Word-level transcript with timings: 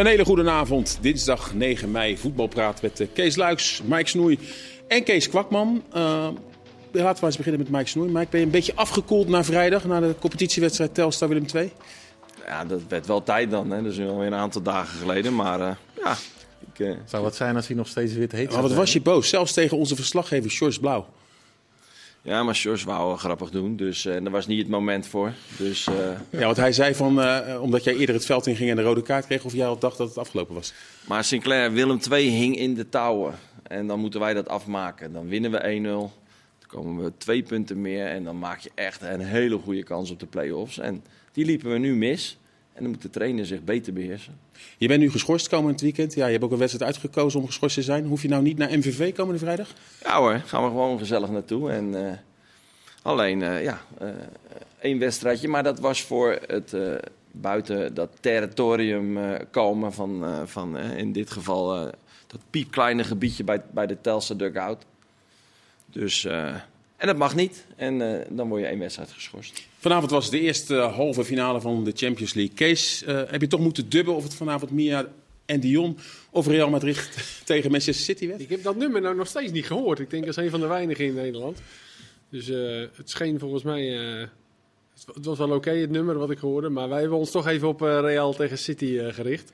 Een 0.00 0.06
hele 0.06 0.24
goede 0.24 0.50
avond. 0.50 0.98
Dinsdag 1.00 1.54
9 1.54 1.90
mei 1.90 2.18
voetbalpraat 2.18 2.82
met 2.82 3.00
eh, 3.00 3.06
Kees 3.12 3.36
Luiks, 3.36 3.82
Mike 3.84 4.08
Snoei 4.08 4.38
en 4.88 5.02
Kees 5.04 5.28
Kwakman. 5.28 5.82
Uh, 5.96 6.28
laten 6.90 7.20
we 7.20 7.26
eens 7.26 7.36
beginnen 7.36 7.60
met 7.60 7.70
Mike 7.70 7.88
Snoei. 7.88 8.10
Mike, 8.10 8.26
ben 8.30 8.40
je 8.40 8.46
een 8.46 8.52
beetje 8.52 8.74
afgekoeld 8.74 9.28
na 9.28 9.44
vrijdag, 9.44 9.84
na 9.84 10.00
de 10.00 10.14
competitiewedstrijd 10.20 10.94
Telstar 10.94 11.28
Willem 11.28 11.44
II? 11.54 11.72
Ja, 12.46 12.64
dat 12.64 12.80
werd 12.88 13.06
wel 13.06 13.22
tijd 13.22 13.50
dan. 13.50 13.70
Hè. 13.70 13.82
Dat 13.82 13.92
is 13.92 14.00
alweer 14.00 14.26
een 14.26 14.34
aantal 14.34 14.62
dagen 14.62 14.98
geleden. 14.98 15.34
Maar 15.34 15.60
uh, 15.60 15.70
ja... 16.02 16.16
Ik, 16.72 16.78
uh... 16.78 16.96
Zou 17.04 17.22
wat 17.22 17.36
zijn 17.36 17.56
als 17.56 17.66
hij 17.66 17.76
nog 17.76 17.88
steeds 17.88 18.12
wit 18.12 18.32
heet 18.32 18.52
Maar 18.52 18.62
wat 18.62 18.72
was 18.72 18.92
je 18.92 19.00
boos? 19.00 19.28
Zelfs 19.28 19.52
tegen 19.52 19.76
onze 19.76 19.94
verslaggever 19.94 20.50
George 20.50 20.80
Blauw. 20.80 21.06
Ja, 22.22 22.42
maar 22.42 22.54
George 22.54 22.86
wou 22.86 23.18
grappig 23.18 23.50
doen, 23.50 23.76
dus 23.76 24.04
uh, 24.04 24.12
daar 24.12 24.30
was 24.30 24.46
niet 24.46 24.58
het 24.58 24.68
moment 24.68 25.06
voor. 25.06 25.32
Dus, 25.58 25.88
uh... 25.88 25.94
Ja, 26.30 26.44
want 26.44 26.56
hij 26.56 26.72
zei 26.72 26.94
van, 26.94 27.18
uh, 27.18 27.58
omdat 27.62 27.84
jij 27.84 27.94
eerder 27.94 28.14
het 28.14 28.26
veld 28.26 28.46
in 28.46 28.56
ging 28.56 28.70
en 28.70 28.76
de 28.76 28.82
rode 28.82 29.02
kaart 29.02 29.26
kreeg, 29.26 29.44
of 29.44 29.52
jij 29.52 29.66
al 29.66 29.78
dacht 29.78 29.98
dat 29.98 30.08
het 30.08 30.18
afgelopen 30.18 30.54
was. 30.54 30.72
Maar 31.06 31.24
Sinclair, 31.24 31.72
Willem 31.72 31.98
II 32.10 32.28
hing 32.28 32.56
in 32.56 32.74
de 32.74 32.88
touwen. 32.88 33.34
En 33.62 33.86
dan 33.86 34.00
moeten 34.00 34.20
wij 34.20 34.34
dat 34.34 34.48
afmaken. 34.48 35.12
Dan 35.12 35.28
winnen 35.28 35.50
we 35.50 35.80
1-0. 35.80 35.82
Dan 35.82 36.10
komen 36.66 37.04
we 37.04 37.12
twee 37.16 37.42
punten 37.42 37.80
meer 37.80 38.06
en 38.06 38.24
dan 38.24 38.38
maak 38.38 38.58
je 38.58 38.70
echt 38.74 39.02
een 39.02 39.20
hele 39.20 39.58
goede 39.58 39.82
kans 39.82 40.10
op 40.10 40.20
de 40.20 40.26
play-offs. 40.26 40.78
En 40.78 41.04
die 41.32 41.44
liepen 41.44 41.70
we 41.70 41.78
nu 41.78 41.96
mis. 41.96 42.38
En 42.72 42.82
dan 42.82 42.90
moet 42.90 43.02
de 43.02 43.10
trainer 43.10 43.46
zich 43.46 43.64
beter 43.64 43.92
beheersen. 43.92 44.38
Je 44.78 44.88
bent 44.88 45.00
nu 45.00 45.10
geschorst 45.10 45.48
komend 45.48 45.80
weekend. 45.80 46.14
Ja, 46.14 46.26
je 46.26 46.32
hebt 46.32 46.44
ook 46.44 46.52
een 46.52 46.58
wedstrijd 46.58 46.92
uitgekozen 46.92 47.40
om 47.40 47.46
geschorst 47.46 47.74
te 47.74 47.82
zijn. 47.82 48.04
Hoef 48.04 48.22
je 48.22 48.28
nou 48.28 48.42
niet 48.42 48.58
naar 48.58 48.78
MVV 48.78 49.14
komende 49.14 49.38
vrijdag? 49.38 49.72
Ja 50.02 50.18
hoor, 50.18 50.42
gaan 50.46 50.62
we 50.62 50.68
gewoon 50.68 50.98
gezellig 50.98 51.30
naartoe. 51.30 51.70
En, 51.70 51.94
uh, 51.94 52.12
alleen, 53.02 53.40
uh, 53.40 53.62
ja, 53.62 53.80
uh, 54.02 54.08
één 54.80 54.98
wedstrijdje. 54.98 55.48
Maar 55.48 55.62
dat 55.62 55.80
was 55.80 56.02
voor 56.02 56.38
het 56.46 56.76
buiten 57.30 57.94
dat 57.94 58.10
territorium 58.20 59.18
komen 59.50 59.92
van, 59.92 60.42
van 60.48 60.78
in 60.78 61.12
dit 61.12 61.30
geval 61.30 61.90
dat 62.26 62.40
piepkleine 62.50 63.04
gebiedje 63.04 63.44
bij, 63.44 63.62
bij 63.70 63.86
de 63.86 64.00
Telstar 64.00 64.36
dugout. 64.36 64.84
Dus... 65.86 66.26
En 67.00 67.06
dat 67.06 67.16
mag 67.16 67.34
niet. 67.34 67.66
En 67.76 68.00
uh, 68.00 68.20
dan 68.28 68.48
word 68.48 68.60
je 68.60 68.66
één 68.66 68.78
wedstrijd 68.78 69.10
geschorst. 69.10 69.62
Vanavond 69.78 70.10
was 70.10 70.30
de 70.30 70.40
eerste 70.40 70.74
halve 70.74 71.24
finale 71.24 71.60
van 71.60 71.84
de 71.84 71.92
Champions 71.94 72.34
League. 72.34 72.54
Kees, 72.54 73.02
uh, 73.02 73.22
heb 73.26 73.40
je 73.40 73.46
toch 73.46 73.60
moeten 73.60 73.88
dubben 73.88 74.14
of 74.14 74.22
het 74.22 74.34
vanavond 74.34 74.70
Mia 74.70 75.08
en 75.46 75.60
Dion 75.60 75.98
of 76.30 76.46
Real 76.46 76.70
Madrid 76.70 77.08
tegen 77.44 77.70
Manchester 77.70 78.04
City 78.04 78.26
werd? 78.26 78.40
Ik 78.40 78.48
heb 78.48 78.62
dat 78.62 78.76
nummer 78.76 79.00
nou 79.00 79.16
nog 79.16 79.26
steeds 79.26 79.52
niet 79.52 79.66
gehoord. 79.66 79.98
Ik 79.98 80.10
denk 80.10 80.24
dat 80.24 80.36
is 80.36 80.44
een 80.44 80.50
van 80.50 80.60
de 80.60 80.66
weinigen 80.66 81.04
in 81.04 81.14
Nederland. 81.14 81.58
Dus 82.28 82.48
uh, 82.48 82.86
het 82.94 83.10
scheen 83.10 83.38
volgens 83.38 83.62
mij... 83.62 83.82
het 85.14 85.24
was 85.24 85.38
wel 85.38 85.46
oké 85.46 85.56
okay, 85.56 85.80
het 85.80 85.90
nummer 85.90 86.18
wat 86.18 86.30
ik 86.30 86.38
hoorde. 86.38 86.68
Maar 86.68 86.88
wij 86.88 87.00
hebben 87.00 87.18
ons 87.18 87.30
toch 87.30 87.46
even 87.46 87.68
op 87.68 87.80
Real 87.80 88.34
tegen 88.34 88.58
City 88.58 88.98
gericht. 89.12 89.52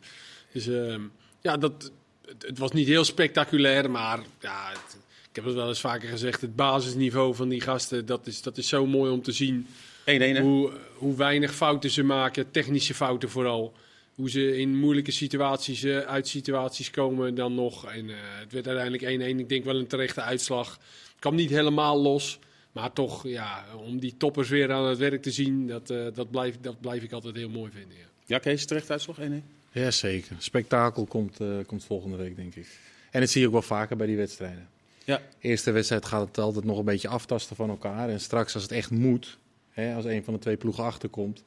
Dus 0.52 0.66
ehm, 0.66 1.00
ja, 1.40 1.56
dat, 1.56 1.92
het, 2.26 2.42
het, 2.46 2.58
was 2.58 2.70
niet 2.70 2.86
heel 2.86 3.04
spectaculair. 3.04 3.90
Maar 3.90 4.20
ja... 4.40 4.68
Het, 4.68 5.04
heb 5.36 5.44
het 5.44 5.54
wel 5.54 5.68
eens 5.68 5.80
vaker 5.80 6.08
gezegd, 6.08 6.40
het 6.40 6.56
basisniveau 6.56 7.34
van 7.34 7.48
die 7.48 7.60
gasten, 7.60 8.06
dat 8.06 8.26
is, 8.26 8.42
dat 8.42 8.58
is 8.58 8.68
zo 8.68 8.86
mooi 8.86 9.12
om 9.12 9.22
te 9.22 9.32
zien. 9.32 9.66
1-1 10.10 10.40
hoe, 10.40 10.72
hoe 10.94 11.16
weinig 11.16 11.54
fouten 11.54 11.90
ze 11.90 12.02
maken, 12.02 12.50
technische 12.50 12.94
fouten 12.94 13.30
vooral. 13.30 13.72
Hoe 14.14 14.30
ze 14.30 14.56
in 14.56 14.76
moeilijke 14.76 15.10
situaties, 15.10 15.84
uh, 15.84 15.98
uit 15.98 16.28
situaties 16.28 16.90
komen 16.90 17.34
dan 17.34 17.54
nog. 17.54 17.86
En 17.86 18.08
uh, 18.08 18.16
het 18.40 18.52
werd 18.52 18.68
uiteindelijk 18.68 19.36
1-1. 19.36 19.38
Ik 19.38 19.48
denk 19.48 19.64
wel 19.64 19.76
een 19.76 19.86
terechte 19.86 20.20
uitslag. 20.20 20.72
Het 20.72 21.18
kwam 21.18 21.34
niet 21.34 21.50
helemaal 21.50 22.00
los. 22.00 22.38
Maar 22.72 22.92
toch, 22.92 23.28
ja, 23.28 23.64
om 23.86 23.98
die 23.98 24.14
toppers 24.16 24.48
weer 24.48 24.72
aan 24.72 24.86
het 24.86 24.98
werk 24.98 25.22
te 25.22 25.30
zien, 25.30 25.66
dat, 25.66 25.90
uh, 25.90 26.06
dat, 26.14 26.30
blijf, 26.30 26.56
dat 26.60 26.80
blijf 26.80 27.02
ik 27.02 27.12
altijd 27.12 27.36
heel 27.36 27.48
mooi 27.48 27.70
vinden. 27.74 27.96
Ja, 27.96 28.04
ja 28.26 28.38
Kees, 28.38 28.66
terecht 28.66 28.90
uitslag 28.90 29.16
1-1? 29.20 29.22
Ja, 29.72 29.90
zeker. 29.90 30.36
Spektakel 30.38 31.06
komt, 31.06 31.38
komt 31.66 31.84
volgende 31.84 32.16
week, 32.16 32.36
denk 32.36 32.54
ik. 32.54 32.66
En 33.10 33.20
dat 33.20 33.30
zie 33.30 33.40
je 33.40 33.46
ook 33.46 33.52
wel 33.52 33.62
vaker 33.62 33.96
bij 33.96 34.06
die 34.06 34.16
wedstrijden. 34.16 34.68
Ja. 35.06 35.20
Eerste 35.40 35.70
wedstrijd 35.70 36.04
gaat 36.04 36.26
het 36.28 36.38
altijd 36.38 36.64
nog 36.64 36.78
een 36.78 36.84
beetje 36.84 37.08
aftasten 37.08 37.56
van 37.56 37.68
elkaar. 37.68 38.08
En 38.08 38.20
straks 38.20 38.54
als 38.54 38.62
het 38.62 38.72
echt 38.72 38.90
moet, 38.90 39.38
hè, 39.70 39.94
als 39.94 40.04
een 40.04 40.24
van 40.24 40.34
de 40.34 40.40
twee 40.40 40.56
ploegen 40.56 40.84
achterkomt, 40.84 41.44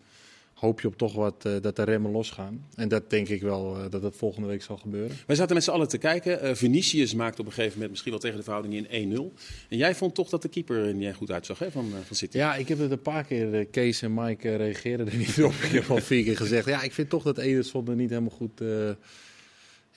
hoop 0.54 0.82
je 0.82 0.88
op 0.88 0.98
toch 0.98 1.14
wat 1.14 1.44
uh, 1.48 1.54
dat 1.62 1.76
de 1.76 1.84
remmen 1.84 2.12
losgaan. 2.12 2.66
En 2.76 2.88
dat 2.88 3.10
denk 3.10 3.28
ik 3.28 3.42
wel 3.42 3.78
uh, 3.78 3.86
dat 3.90 4.02
dat 4.02 4.16
volgende 4.16 4.48
week 4.48 4.64
zal 4.64 4.78
gebeuren. 4.78 5.18
Wij 5.28 5.36
zaten 5.36 5.56
met 5.56 5.64
z'n 5.64 5.72
allen 5.72 5.88
te 5.88 5.98
kijken. 5.98 6.46
Uh, 6.46 6.54
Vinicius 6.54 7.14
maakte 7.14 7.42
op 7.42 7.48
een 7.48 7.54
gegeven 7.54 7.74
moment 7.74 7.90
misschien 7.90 8.12
wel 8.12 8.22
tegen 8.22 8.38
de 8.38 8.44
verhouding 8.44 8.90
in 8.90 9.18
1-0. 9.18 9.40
En 9.70 9.78
jij 9.78 9.96
vond 9.96 10.16
toch 10.16 10.30
dat 10.30 10.42
de 10.42 10.50
keeper 10.50 10.86
er 10.86 10.94
niet 10.94 11.16
goed 11.16 11.32
uitzag 11.32 11.60
hè, 11.60 11.72
van, 11.72 11.94
van 12.06 12.16
City? 12.16 12.38
Ja, 12.38 12.56
ik 12.56 12.68
heb 12.68 12.80
het 12.80 12.92
een 12.92 13.02
paar 13.02 13.24
keer, 13.24 13.66
Kees 13.66 14.02
en 14.02 14.14
Mike 14.14 14.56
reageerden 14.56 15.08
er 15.08 15.18
niet 15.18 15.44
op. 15.44 15.54
Ik 15.54 15.72
heb 15.72 15.90
al 15.90 15.98
vier 15.98 16.24
keer 16.24 16.38
gezegd, 16.38 16.66
ja, 16.66 16.82
ik 16.82 16.94
vind 16.94 17.10
toch 17.10 17.24
dat 17.24 17.38
Ederson 17.38 17.88
er 17.88 17.96
niet 17.96 18.10
helemaal 18.10 18.38
goed 18.38 18.62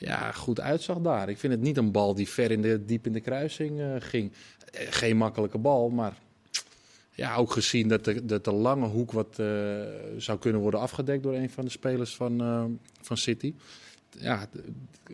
ja, 0.05 0.33
goed 0.33 0.61
uitzag 0.61 0.99
daar. 0.99 1.29
Ik 1.29 1.39
vind 1.39 1.53
het 1.53 1.63
niet 1.63 1.77
een 1.77 1.93
bal 1.93 2.15
die 2.15 2.29
ver 2.29 2.51
in 2.51 2.63
de, 2.63 2.85
diep 2.85 3.07
in 3.07 3.13
de 3.13 3.21
kruising 3.21 3.81
uh, 3.81 3.95
ging. 3.99 4.33
Uh, 4.33 4.81
geen 4.91 5.17
makkelijke 5.17 5.59
bal, 5.59 5.89
maar 5.89 6.17
ja, 7.15 7.37
ook 7.37 7.53
gezien 7.53 7.89
dat 7.89 8.05
de, 8.05 8.25
dat 8.25 8.45
de 8.45 8.53
lange 8.53 8.87
hoek 8.87 9.13
wat 9.13 9.37
uh, 9.41 9.47
zou 10.17 10.39
kunnen 10.39 10.61
worden 10.61 10.81
afgedekt 10.81 11.23
door 11.23 11.35
een 11.35 11.51
van 11.51 11.65
de 11.65 11.71
spelers 11.71 12.17
van, 12.17 12.79
van 13.01 13.17
City. 13.17 13.55
Ja, 14.19 14.47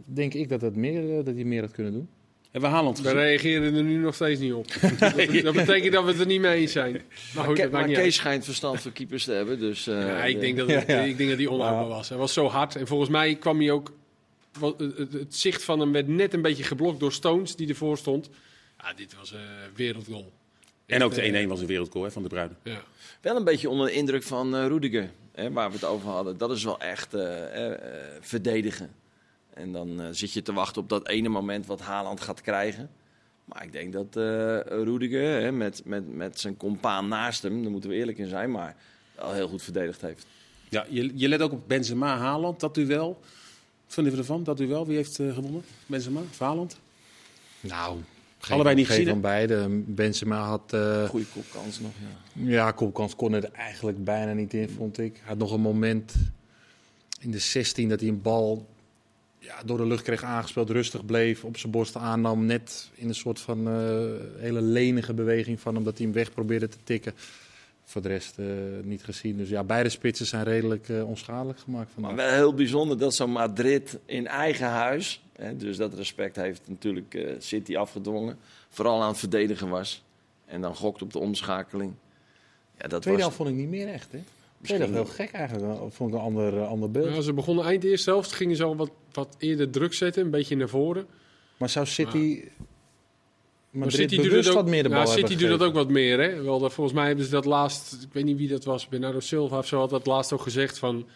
denk 0.05 0.35
ik 0.35 0.49
dat, 0.49 0.61
het 0.61 0.77
meer, 0.77 1.25
dat 1.25 1.35
hij 1.35 1.45
meer 1.45 1.61
had 1.61 1.71
kunnen 1.71 1.93
doen. 1.93 2.09
En 2.51 2.61
we 2.61 2.67
Haaland 2.67 3.01
We 3.01 3.13
reageren 3.13 3.75
er 3.75 3.83
nu 3.83 3.97
nog 3.97 4.15
steeds 4.15 4.41
niet 4.41 4.53
op. 4.53 4.67
dat, 4.99 5.43
dat, 5.43 5.55
betekent 5.55 5.93
dat 5.93 6.05
we 6.05 6.11
het 6.11 6.21
er 6.21 6.27
niet 6.27 6.41
mee 6.41 6.61
eens 6.61 6.73
zijn. 6.73 7.03
Maar, 7.35 7.45
goed, 7.45 7.59
maar, 7.59 7.71
maar 7.71 7.89
Kees 7.89 8.15
schijnt 8.15 8.45
verstand 8.45 8.81
voor 8.81 8.93
keepers 8.93 9.25
te 9.25 9.33
hebben. 9.33 9.59
Dus, 9.59 9.89
uh, 9.89 10.01
ja, 10.01 10.25
ik, 10.25 10.41
denk 10.41 10.57
dat 10.57 10.69
het, 10.69 10.87
ja, 10.87 10.95
ja. 10.95 11.03
ik 11.03 11.17
denk 11.17 11.29
dat 11.29 11.39
hij 11.39 11.47
onhoudbaar 11.47 11.89
was. 11.89 12.09
Hij 12.09 12.19
was 12.19 12.33
zo 12.33 12.47
hard. 12.47 12.77
En 12.77 12.87
volgens 12.87 13.11
mij 13.11 13.35
kwam 13.35 13.59
hij 13.59 13.71
ook 13.71 13.93
het, 14.61 15.13
het, 15.13 15.35
zicht 15.35 15.65
van 15.65 15.81
hem 15.81 15.93
werd 15.93 16.09
net 16.09 16.35
een 16.35 16.43
beetje 16.43 16.65
geblokt 16.65 17.01
door 17.01 17.13
Stones, 17.13 17.57
die 17.57 17.69
ervoor 17.69 17.99
stond. 17.99 18.31
Ja, 18.79 18.93
dit 18.93 19.15
was 19.15 19.33
een 19.33 19.75
wereldgoal. 19.75 20.33
En 20.87 21.03
ook 21.03 21.15
de 21.15 21.45
1-1 21.45 21.49
was 21.49 21.61
een 21.61 21.67
wereldgoal 21.67 22.05
hè, 22.05 22.11
van 22.11 22.23
de 22.23 22.29
Bruiden. 22.29 22.57
Ja. 22.63 22.83
Wel 23.21 23.37
een 23.37 23.45
beetje 23.45 23.71
onder 23.71 23.87
de 23.87 23.93
indruk 23.93 24.23
van 24.23 24.55
uh, 24.55 24.67
Rudiger, 24.67 25.11
hè, 25.33 25.53
waar 25.53 25.69
we 25.69 25.75
het 25.75 25.85
over 25.85 26.09
hadden. 26.09 26.39
Dat 26.39 26.51
is 26.51 26.65
wel 26.65 26.81
echt 26.81 27.15
uh, 27.15 27.23
uh, 27.23 27.77
verdedigen. 28.21 28.91
En 29.55 29.73
dan 29.73 30.15
zit 30.15 30.33
je 30.33 30.43
te 30.43 30.53
wachten 30.53 30.83
op 30.83 30.89
dat 30.89 31.09
ene 31.09 31.29
moment 31.29 31.67
wat 31.67 31.81
Haaland 31.81 32.21
gaat 32.21 32.41
krijgen. 32.41 32.91
Maar 33.45 33.65
ik 33.65 33.73
denk 33.73 33.93
dat 33.93 34.17
Rudiger, 34.67 35.41
hè, 35.41 35.53
met, 35.53 35.83
met, 35.85 36.15
met 36.15 36.41
zijn 36.41 36.57
compaan 36.57 37.09
naast 37.09 37.43
hem, 37.43 37.63
daar 37.63 37.71
moeten 37.71 37.91
we 37.91 37.97
eerlijk 37.97 38.19
in 38.19 38.29
zijn, 38.29 38.51
maar 38.51 38.77
wel 39.15 39.33
heel 39.33 39.49
goed 39.49 39.63
verdedigd 39.63 40.01
heeft. 40.01 40.27
Ja, 40.69 40.87
je, 40.89 41.11
je 41.15 41.29
let 41.29 41.43
ook 41.43 41.53
op 41.53 41.69
Benzema, 41.69 42.17
Haaland, 42.17 42.61
dat 42.61 42.75
duel. 42.75 43.09
Wat 43.09 43.21
vinden 43.89 44.13
we 44.13 44.19
ervan, 44.19 44.45
dat 44.45 44.61
u 44.61 44.67
wel? 44.67 44.87
Wie 44.87 44.97
heeft 44.97 45.19
uh, 45.19 45.35
gewonnen? 45.35 45.63
Benzema, 45.87 46.21
Valand? 46.31 46.79
Nou, 47.61 47.99
geen, 48.39 48.55
allebei 48.55 48.75
niet 48.77 48.87
geen 48.87 48.97
gezien. 48.97 49.11
van 49.11 49.21
beide. 49.21 49.69
Benzema 49.71 50.47
had... 50.47 50.73
Uh, 50.75 51.09
Goede 51.09 51.27
kopkans 51.35 51.81
nog, 51.81 51.93
ja. 52.01 52.51
Ja, 52.51 52.71
kopkans 52.71 53.17
kon 53.17 53.33
er 53.33 53.53
eigenlijk 53.53 54.05
bijna 54.05 54.33
niet 54.33 54.55
in, 54.55 54.69
vond 54.69 54.99
ik. 54.99 55.15
Hij 55.15 55.29
had 55.29 55.39
nog 55.39 55.53
een 55.53 55.61
moment 55.61 56.15
in 57.21 57.31
de 57.31 57.39
16 57.39 57.89
dat 57.89 58.01
hij 58.01 58.09
een 58.09 58.23
bal 58.23 58.67
ja, 59.39 59.63
door 59.65 59.79
de 59.79 59.87
lucht 59.87 60.03
kreeg 60.03 60.23
aangespeeld, 60.23 60.71
rustig 60.71 61.05
bleef, 61.05 61.45
op 61.45 61.57
zijn 61.57 61.73
borst 61.73 61.97
aannam. 61.97 62.47
Net 62.47 62.91
in 62.95 63.09
een 63.09 63.15
soort 63.15 63.41
van 63.41 63.69
uh, 63.69 64.11
hele 64.37 64.61
lenige 64.61 65.15
beweging 65.15 65.61
van 65.61 65.75
hem, 65.75 65.85
dat 65.85 65.97
hij 65.97 66.07
hem 66.07 66.15
weg 66.15 66.33
probeerde 66.33 66.69
te 66.69 66.77
tikken. 66.85 67.15
Voor 67.89 68.03
de 68.03 68.09
rest 68.09 68.39
uh, 68.39 68.47
niet 68.83 69.05
gezien. 69.05 69.37
Dus 69.37 69.49
ja, 69.49 69.65
beide 69.65 69.89
spitsen 69.89 70.27
zijn 70.27 70.45
redelijk 70.45 70.89
uh, 70.89 71.09
onschadelijk 71.09 71.59
gemaakt 71.59 71.91
vandaag. 71.95 72.15
Maar 72.15 72.25
wel 72.25 72.35
heel 72.35 72.55
bijzonder 72.55 72.99
dat 72.99 73.15
zo'n 73.15 73.31
Madrid 73.31 73.99
in 74.05 74.27
eigen 74.27 74.67
huis, 74.67 75.23
hè, 75.37 75.57
dus 75.57 75.77
dat 75.77 75.95
respect 75.95 76.37
heeft 76.37 76.61
natuurlijk 76.67 77.15
uh, 77.15 77.31
City 77.39 77.77
afgedwongen, 77.77 78.39
vooral 78.69 79.03
aan 79.03 79.09
het 79.09 79.19
verdedigen 79.19 79.69
was. 79.69 80.05
En 80.47 80.61
dan 80.61 80.75
gokt 80.75 81.03
op 81.03 81.13
de 81.13 81.19
omschakeling. 81.19 81.93
Ja, 82.79 82.89
dat 82.89 83.03
Tweede 83.03 83.23
was... 83.23 83.35
vond 83.35 83.49
ik 83.49 83.55
niet 83.55 83.69
meer 83.69 83.89
echt, 83.89 84.13
hè? 84.13 84.19
Tweede 84.63 84.87
heel 84.87 85.05
gek 85.05 85.33
eigenlijk, 85.33 85.79
vond 85.93 86.11
ik 86.11 86.17
een 86.17 86.25
ander, 86.25 86.65
ander 86.65 86.91
beeld. 86.91 87.15
Ja, 87.15 87.21
ze 87.21 87.33
begonnen 87.33 87.65
eind 87.65 87.85
eerste 87.85 88.11
helft, 88.11 88.33
gingen 88.33 88.57
ze 88.57 88.65
al 88.65 88.77
wat, 88.77 88.91
wat 89.13 89.37
eerder 89.39 89.71
druk 89.71 89.95
zetten, 89.95 90.25
een 90.25 90.31
beetje 90.31 90.57
naar 90.57 90.69
voren. 90.69 91.07
Maar 91.57 91.69
zou 91.69 91.87
City... 91.87 92.41
Maar... 92.43 92.67
Maar 93.71 93.93
City 93.93 94.17
doet 94.17 94.33
het 94.33 94.49
ook, 94.49 94.55
wat 94.55 94.67
meer 94.67 94.83
de 94.83 94.89
bal 94.89 94.99
ja, 94.99 95.07
City 95.07 95.37
doet 95.37 95.49
dat 95.49 95.63
ook 95.63 95.75
wat 95.75 95.89
meer. 95.89 96.21
Hè? 96.21 96.43
Wel, 96.43 96.59
dat, 96.59 96.73
volgens 96.73 96.97
mij 96.97 97.07
hebben 97.07 97.25
ze 97.25 97.31
dat 97.31 97.45
laatst, 97.45 97.93
ik 98.03 98.13
weet 98.13 98.25
niet 98.25 98.37
wie 98.37 98.49
dat 98.49 98.65
was, 98.65 98.89
Bernardo 98.89 99.21
Silva 99.21 99.59
of 99.59 99.67
zo 99.67 99.79
had 99.79 99.91
dat 99.91 100.07
laatst 100.07 100.33
ook 100.33 100.43
gezegd 100.43 100.79
van, 100.79 101.07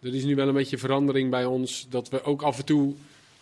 er 0.00 0.14
is 0.14 0.24
nu 0.24 0.34
wel 0.34 0.48
een 0.48 0.54
beetje 0.54 0.78
verandering 0.78 1.30
bij 1.30 1.44
ons, 1.44 1.86
dat 1.90 2.08
we 2.08 2.24
ook 2.24 2.42
af 2.42 2.58
en 2.58 2.64
toe 2.64 2.94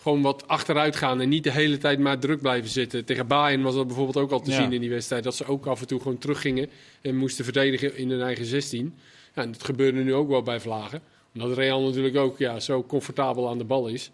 gewoon 0.03 0.23
wat 0.23 0.49
achteruit 0.49 0.97
gaan 0.97 1.21
en 1.21 1.29
niet 1.29 1.45
de 1.45 1.51
hele 1.51 1.79
tijd 1.79 1.99
maar 1.99 2.19
druk 2.19 2.41
blijven 2.41 2.71
zitten. 2.71 3.05
Tegen 3.05 3.27
Bayern 3.27 3.63
was 3.63 3.75
dat 3.75 3.87
bijvoorbeeld 3.87 4.17
ook 4.17 4.31
al 4.31 4.41
te 4.41 4.51
ja. 4.51 4.57
zien 4.57 4.73
in 4.73 4.81
die 4.81 4.91
wedstrijd, 4.91 5.25
dat 5.25 5.35
ze 5.35 5.47
ook 5.47 5.67
af 5.67 5.81
en 5.81 5.87
toe 5.87 6.01
gewoon 6.01 6.19
teruggingen 6.19 6.71
en 7.01 7.17
moesten 7.17 7.45
verdedigen 7.45 7.97
in 7.97 8.11
hun 8.11 8.21
eigen 8.21 8.45
16. 8.45 8.95
Ja, 9.35 9.43
en 9.43 9.53
dat 9.53 9.65
gebeurde 9.65 10.03
nu 10.03 10.15
ook 10.15 10.29
wel 10.29 10.43
bij 10.43 10.61
Vlagen, 10.61 11.01
omdat 11.35 11.57
Real 11.57 11.83
natuurlijk 11.83 12.17
ook 12.17 12.39
ja, 12.39 12.61
zo 12.61 12.85
comfortabel 12.85 13.49
aan 13.49 13.59
de 13.59 13.65
bal 13.65 13.87
is. 13.87 14.11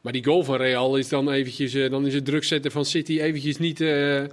Maar 0.00 0.12
die 0.12 0.24
goal 0.24 0.44
van 0.44 0.56
Real 0.56 0.96
is 0.96 1.08
dan 1.08 1.30
eventjes, 1.30 1.74
uh, 1.74 1.90
dan 1.90 2.06
is 2.06 2.14
het 2.14 2.24
druk 2.24 2.44
zetten 2.44 2.70
van 2.70 2.84
City 2.84 3.20
eventjes 3.20 3.58
niet, 3.58 3.80
uh, 3.80 4.24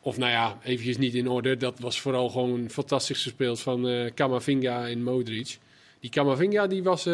of 0.00 0.16
nou 0.16 0.30
ja, 0.30 0.58
eventjes 0.64 0.98
niet 0.98 1.14
in 1.14 1.28
orde. 1.28 1.56
Dat 1.56 1.78
was 1.78 2.00
vooral 2.00 2.28
gewoon 2.28 2.70
fantastisch 2.70 3.22
gespeeld 3.22 3.60
van 3.60 3.88
uh, 3.88 4.10
Camavinga 4.14 4.88
en 4.88 5.02
Modric. 5.02 5.58
Die 6.00 6.10
Camavinga 6.10 6.66
die 6.66 6.82
was, 6.82 7.04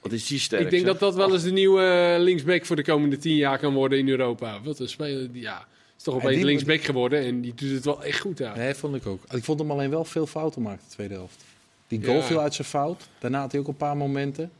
Wat 0.00 0.12
is 0.12 0.26
die 0.26 0.38
sterk? 0.38 0.62
Ik 0.62 0.70
denk 0.70 0.84
dat 0.84 0.98
dat 0.98 1.14
wel 1.14 1.32
eens 1.32 1.42
de 1.42 1.52
nieuwe 1.52 2.16
linksback 2.18 2.66
voor 2.66 2.76
de 2.76 2.84
komende 2.84 3.18
tien 3.18 3.36
jaar 3.36 3.58
kan 3.58 3.74
worden 3.74 3.98
in 3.98 4.08
Europa. 4.08 4.60
Wat 4.62 4.78
een 4.78 4.88
speler, 4.88 5.28
ja, 5.32 5.66
is 5.96 6.02
toch 6.02 6.14
opeens 6.14 6.42
linksback 6.42 6.82
geworden 6.82 7.24
en 7.24 7.40
die 7.40 7.54
doet 7.54 7.70
het 7.70 7.84
wel 7.84 8.04
echt 8.04 8.20
goed 8.20 8.42
aan. 8.42 8.58
Nee, 8.58 8.74
vond 8.74 8.94
ik 8.96 9.06
ook. 9.06 9.22
Ik 9.30 9.44
vond 9.44 9.58
hem 9.58 9.70
alleen 9.70 9.90
wel 9.90 10.04
veel 10.04 10.26
fouten 10.26 10.62
maken 10.62 10.84
de 10.88 10.94
tweede 10.94 11.14
helft. 11.14 11.44
Die 11.88 12.04
goal 12.04 12.22
viel 12.22 12.40
uit 12.40 12.54
zijn 12.54 12.68
fout. 12.68 13.08
Daarna 13.18 13.40
had 13.40 13.52
hij 13.52 13.60
ook 13.60 13.68
een 13.68 13.76
paar 13.76 13.96
momenten. 13.96 14.50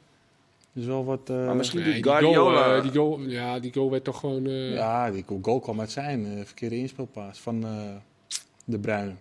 Dus 0.73 0.87
wel 0.87 1.05
wat. 1.05 1.31
Uh... 1.31 1.47
Maar 1.47 1.57
misschien 1.57 1.81
nee, 1.81 2.03
Guardiola. 2.03 2.81
Die 2.81 2.91
goal, 2.93 3.19
uh, 3.19 3.23
die 3.23 3.31
goal, 3.31 3.31
ja, 3.31 3.59
die 3.59 3.73
goal 3.73 3.91
werd 3.91 4.05
toch 4.05 4.21
gewoon. 4.21 4.47
Uh... 4.47 4.75
Ja, 4.75 5.11
die 5.11 5.25
goal 5.43 5.61
kwam 5.61 5.81
uit 5.81 5.91
zijn 5.91 6.47
verkeerde 6.47 6.77
inspeelpaas 6.77 7.39
van 7.39 7.61
de 8.65 8.79
Bruinen. 8.79 9.19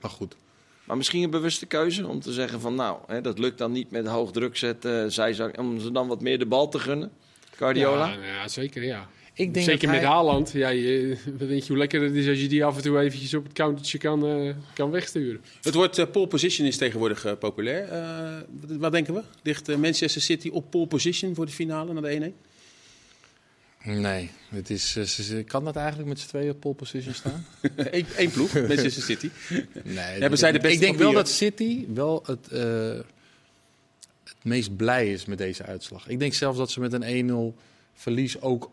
Maar 0.00 0.10
goed. 0.10 0.36
Maar 0.84 0.96
misschien 0.96 1.22
een 1.22 1.30
bewuste 1.30 1.66
keuze 1.66 2.06
om 2.06 2.20
te 2.20 2.32
zeggen 2.32 2.60
van 2.60 2.74
nou, 2.74 2.98
hè, 3.06 3.20
dat 3.20 3.38
lukt 3.38 3.58
dan 3.58 3.72
niet 3.72 3.90
met 3.90 4.06
hoog 4.06 4.32
druk 4.32 4.56
zetten. 4.56 5.12
Zij 5.12 5.56
om 5.58 5.80
ze 5.80 5.92
dan 5.92 6.08
wat 6.08 6.20
meer 6.20 6.38
de 6.38 6.46
bal 6.46 6.68
te 6.68 6.78
gunnen. 6.78 7.10
Guardiola? 7.56 8.06
Ja, 8.06 8.24
ja 8.24 8.48
zeker 8.48 8.82
ja. 8.82 9.08
Ik 9.38 9.54
denk 9.54 9.66
Zeker 9.66 9.88
met 9.88 10.02
Haaland. 10.02 10.52
Ja, 10.52 10.68
je, 10.68 11.16
wat 11.38 11.48
denk 11.48 11.62
je 11.62 11.68
hoe 11.68 11.76
lekker 11.76 12.02
het 12.02 12.14
is 12.14 12.28
als 12.28 12.40
je 12.40 12.48
die 12.48 12.64
af 12.64 12.76
en 12.76 12.82
toe 12.82 12.98
eventjes 12.98 13.34
op 13.34 13.44
het 13.44 13.52
countertje 13.52 13.98
kan, 13.98 14.26
uh, 14.26 14.54
kan 14.74 14.90
wegsturen. 14.90 15.40
Het 15.62 15.74
woord 15.74 15.98
uh, 15.98 16.06
pole 16.12 16.26
position 16.26 16.66
is 16.66 16.76
tegenwoordig 16.76 17.26
uh, 17.26 17.32
populair. 17.38 17.88
wat 18.66 18.92
denken 18.92 19.14
we? 19.14 19.22
Ligt 19.42 19.76
Manchester 19.76 20.20
City 20.22 20.48
op 20.48 20.70
pole 20.70 20.86
position 20.86 21.34
voor 21.34 21.46
de 21.46 21.52
finale 21.52 21.92
naar 21.92 22.02
de 22.02 22.32
1-1? 23.82 23.84
Nee, 23.84 24.30
het 24.48 24.70
is, 24.70 24.92
ze, 24.92 25.42
kan 25.46 25.64
dat 25.64 25.76
eigenlijk 25.76 26.08
met 26.08 26.20
z'n 26.20 26.28
tweeën 26.28 26.50
op 26.50 26.60
pole 26.60 26.74
position 26.74 27.14
staan? 27.14 27.46
Eén 28.16 28.30
ploeg, 28.30 28.52
Manchester 28.68 29.02
City. 29.02 29.30
nee, 29.82 30.20
Hebben 30.20 30.38
zij 30.38 30.52
de 30.52 30.58
beste 30.58 30.74
ik 30.74 30.80
denk 30.80 30.98
wel 30.98 31.12
dat 31.12 31.28
City 31.28 31.84
wel 31.94 32.22
het, 32.26 32.50
het 34.24 34.42
meest 34.42 34.76
blij 34.76 35.12
is 35.12 35.24
met 35.24 35.38
deze 35.38 35.62
uitslag. 35.62 36.08
Ik 36.08 36.18
denk 36.18 36.34
zelfs 36.34 36.58
dat 36.58 36.70
ze 36.70 36.80
met 36.80 36.92
een 36.92 37.54
1-0 37.54 37.58
verlies 37.94 38.40
ook 38.40 38.70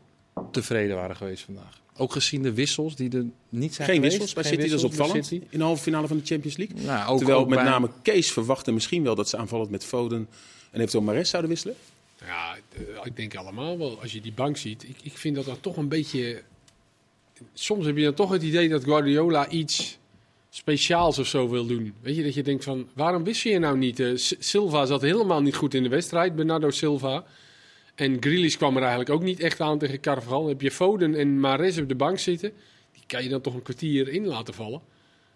tevreden 0.51 0.95
waren 0.95 1.15
geweest 1.15 1.44
vandaag. 1.44 1.81
Ook 1.97 2.12
gezien 2.12 2.41
de 2.41 2.53
wissels 2.53 2.95
die 2.95 3.18
er 3.18 3.25
niet 3.50 3.74
zijn 3.74 3.88
Geen 3.88 3.95
geweest. 3.95 4.18
wissels 4.18 4.33
bij 4.33 4.44
City, 4.44 4.69
dat 4.69 4.80
is 4.80 4.83
opvallend. 4.83 5.31
In 5.31 5.47
de 5.51 5.63
halve 5.63 5.83
finale 5.83 6.07
van 6.07 6.18
de 6.18 6.25
Champions 6.25 6.57
League. 6.57 6.81
Nou, 6.81 7.09
ook, 7.12 7.18
Terwijl 7.18 7.45
met 7.45 7.63
name 7.63 7.89
Kees 8.01 8.31
verwachtte 8.31 8.71
misschien 8.71 9.03
wel 9.03 9.15
dat 9.15 9.30
ze 9.30 9.38
aanvallend 9.38 9.69
met 9.69 9.85
Foden 9.85 10.27
en 10.71 10.80
eventueel 10.80 11.03
Mares 11.03 11.30
zouden 11.30 11.51
wisselen. 11.51 11.75
Ja, 12.25 12.56
eh, 12.75 12.81
ik 13.03 13.15
denk 13.15 13.35
allemaal 13.35 13.77
wel. 13.77 14.01
Als 14.01 14.12
je 14.12 14.21
die 14.21 14.33
bank 14.33 14.57
ziet, 14.57 14.83
ik, 14.83 14.95
ik 15.03 15.18
vind 15.18 15.35
dat 15.35 15.45
dan 15.45 15.59
toch 15.59 15.77
een 15.77 15.88
beetje... 15.88 16.41
Soms 17.53 17.85
heb 17.85 17.97
je 17.97 18.03
dan 18.03 18.13
toch 18.13 18.31
het 18.31 18.44
idee 18.44 18.69
dat 18.69 18.83
Guardiola 18.83 19.50
iets 19.50 19.97
speciaals 20.50 21.19
of 21.19 21.27
zo 21.27 21.50
wil 21.50 21.65
doen. 21.65 21.94
Weet 22.01 22.15
je, 22.15 22.24
dat 22.24 22.33
je 22.33 22.44
denkt 22.44 22.63
van, 22.63 22.88
waarom 22.94 23.24
wist 23.24 23.41
je 23.41 23.59
nou 23.59 23.77
niet? 23.77 24.00
Uh, 24.00 24.18
Silva 24.39 24.85
zat 24.85 25.01
helemaal 25.01 25.41
niet 25.41 25.56
goed 25.56 25.74
in 25.74 25.83
de 25.83 25.89
wedstrijd, 25.89 26.35
Bernardo 26.35 26.69
Silva. 26.69 27.25
En 27.95 28.18
Grealish 28.19 28.56
kwam 28.56 28.75
er 28.75 28.81
eigenlijk 28.81 29.12
ook 29.12 29.24
niet 29.24 29.40
echt 29.40 29.62
aan 29.62 29.78
tegen 29.78 30.00
Carvajal. 30.00 30.48
Heb 30.48 30.62
je 30.62 30.72
Foden 30.72 31.16
en 31.16 31.40
Mares 31.40 31.78
op 31.78 31.88
de 31.88 31.95
bank 31.95 32.19
zitten. 32.19 32.51
Die 32.94 33.04
kan 33.07 33.24
je 33.24 33.30
dan 33.30 33.42
toch 33.42 33.54
een 33.54 33.62
kwartier 33.62 34.07
in 34.07 34.25
laten 34.25 34.54
vallen. 34.54 34.81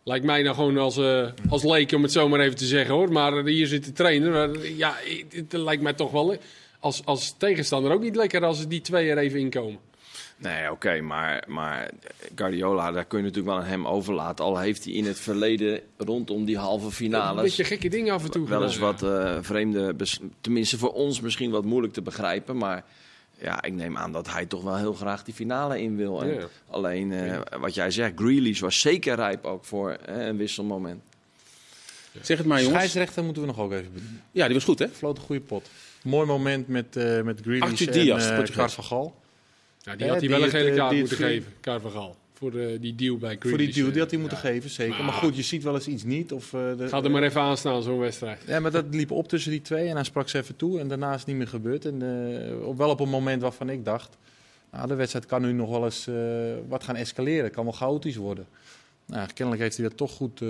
Lijkt 0.03 0.25
mij 0.25 0.41
nou 0.41 0.55
gewoon 0.55 0.77
als, 0.77 0.97
uh, 0.97 1.27
als 1.49 1.63
leek, 1.63 1.91
om 1.91 2.01
het 2.01 2.11
zo 2.11 2.29
maar 2.29 2.39
even 2.39 2.57
te 2.57 2.65
zeggen 2.65 2.93
hoor. 2.93 3.11
Maar 3.11 3.45
hier 3.45 3.67
zit 3.67 3.85
de 3.85 3.91
trainer. 3.91 4.67
ja, 4.75 4.95
het, 5.29 5.53
lijkt 5.53 5.81
mij 5.81 5.93
toch 5.93 6.11
wel 6.11 6.37
als, 6.79 7.05
als 7.05 7.35
tegenstander 7.37 7.91
ook 7.91 8.01
niet 8.01 8.15
lekker 8.15 8.45
als 8.45 8.67
die 8.67 8.81
twee 8.81 9.09
er 9.09 9.17
even 9.17 9.39
inkomen. 9.39 9.79
Nee, 10.37 10.71
oké, 10.71 11.01
maar, 11.01 11.43
maar 11.47 11.89
Guardiola, 12.35 12.91
daar 12.91 13.05
kun 13.05 13.17
je 13.17 13.23
natuurlijk 13.23 13.53
wel 13.53 13.63
aan 13.63 13.69
hem 13.69 13.87
overlaten. 13.87 14.45
Al 14.45 14.59
heeft 14.59 14.83
hij 14.83 14.93
in 14.93 15.05
het 15.05 15.19
verleden 15.19 15.81
rondom 15.97 16.45
die 16.45 16.57
halve 16.57 16.91
finales... 16.91 17.37
Een 17.37 17.43
beetje 17.43 17.63
gekke 17.63 17.89
dingen 17.89 18.13
af 18.13 18.23
en 18.23 18.31
toe. 18.31 18.47
Wel 18.47 18.63
eens 18.63 18.77
wat 18.77 19.03
uh, 19.03 19.37
vreemde, 19.41 19.95
tenminste 20.41 20.77
voor 20.77 20.93
ons 20.93 21.21
misschien 21.21 21.51
wat 21.51 21.65
moeilijk 21.65 21.93
te 21.93 22.01
begrijpen. 22.01 22.57
Maar 22.57 22.83
ja, 23.37 23.63
ik 23.63 23.73
neem 23.73 23.97
aan 23.97 24.11
dat 24.11 24.31
hij 24.31 24.45
toch 24.45 24.63
wel 24.63 24.77
heel 24.77 24.93
graag 24.93 25.23
die 25.23 25.33
finale 25.33 25.81
in 25.81 25.95
wil. 25.95 26.23
En 26.23 26.49
Alleen, 26.69 27.11
uh, 27.11 27.39
wat 27.59 27.73
jij 27.73 27.91
zegt, 27.91 28.11
Grealish 28.15 28.59
was 28.59 28.79
zeker 28.79 29.15
rijp 29.15 29.45
ook 29.45 29.65
voor 29.65 29.97
uh, 30.09 30.25
een 30.25 30.37
wisselmoment. 30.37 31.01
Zeg 32.21 32.37
het 32.37 32.47
maar, 32.47 32.57
jongens. 32.61 32.75
Scheidsrechter 32.75 33.23
moeten 33.23 33.41
we 33.41 33.47
nog 33.47 33.59
ook 33.59 33.71
even. 33.71 34.21
Ja, 34.31 34.45
die 34.45 34.55
was 34.55 34.63
goed, 34.63 34.79
hè? 34.79 34.89
Floot 34.89 35.17
een 35.17 35.23
goede 35.23 35.41
pot. 35.41 35.69
Mooi 36.03 36.27
moment 36.27 36.67
met, 36.67 36.95
uh, 36.95 37.21
met 37.21 37.39
Grealish 37.41 37.81
en 37.81 37.91
Diaz, 37.91 38.29
uh, 38.29 38.43
Carvajal. 38.43 39.15
Ja, 39.87 39.95
die 39.95 40.07
had 40.07 40.19
hij 40.19 40.29
wel 40.29 40.43
een 40.43 40.49
gele 40.49 40.75
kaart 40.75 40.95
moeten 40.95 41.17
geven, 41.17 41.53
Carvajal. 41.61 42.15
Voor 42.33 42.51
de, 42.51 42.77
die 42.81 42.95
deal 42.95 43.17
bij 43.17 43.35
Grealish. 43.39 43.49
Voor 43.49 43.57
die 43.57 43.73
deal, 43.73 43.91
die 43.91 44.01
had 44.01 44.11
hij 44.11 44.19
moeten 44.19 44.37
geven, 44.37 44.69
zeker. 44.69 45.03
Maar, 45.03 45.13
goed, 45.13 45.35
je 45.35 45.41
ziet 45.41 45.63
wel 45.63 45.73
eens 45.73 45.87
iets 45.87 46.03
niet. 46.03 46.31
Of, 46.31 46.53
uh, 46.53 46.77
de, 46.77 46.87
Ga 46.87 47.03
er 47.03 47.11
maar 47.11 47.23
even 47.23 47.41
aan 47.41 47.57
staan, 47.57 47.83
zo'n 47.83 47.99
wedstrijd. 47.99 48.43
Ja, 48.47 48.59
maar 48.59 48.71
dat 48.71 48.85
liep 48.91 49.11
op 49.11 49.27
tussen 49.27 49.51
die 49.51 49.61
twee 49.61 49.87
en 49.87 49.95
hij 49.95 50.03
sprak 50.03 50.29
ze 50.29 50.37
even 50.37 50.55
toe. 50.55 50.79
En 50.79 50.87
daarna 50.87 51.13
is 51.13 51.19
het 51.19 51.27
niet 51.27 51.35
meer 51.35 51.47
gebeurd. 51.47 51.85
En 51.85 52.01
uh, 52.01 52.75
wel 52.75 52.89
op 52.89 52.99
een 52.99 53.09
moment 53.09 53.41
waarvan 53.41 53.69
ik 53.69 53.85
dacht... 53.85 54.17
Nou, 54.71 54.87
de 54.87 54.95
wedstrijd 54.95 55.25
kan 55.25 55.41
nu 55.41 55.51
nog 55.51 55.69
wel 55.69 55.83
eens 55.83 56.07
uh, 56.07 56.15
wat 56.67 56.83
gaan 56.83 56.95
escaleren. 56.95 57.43
Het 57.43 57.53
kan 57.53 57.63
wel 57.63 57.73
chaotisch 57.73 58.15
worden. 58.15 58.47
Nou, 59.05 59.27
kennelijk 59.33 59.63
heeft 59.63 59.77
hij 59.77 59.87
dat 59.87 59.97
toch 59.97 60.11
goed, 60.11 60.41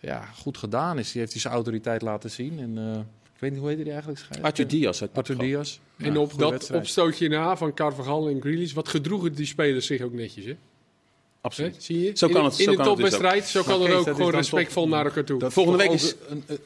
ja, 0.00 0.20
goed 0.20 0.58
gedaan. 0.58 0.98
Is, 0.98 1.12
hij 1.12 1.20
heeft 1.20 1.32
hij 1.32 1.40
zijn 1.40 1.54
autoriteit 1.54 2.02
laten 2.02 2.30
zien. 2.30 2.58
En, 2.58 3.06
weet 3.42 3.50
niet, 3.50 3.60
hoe 3.60 3.68
heet 3.68 3.78
hij 3.78 3.92
eigenlijk? 3.92 4.20
Arthur 4.40 4.68
Diaz. 4.68 5.02
Arthur 5.12 5.38
Diaz. 5.38 5.78
En 6.02 6.16
op 6.16 6.38
dat 6.38 6.70
opstootje 6.70 7.28
na 7.28 7.56
van 7.56 7.74
Carvajal 7.74 8.28
en 8.28 8.40
Grealish, 8.40 8.72
wat 8.72 8.88
gedroegen 8.88 9.34
die 9.34 9.46
spelers 9.46 9.86
zich 9.86 10.02
ook 10.02 10.12
netjes, 10.12 10.44
hè? 10.44 10.56
Absoluut. 11.40 11.76
Zie 11.78 12.00
je? 12.00 12.10
Zo 12.14 12.28
kan 12.28 12.44
het, 12.44 12.58
in, 12.58 12.70
in 12.70 12.76
de 12.76 12.82
topwedstrijd, 12.82 13.44
zo 13.44 13.62
kan 13.62 13.82
het 13.82 13.92
ook 13.92 14.04
gewoon 14.04 14.30
respectvol 14.30 14.88
naar 14.88 15.04
elkaar 15.04 15.24
toe. 15.24 15.50
Volgende 15.50 15.78
week 15.78 15.90
is 15.90 16.14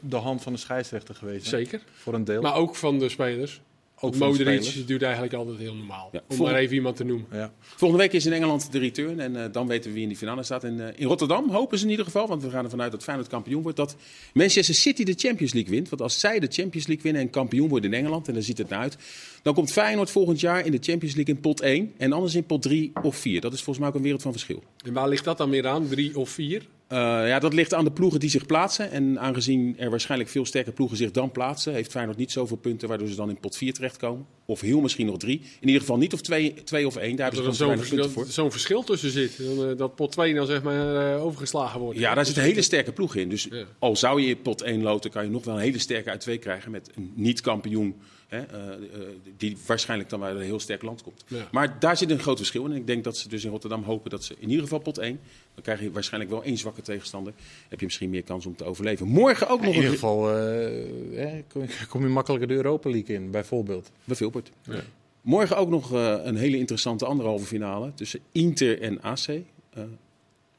de 0.00 0.16
hand 0.16 0.42
van 0.42 0.52
de 0.52 0.58
scheidsrechter 0.58 1.14
geweest. 1.14 1.46
Zeker. 1.46 1.80
Voor 1.92 2.14
een 2.14 2.24
deel. 2.24 2.42
Maar 2.42 2.54
ook 2.54 2.76
van 2.76 2.98
de 2.98 3.08
spelers. 3.08 3.60
Ook 4.06 4.16
Modric 4.16 4.86
duurt 4.86 5.02
eigenlijk 5.02 5.34
altijd 5.34 5.58
heel 5.58 5.74
normaal. 5.74 6.10
Om 6.28 6.38
maar 6.38 6.54
even 6.54 6.74
iemand 6.74 6.96
te 6.96 7.04
noemen. 7.04 7.26
Ja. 7.32 7.52
Volgende 7.60 8.02
week 8.02 8.12
is 8.12 8.26
in 8.26 8.32
Engeland 8.32 8.72
de 8.72 8.78
return. 8.78 9.20
En 9.20 9.34
uh, 9.34 9.44
dan 9.52 9.66
weten 9.66 9.88
we 9.88 9.94
wie 9.94 10.02
in 10.02 10.08
die 10.08 10.18
finale 10.18 10.42
staat. 10.42 10.64
En 10.64 10.78
uh, 10.78 10.86
in 10.96 11.06
Rotterdam 11.06 11.50
hopen 11.50 11.78
ze 11.78 11.84
in 11.84 11.90
ieder 11.90 12.04
geval, 12.04 12.26
want 12.26 12.42
we 12.42 12.50
gaan 12.50 12.64
ervan 12.64 12.82
uit 12.82 12.92
dat 12.92 13.02
Feyenoord 13.02 13.28
kampioen 13.28 13.62
wordt, 13.62 13.76
dat 13.76 13.96
Manchester 14.32 14.74
City 14.74 15.04
de 15.04 15.14
Champions 15.16 15.52
League 15.52 15.70
wint. 15.70 15.88
Want 15.88 16.02
als 16.02 16.20
zij 16.20 16.38
de 16.38 16.48
Champions 16.50 16.86
League 16.86 17.04
winnen 17.04 17.22
en 17.22 17.30
kampioen 17.30 17.68
worden 17.68 17.92
in 17.92 17.98
Engeland, 17.98 18.28
en 18.28 18.34
daar 18.34 18.42
ziet 18.42 18.58
het 18.58 18.68
naar 18.68 18.80
uit, 18.80 18.96
dan 19.42 19.54
komt 19.54 19.72
Feyenoord 19.72 20.10
volgend 20.10 20.40
jaar 20.40 20.66
in 20.66 20.72
de 20.72 20.78
Champions 20.80 21.14
League 21.14 21.34
in 21.34 21.40
pot 21.40 21.60
1 21.60 21.92
en 21.96 22.12
anders 22.12 22.34
in 22.34 22.44
pot 22.44 22.62
3 22.62 22.92
of 23.02 23.16
4. 23.16 23.40
Dat 23.40 23.52
is 23.52 23.62
volgens 23.62 23.78
mij 23.78 23.88
ook 23.88 23.94
een 23.94 24.02
wereld 24.02 24.22
van 24.22 24.32
verschil. 24.32 24.62
En 24.84 24.92
waar 24.92 25.08
ligt 25.08 25.24
dat 25.24 25.38
dan 25.38 25.50
meer 25.50 25.66
aan, 25.66 25.88
3 25.88 26.18
of 26.18 26.30
4? 26.30 26.66
Uh, 26.92 26.98
ja, 27.28 27.38
dat 27.38 27.54
ligt 27.54 27.74
aan 27.74 27.84
de 27.84 27.90
ploegen 27.90 28.20
die 28.20 28.30
zich 28.30 28.46
plaatsen. 28.46 28.90
En 28.90 29.20
aangezien 29.20 29.74
er 29.78 29.90
waarschijnlijk 29.90 30.30
veel 30.30 30.44
sterke 30.44 30.72
ploegen 30.72 30.96
zich 30.96 31.10
dan 31.10 31.30
plaatsen, 31.30 31.72
heeft 31.72 31.90
Feyenoord 31.90 32.18
niet 32.18 32.32
zoveel 32.32 32.56
punten 32.56 32.88
waardoor 32.88 33.08
ze 33.08 33.14
dan 33.14 33.28
in 33.28 33.40
pot 33.40 33.56
4 33.56 33.72
terechtkomen. 33.72 34.26
Of 34.44 34.60
heel 34.60 34.80
misschien 34.80 35.06
nog 35.06 35.18
3. 35.18 35.40
In 35.60 35.66
ieder 35.66 35.80
geval 35.80 35.96
niet 35.96 36.12
of 36.12 36.20
2 36.20 36.86
of 36.86 36.96
1. 36.96 37.16
Daar 37.16 37.32
hebben 37.32 37.54
ze 37.54 37.64
zo'n 37.64 37.76
verschil, 37.76 38.08
voor. 38.08 38.26
Zo'n 38.26 38.50
verschil 38.50 38.82
tussen 38.82 39.10
zit. 39.10 39.38
Uh, 39.38 39.76
dat 39.76 39.94
pot 39.94 40.12
2 40.12 40.34
dan 40.34 40.46
zeg 40.46 40.62
maar 40.62 41.14
uh, 41.14 41.24
overgeslagen 41.24 41.80
wordt. 41.80 41.98
Ja, 41.98 42.14
daar 42.14 42.26
zit 42.26 42.36
een 42.36 42.42
hele 42.42 42.62
sterke 42.62 42.92
ploeg 42.92 43.14
in. 43.14 43.28
Dus 43.28 43.48
ja. 43.50 43.64
al 43.78 43.96
zou 43.96 44.22
je 44.22 44.36
pot 44.36 44.62
1 44.62 44.82
loten, 44.82 45.10
kan 45.10 45.24
je 45.24 45.30
nog 45.30 45.44
wel 45.44 45.54
een 45.54 45.60
hele 45.60 45.78
sterke 45.78 46.10
uit 46.10 46.20
2 46.20 46.38
krijgen 46.38 46.70
met 46.70 46.90
een 46.94 47.12
niet-kampioen 47.14 47.94
Hè, 48.26 48.38
uh, 48.38 49.00
uh, 49.00 49.06
die 49.36 49.56
waarschijnlijk 49.66 50.10
dan 50.10 50.22
uit 50.22 50.36
een 50.36 50.42
heel 50.42 50.60
sterk 50.60 50.82
land 50.82 51.02
komt. 51.02 51.24
Ja. 51.26 51.48
Maar 51.52 51.78
daar 51.78 51.96
zit 51.96 52.10
een 52.10 52.18
groot 52.18 52.36
verschil 52.36 52.64
in. 52.64 52.70
En 52.70 52.76
ik 52.76 52.86
denk 52.86 53.04
dat 53.04 53.16
ze 53.16 53.28
dus 53.28 53.44
in 53.44 53.50
Rotterdam 53.50 53.82
hopen 53.82 54.10
dat 54.10 54.24
ze 54.24 54.34
in 54.38 54.48
ieder 54.48 54.62
geval 54.62 54.78
pot 54.78 54.98
1. 54.98 55.20
Dan 55.54 55.62
krijg 55.62 55.80
je 55.80 55.90
waarschijnlijk 55.90 56.32
wel 56.32 56.42
één 56.42 56.56
zwakke 56.56 56.82
tegenstander. 56.82 57.32
Heb 57.68 57.78
je 57.78 57.86
misschien 57.86 58.10
meer 58.10 58.22
kans 58.22 58.46
om 58.46 58.56
te 58.56 58.64
overleven. 58.64 59.06
Morgen 59.06 59.48
ook 59.48 59.60
nog 59.60 59.68
in 59.68 59.74
ieder 59.74 59.90
geval 59.90 60.38
uh, 60.38 61.32
kom, 61.48 61.66
kom, 61.88 62.02
je 62.02 62.08
makkelijker 62.08 62.48
de 62.48 62.54
Europa 62.54 62.90
League 62.90 63.16
in, 63.16 63.30
bijvoorbeeld. 63.30 63.90
Bijvoorbeeld. 64.04 64.50
Ja. 64.62 64.80
Morgen 65.20 65.56
ook 65.56 65.68
nog 65.68 65.90
een 65.90 66.36
hele 66.36 66.58
interessante 66.58 67.04
anderhalve 67.04 67.46
finale 67.46 67.94
tussen 67.94 68.20
Inter 68.32 68.80
en 68.80 69.02
AC. 69.02 69.26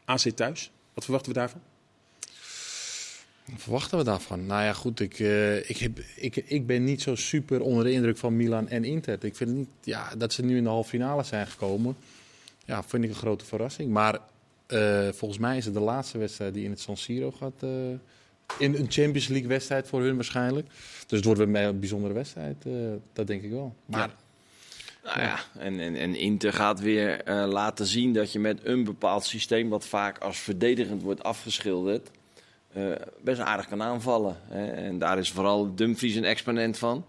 AC 0.06 0.20
thuis. 0.20 0.72
Wat 0.94 1.04
verwachten 1.04 1.34
we 1.34 1.40
daarvan? 1.40 1.62
Wat 3.52 3.62
verwachten 3.62 3.98
we 3.98 4.04
daarvan? 4.04 4.46
Nou 4.46 4.64
ja, 4.64 4.74
goed, 4.74 5.00
ik, 5.00 5.20
uh, 5.20 5.70
ik, 5.70 5.78
heb, 5.78 6.00
ik, 6.16 6.36
ik 6.36 6.68
ben 6.68 6.84
niet 6.84 7.02
zo 7.02 7.16
super 7.16 7.62
onder 7.62 7.84
de 7.84 7.92
indruk 7.92 8.18
van 8.18 8.36
Milan 8.36 8.70
en 8.70 8.84
Inter. 8.84 9.24
Ik 9.24 9.36
vind 9.36 9.56
niet, 9.56 9.68
ja, 9.84 10.16
dat 10.18 10.34
ze 10.34 10.44
nu 10.44 10.58
in 10.58 10.64
de 10.64 10.70
halve 10.70 10.90
finale 10.90 11.24
zijn 11.24 11.48
gekomen, 11.48 11.96
ja, 12.66 12.84
vind 12.84 13.04
ik 13.04 13.10
een 13.10 13.16
grote 13.16 13.46
verrassing. 13.46 13.92
Maar 13.92 14.20
uh, 14.68 15.08
volgens 15.12 15.40
mij 15.40 15.58
is 15.58 15.66
het 15.66 15.74
de 15.74 15.80
laatste 15.80 16.18
wedstrijd 16.18 16.54
die 16.54 16.64
in 16.64 16.70
het 16.70 16.80
San 16.80 16.98
Siro 16.98 17.32
gaat. 17.32 17.64
Uh, 17.64 17.70
in 18.60 18.76
een 18.76 18.92
Champions 18.92 19.28
League 19.28 19.48
wedstrijd 19.48 19.88
voor 19.88 20.02
hun 20.02 20.16
waarschijnlijk. 20.16 20.68
Dus 21.08 21.18
het 21.18 21.26
wordt 21.26 21.40
een 21.42 21.80
bijzondere 21.80 22.14
wedstrijd, 22.14 22.66
dat 23.14 23.28
denk 23.28 23.44
ik 23.44 23.52
wel. 23.52 23.76
Maar 23.86 24.00
ja. 24.00 24.16
Nou 25.04 25.20
ja, 25.20 25.40
en, 25.60 25.80
en, 25.80 25.96
en 25.96 26.16
Inter 26.16 26.54
gaat 26.54 26.80
weer 26.80 27.22
laten 27.28 27.86
zien 27.86 28.14
dat 28.14 28.32
je 28.32 28.40
met 28.40 28.60
een 28.64 28.84
bepaald 28.84 29.26
systeem, 29.26 29.70
wat 29.70 29.86
vaak 29.86 30.18
als 30.18 30.38
verdedigend 30.38 31.02
wordt 31.02 31.24
afgeschilderd, 31.24 32.10
best 33.22 33.40
aardig 33.40 33.68
kan 33.68 33.82
aanvallen. 33.82 34.38
Hè. 34.48 34.68
En 34.68 34.98
daar 34.98 35.18
is 35.18 35.32
vooral 35.32 35.76
Dumfries 35.76 36.16
een 36.16 36.26
exponent 36.26 36.78
van. 36.78 37.06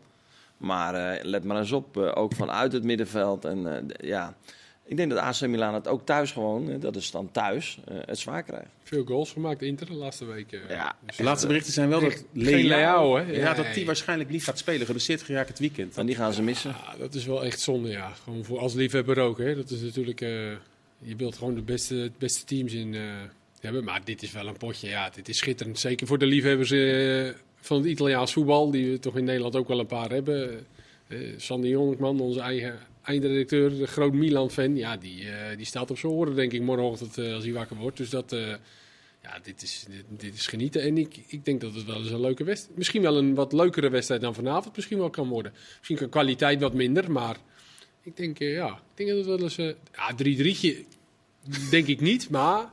Maar 0.59 1.17
uh, 1.17 1.25
let 1.25 1.45
maar 1.45 1.59
eens 1.59 1.73
op, 1.73 1.97
uh, 1.97 2.11
ook 2.15 2.35
vanuit 2.35 2.73
het 2.73 2.83
middenveld. 2.83 3.45
En 3.45 3.91
ja, 4.01 4.37
ik 4.85 4.97
denk 4.97 5.11
dat 5.11 5.19
AC 5.19 5.41
Milan 5.41 5.75
het 5.75 5.89
ook 5.89 6.07
thuis 6.07 6.33
gewoon, 6.33 6.81
dat 6.81 6.97
is 6.97 7.11
dan 7.11 7.31
thuis, 7.31 7.79
het 7.91 8.19
zwaar 8.19 8.43
krijgt. 8.43 8.69
Veel 8.83 9.05
goals 9.05 9.33
gemaakt 9.33 9.63
Inter 9.63 9.87
de 9.87 9.95
laatste 9.95 10.25
weken. 10.25 10.61
Ja. 10.69 10.97
Dus 11.07 11.17
de 11.17 11.23
laatste 11.23 11.47
berichten 11.47 11.73
zijn 11.73 11.89
wel 11.89 12.01
dat 12.01 12.25
Leao, 12.33 13.17
hè? 13.17 13.33
Ja, 13.33 13.55
dat 13.55 13.75
die 13.75 13.87
waarschijnlijk 13.87 14.31
niet 14.31 14.45
gaat 14.45 14.59
spelen. 14.59 14.87
Geblesseerd 14.87 15.23
geraakt 15.23 15.49
het 15.49 15.59
weekend. 15.59 15.97
En 15.97 16.07
die 16.07 16.15
gaan 16.15 16.33
ze 16.33 16.43
missen. 16.43 16.71
Ja, 16.71 16.97
dat 16.99 17.15
is 17.15 17.27
wel 17.27 17.45
echt 17.45 17.61
zonde, 17.61 17.89
ja. 17.89 18.13
Gewoon 18.25 18.45
voor 18.45 18.59
als 18.59 18.75
liefhebber 18.75 19.19
ook, 19.19 19.39
hè. 19.39 19.55
Dat 19.55 19.71
is 19.71 19.81
natuurlijk... 19.81 20.21
je 20.99 21.17
wilt 21.17 21.37
gewoon 21.37 21.55
de 21.55 21.63
beste, 21.63 22.11
beste 22.19 22.45
teams 22.45 22.73
in 22.73 22.97
Maar 23.83 24.05
dit 24.05 24.23
is 24.23 24.33
wel 24.33 24.47
een 24.47 24.57
potje, 24.57 24.89
ja. 24.89 25.11
Dit 25.11 25.29
is 25.29 25.39
schitterend. 25.39 25.79
Zeker 25.79 26.07
voor 26.07 26.19
de 26.19 26.27
liefhebbers 26.27 26.69
van 27.61 27.77
het 27.77 27.87
Italiaans 27.87 28.33
voetbal, 28.33 28.71
die 28.71 28.91
we 28.91 28.99
toch 28.99 29.17
in 29.17 29.25
Nederland 29.25 29.57
ook 29.57 29.69
wel 29.69 29.79
een 29.79 29.87
paar 29.87 30.11
hebben. 30.11 30.67
Uh, 31.09 31.19
Sandy 31.37 31.69
Jonkman, 31.69 32.21
onze 32.21 32.41
eigen 32.41 32.79
eindredacteur, 33.03 33.79
de 33.79 33.87
groot 33.87 34.13
Milan-fan, 34.13 34.77
ja, 34.77 34.97
die, 34.97 35.25
die 35.57 35.67
staat 35.67 35.91
op 35.91 35.99
zijn 35.99 36.13
oren, 36.13 36.35
denk 36.35 36.53
ik, 36.53 36.63
morgenochtend 36.63 37.19
als 37.19 37.45
hij 37.45 37.53
wakker 37.53 37.77
wordt. 37.77 37.97
Dus 37.97 38.11
dat, 38.11 38.37
ja, 39.23 39.39
dit 39.43 39.63
is, 39.63 39.87
dit, 40.09 40.35
is 40.35 40.47
genieten. 40.47 40.83
En 40.83 40.99
ik, 40.99 41.17
ik 41.27 41.45
denk 41.45 41.61
dat 41.61 41.75
het 41.75 41.85
wel 41.85 41.97
eens 41.97 42.11
een 42.11 42.21
leuke 42.21 42.45
wedstrijd, 42.45 42.77
misschien 42.77 43.03
wel 43.03 43.17
een 43.17 43.35
wat 43.35 43.53
leukere 43.53 43.89
wedstrijd 43.91 44.21
dan 44.21 44.35
vanavond 44.35 44.77
misschien 44.77 44.99
wel 44.99 45.11
kan 45.11 45.29
worden. 45.29 45.53
Misschien 45.77 45.97
kan 45.97 46.09
kwaliteit 46.09 46.61
wat 46.61 46.75
minder, 46.75 47.11
maar 47.11 47.37
ik 48.03 48.17
denk, 48.17 48.39
ja, 48.39 48.69
ik 48.69 48.95
denk 48.95 49.09
dat 49.09 49.19
het 49.19 49.27
wel 49.27 49.43
eens, 49.43 49.57
ja, 49.93 50.13
3-3'tje 50.13 50.85
denk 51.71 51.87
ik 51.87 52.01
niet, 52.01 52.31
maar 52.31 52.71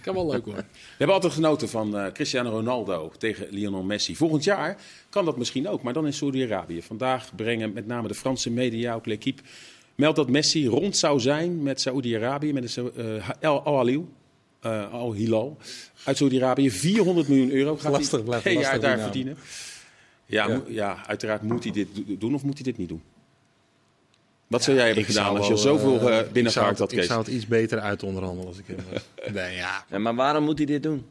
kan 0.00 0.14
wel 0.14 0.30
leuk 0.30 0.44
worden. 0.44 0.66
We 0.72 0.94
hebben 0.96 1.16
altijd 1.16 1.32
genoten 1.32 1.68
van 1.68 1.96
uh, 1.96 2.06
Cristiano 2.12 2.50
Ronaldo 2.50 3.12
tegen 3.18 3.46
Lionel 3.50 3.82
Messi. 3.82 4.16
Volgend 4.16 4.44
jaar 4.44 4.76
kan 5.10 5.24
dat 5.24 5.36
misschien 5.36 5.68
ook, 5.68 5.82
maar 5.82 5.92
dan 5.92 6.06
in 6.06 6.12
Saudi-Arabië. 6.12 6.82
Vandaag 6.82 7.34
brengen 7.34 7.72
met 7.72 7.86
name 7.86 8.08
de 8.08 8.14
Franse 8.14 8.50
media, 8.50 8.94
ook 8.94 9.06
L'Equipe, 9.06 9.42
meldt 9.94 10.16
dat 10.16 10.28
Messi 10.28 10.66
rond 10.66 10.96
zou 10.96 11.20
zijn 11.20 11.62
met 11.62 11.80
Saudi-Arabië, 11.80 12.52
met 12.52 12.74
de 12.74 12.92
uh, 12.96 13.28
El 13.40 13.62
Al-Alil. 13.62 14.08
Uh, 14.66 14.92
Al-Hilal 14.92 15.56
uit 16.04 16.16
Saudi-Arabië. 16.16 16.70
400 16.70 17.28
miljoen 17.28 17.50
euro 17.50 17.76
gaat 17.76 17.92
lastig, 17.92 18.26
hij 18.26 18.40
per 18.40 18.52
jaar 18.52 18.80
daar 18.80 18.98
verdienen. 18.98 19.36
Ja, 20.26 20.48
ja. 20.48 20.62
ja, 20.68 21.06
uiteraard 21.06 21.42
moet 21.42 21.64
hij 21.64 21.72
dit 21.72 21.88
doen 22.06 22.34
of 22.34 22.42
moet 22.42 22.54
hij 22.54 22.62
dit 22.62 22.76
niet 22.76 22.88
doen? 22.88 23.02
Wat 24.48 24.62
zou 24.62 24.76
jij 24.76 24.86
hebben 24.86 25.04
gedaan 25.04 25.36
als 25.36 25.48
je 25.48 25.56
zoveel 25.56 26.10
uh, 26.10 26.18
binnengehaakt 26.32 26.78
had, 26.78 26.92
Ik 26.92 27.02
zou 27.02 27.18
het 27.18 27.28
iets 27.28 27.46
beter 27.46 27.80
uit 27.80 28.02
onderhandelen 28.02 28.46
als 28.46 28.58
ik 28.58 28.64
hem 28.66 28.76
nee, 29.34 29.56
ja. 29.56 29.84
ja. 29.90 29.98
Maar 29.98 30.14
waarom 30.14 30.44
moet 30.44 30.58
hij 30.58 30.66
dit 30.66 30.82
doen? 30.82 31.06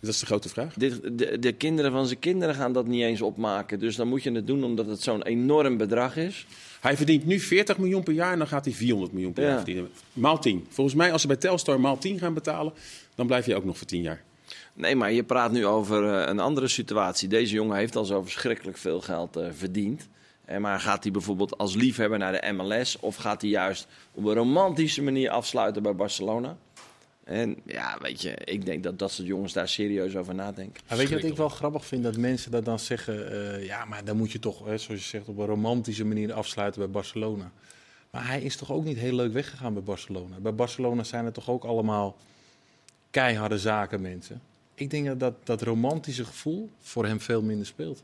Dat 0.00 0.10
is 0.10 0.18
de 0.18 0.26
grote 0.26 0.48
vraag. 0.48 0.74
De, 0.74 1.14
de, 1.14 1.38
de, 1.38 1.52
kinderen 1.52 1.92
van 1.92 2.06
zijn 2.06 2.18
kinderen 2.18 2.54
gaan 2.54 2.72
dat 2.72 2.86
niet 2.86 3.02
eens 3.02 3.22
opmaken. 3.22 3.78
Dus 3.78 3.96
dan 3.96 4.08
moet 4.08 4.22
je 4.22 4.32
het 4.32 4.46
doen 4.46 4.64
omdat 4.64 4.86
het 4.86 5.02
zo'n 5.02 5.22
enorm 5.22 5.76
bedrag 5.76 6.16
is. 6.16 6.46
Hij 6.80 6.96
verdient 6.96 7.26
nu 7.26 7.40
40 7.40 7.78
miljoen 7.78 8.02
per 8.02 8.12
jaar 8.12 8.32
en 8.32 8.38
dan 8.38 8.46
gaat 8.46 8.64
hij 8.64 8.74
400 8.74 9.12
miljoen 9.12 9.32
per 9.32 9.44
jaar 9.44 9.56
verdienen. 9.56 9.90
Maal 10.12 10.38
10. 10.38 10.66
Volgens 10.68 10.96
mij, 10.96 11.12
als 11.12 11.20
ze 11.20 11.26
bij 11.26 11.36
Telstar 11.36 11.80
maal 11.80 11.98
10 11.98 12.18
gaan 12.18 12.34
betalen, 12.34 12.72
dan 13.14 13.26
blijf 13.26 13.46
je 13.46 13.54
ook 13.54 13.64
nog 13.64 13.78
voor 13.78 13.86
10 13.86 14.02
jaar. 14.02 14.22
Nee, 14.74 14.96
maar 14.96 15.12
je 15.12 15.24
praat 15.24 15.52
nu 15.52 15.66
over 15.66 16.04
uh, 16.04 16.26
een 16.26 16.38
andere 16.38 16.68
situatie. 16.68 17.28
Deze 17.28 17.54
jongen 17.54 17.76
heeft 17.76 17.96
al 17.96 18.04
zo 18.04 18.22
verschrikkelijk 18.22 18.76
veel 18.76 19.00
geld 19.00 19.36
uh, 19.36 19.46
verdiend. 19.52 20.08
Eh, 20.48 20.58
maar 20.58 20.80
gaat 20.80 21.02
hij 21.02 21.12
bijvoorbeeld 21.12 21.58
als 21.58 21.74
liefhebber 21.74 22.18
naar 22.18 22.32
de 22.32 22.52
MLS 22.52 22.98
of 22.98 23.16
gaat 23.16 23.40
hij 23.40 23.50
juist 23.50 23.86
op 24.12 24.24
een 24.24 24.34
romantische 24.34 25.02
manier 25.02 25.30
afsluiten 25.30 25.82
bij 25.82 25.94
Barcelona? 25.94 26.56
En 27.24 27.56
ja, 27.64 27.98
weet 28.00 28.22
je, 28.22 28.34
ik 28.44 28.64
denk 28.64 28.82
dat 28.82 28.98
dat 28.98 29.10
soort 29.10 29.28
jongens 29.28 29.52
daar 29.52 29.68
serieus 29.68 30.16
over 30.16 30.34
nadenken. 30.34 30.82
Maar 30.88 30.98
weet 30.98 31.08
je 31.08 31.14
wat 31.14 31.24
ik 31.24 31.36
wel 31.36 31.48
grappig 31.48 31.86
vind? 31.86 32.02
Dat 32.02 32.16
mensen 32.16 32.50
dat 32.50 32.64
dan 32.64 32.78
zeggen, 32.78 33.32
uh, 33.32 33.66
ja, 33.66 33.84
maar 33.84 34.04
dan 34.04 34.16
moet 34.16 34.32
je 34.32 34.38
toch, 34.38 34.64
hè, 34.64 34.78
zoals 34.78 35.00
je 35.00 35.08
zegt, 35.08 35.28
op 35.28 35.38
een 35.38 35.46
romantische 35.46 36.04
manier 36.04 36.32
afsluiten 36.32 36.80
bij 36.80 36.90
Barcelona. 36.90 37.52
Maar 38.10 38.26
hij 38.26 38.42
is 38.42 38.56
toch 38.56 38.72
ook 38.72 38.84
niet 38.84 38.98
heel 38.98 39.14
leuk 39.14 39.32
weggegaan 39.32 39.72
bij 39.72 39.82
Barcelona? 39.82 40.40
Bij 40.40 40.54
Barcelona 40.54 41.02
zijn 41.02 41.24
er 41.24 41.32
toch 41.32 41.50
ook 41.50 41.64
allemaal 41.64 42.16
keiharde 43.10 43.58
zaken, 43.58 44.00
mensen. 44.00 44.42
Ik 44.74 44.90
denk 44.90 45.06
dat 45.06 45.20
dat, 45.20 45.34
dat 45.44 45.62
romantische 45.62 46.24
gevoel 46.24 46.70
voor 46.78 47.06
hem 47.06 47.20
veel 47.20 47.42
minder 47.42 47.66
speelt. 47.66 48.02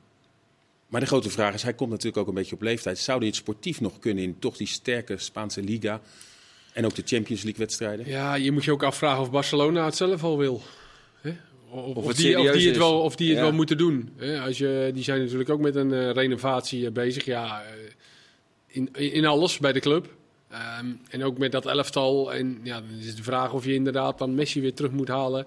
Maar 0.94 1.02
de 1.02 1.08
grote 1.08 1.30
vraag 1.30 1.54
is, 1.54 1.62
hij 1.62 1.74
komt 1.74 1.90
natuurlijk 1.90 2.16
ook 2.16 2.28
een 2.28 2.34
beetje 2.34 2.54
op 2.54 2.62
leeftijd. 2.62 2.98
Zou 2.98 3.18
hij 3.18 3.26
het 3.26 3.36
sportief 3.36 3.80
nog 3.80 3.98
kunnen 3.98 4.24
in 4.24 4.38
toch 4.38 4.56
die 4.56 4.66
sterke 4.66 5.18
Spaanse 5.18 5.62
liga 5.62 6.00
en 6.72 6.84
ook 6.84 6.94
de 6.94 7.02
Champions 7.04 7.42
League 7.42 7.60
wedstrijden? 7.60 8.06
Ja, 8.06 8.34
je 8.34 8.52
moet 8.52 8.64
je 8.64 8.72
ook 8.72 8.82
afvragen 8.82 9.22
of 9.22 9.30
Barcelona 9.30 9.84
het 9.84 9.96
zelf 9.96 10.24
al 10.24 10.38
wil. 10.38 10.62
Of, 11.70 11.96
of, 11.96 12.14
die, 12.14 12.40
of, 12.40 12.50
die, 12.50 12.68
het 12.68 12.76
wel, 12.76 13.00
of 13.00 13.16
die 13.16 13.30
het 13.30 13.40
wel 13.40 13.52
moeten 13.52 13.78
doen. 13.78 14.10
Als 14.44 14.58
je, 14.58 14.90
die 14.94 15.02
zijn 15.02 15.20
natuurlijk 15.20 15.50
ook 15.50 15.60
met 15.60 15.74
een 15.74 15.92
uh, 15.92 16.10
renovatie 16.10 16.90
bezig. 16.90 17.24
Ja, 17.24 17.62
uh, 17.62 17.68
in, 18.66 18.88
in 18.92 19.26
alles 19.26 19.58
bij 19.58 19.72
de 19.72 19.80
club. 19.80 20.14
Um, 20.80 21.00
en 21.08 21.24
ook 21.24 21.38
met 21.38 21.52
dat 21.52 21.66
elftal. 21.66 22.34
En 22.34 22.60
ja, 22.62 22.80
dan 22.80 22.98
is 22.98 23.16
de 23.16 23.22
vraag 23.22 23.52
of 23.52 23.64
je 23.64 23.74
inderdaad 23.74 24.18
dan 24.18 24.34
Messi 24.34 24.60
weer 24.60 24.74
terug 24.74 24.90
moet 24.90 25.08
halen. 25.08 25.46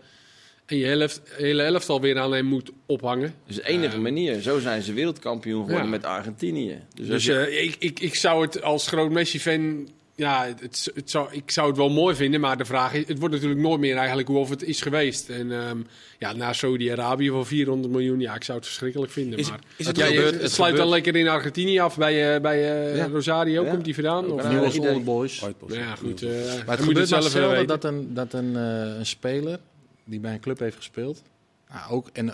En 0.67 0.77
je 0.77 0.85
helft, 0.85 1.21
hele 1.25 1.63
elftal 1.63 2.01
weer 2.01 2.19
aan 2.19 2.33
hem 2.33 2.45
moet 2.45 2.71
ophangen. 2.85 3.33
Dus 3.45 3.55
de 3.55 3.67
enige 3.67 3.95
uh, 3.95 4.01
manier. 4.01 4.41
Zo 4.41 4.59
zijn 4.59 4.81
ze 4.81 4.93
wereldkampioen 4.93 5.61
geworden 5.61 5.85
ja. 5.85 5.91
met 5.91 6.05
Argentinië. 6.05 6.79
Dus, 6.93 7.07
dus 7.07 7.25
je... 7.25 7.47
uh, 7.51 7.63
ik, 7.63 7.75
ik, 7.79 7.99
ik 7.99 8.15
zou 8.15 8.41
het 8.41 8.61
als 8.61 8.87
groot 8.87 9.11
Messi-fan... 9.11 9.89
Ja, 10.15 10.45
het, 10.59 10.91
het 10.95 11.09
zou, 11.09 11.27
ik 11.31 11.51
zou 11.51 11.67
het 11.67 11.77
wel 11.77 11.89
mooi 11.89 12.15
vinden, 12.15 12.39
maar 12.39 12.57
de 12.57 12.65
vraag 12.65 12.93
is... 12.93 13.07
Het 13.07 13.19
wordt 13.19 13.33
natuurlijk 13.33 13.61
nooit 13.61 13.79
meer 13.79 13.95
eigenlijk 13.95 14.27
hoe 14.27 14.37
of 14.37 14.49
het 14.49 14.63
is 14.63 14.81
geweest. 14.81 15.29
En 15.29 15.51
um, 15.51 15.85
ja, 16.19 16.33
na 16.33 16.53
Saudi-Arabië 16.53 17.29
voor 17.29 17.45
400 17.45 17.93
miljoen, 17.93 18.19
ja, 18.19 18.35
ik 18.35 18.43
zou 18.43 18.57
het 18.57 18.67
verschrikkelijk 18.67 19.11
vinden. 19.11 19.39
Is, 19.39 19.49
maar 19.49 19.59
is 19.75 19.87
het, 19.87 19.97
ja, 19.97 20.05
gebeurd, 20.05 20.33
het, 20.33 20.41
het 20.41 20.51
sluit 20.51 20.77
dan 20.77 20.89
lekker 20.89 21.15
in 21.15 21.27
Argentinië 21.27 21.79
af 21.79 21.97
bij, 21.97 22.35
uh, 22.35 22.41
bij 22.41 22.61
ja. 22.95 23.07
Rosario, 23.07 23.63
komt 23.63 23.85
hij 23.85 23.93
vandaan? 23.93 24.31
Of 24.31 24.49
Nieuws 24.49 24.79
Old 24.79 25.03
Boys. 25.03 25.43
Ja, 25.67 25.95
goed. 25.95 26.21
maar 26.65 26.77
het 26.77 26.85
gebeurt 26.85 27.07
zelf 27.07 27.31
dat 27.65 27.83
een, 27.83 28.13
dat 28.13 28.33
een, 28.33 28.55
een 28.55 29.05
speler 29.05 29.59
die 30.07 30.19
bij 30.19 30.33
een 30.33 30.39
club 30.39 30.59
heeft 30.59 30.77
gespeeld 30.77 31.23
nou, 31.69 31.91
ook, 31.91 32.09
en 32.13 32.33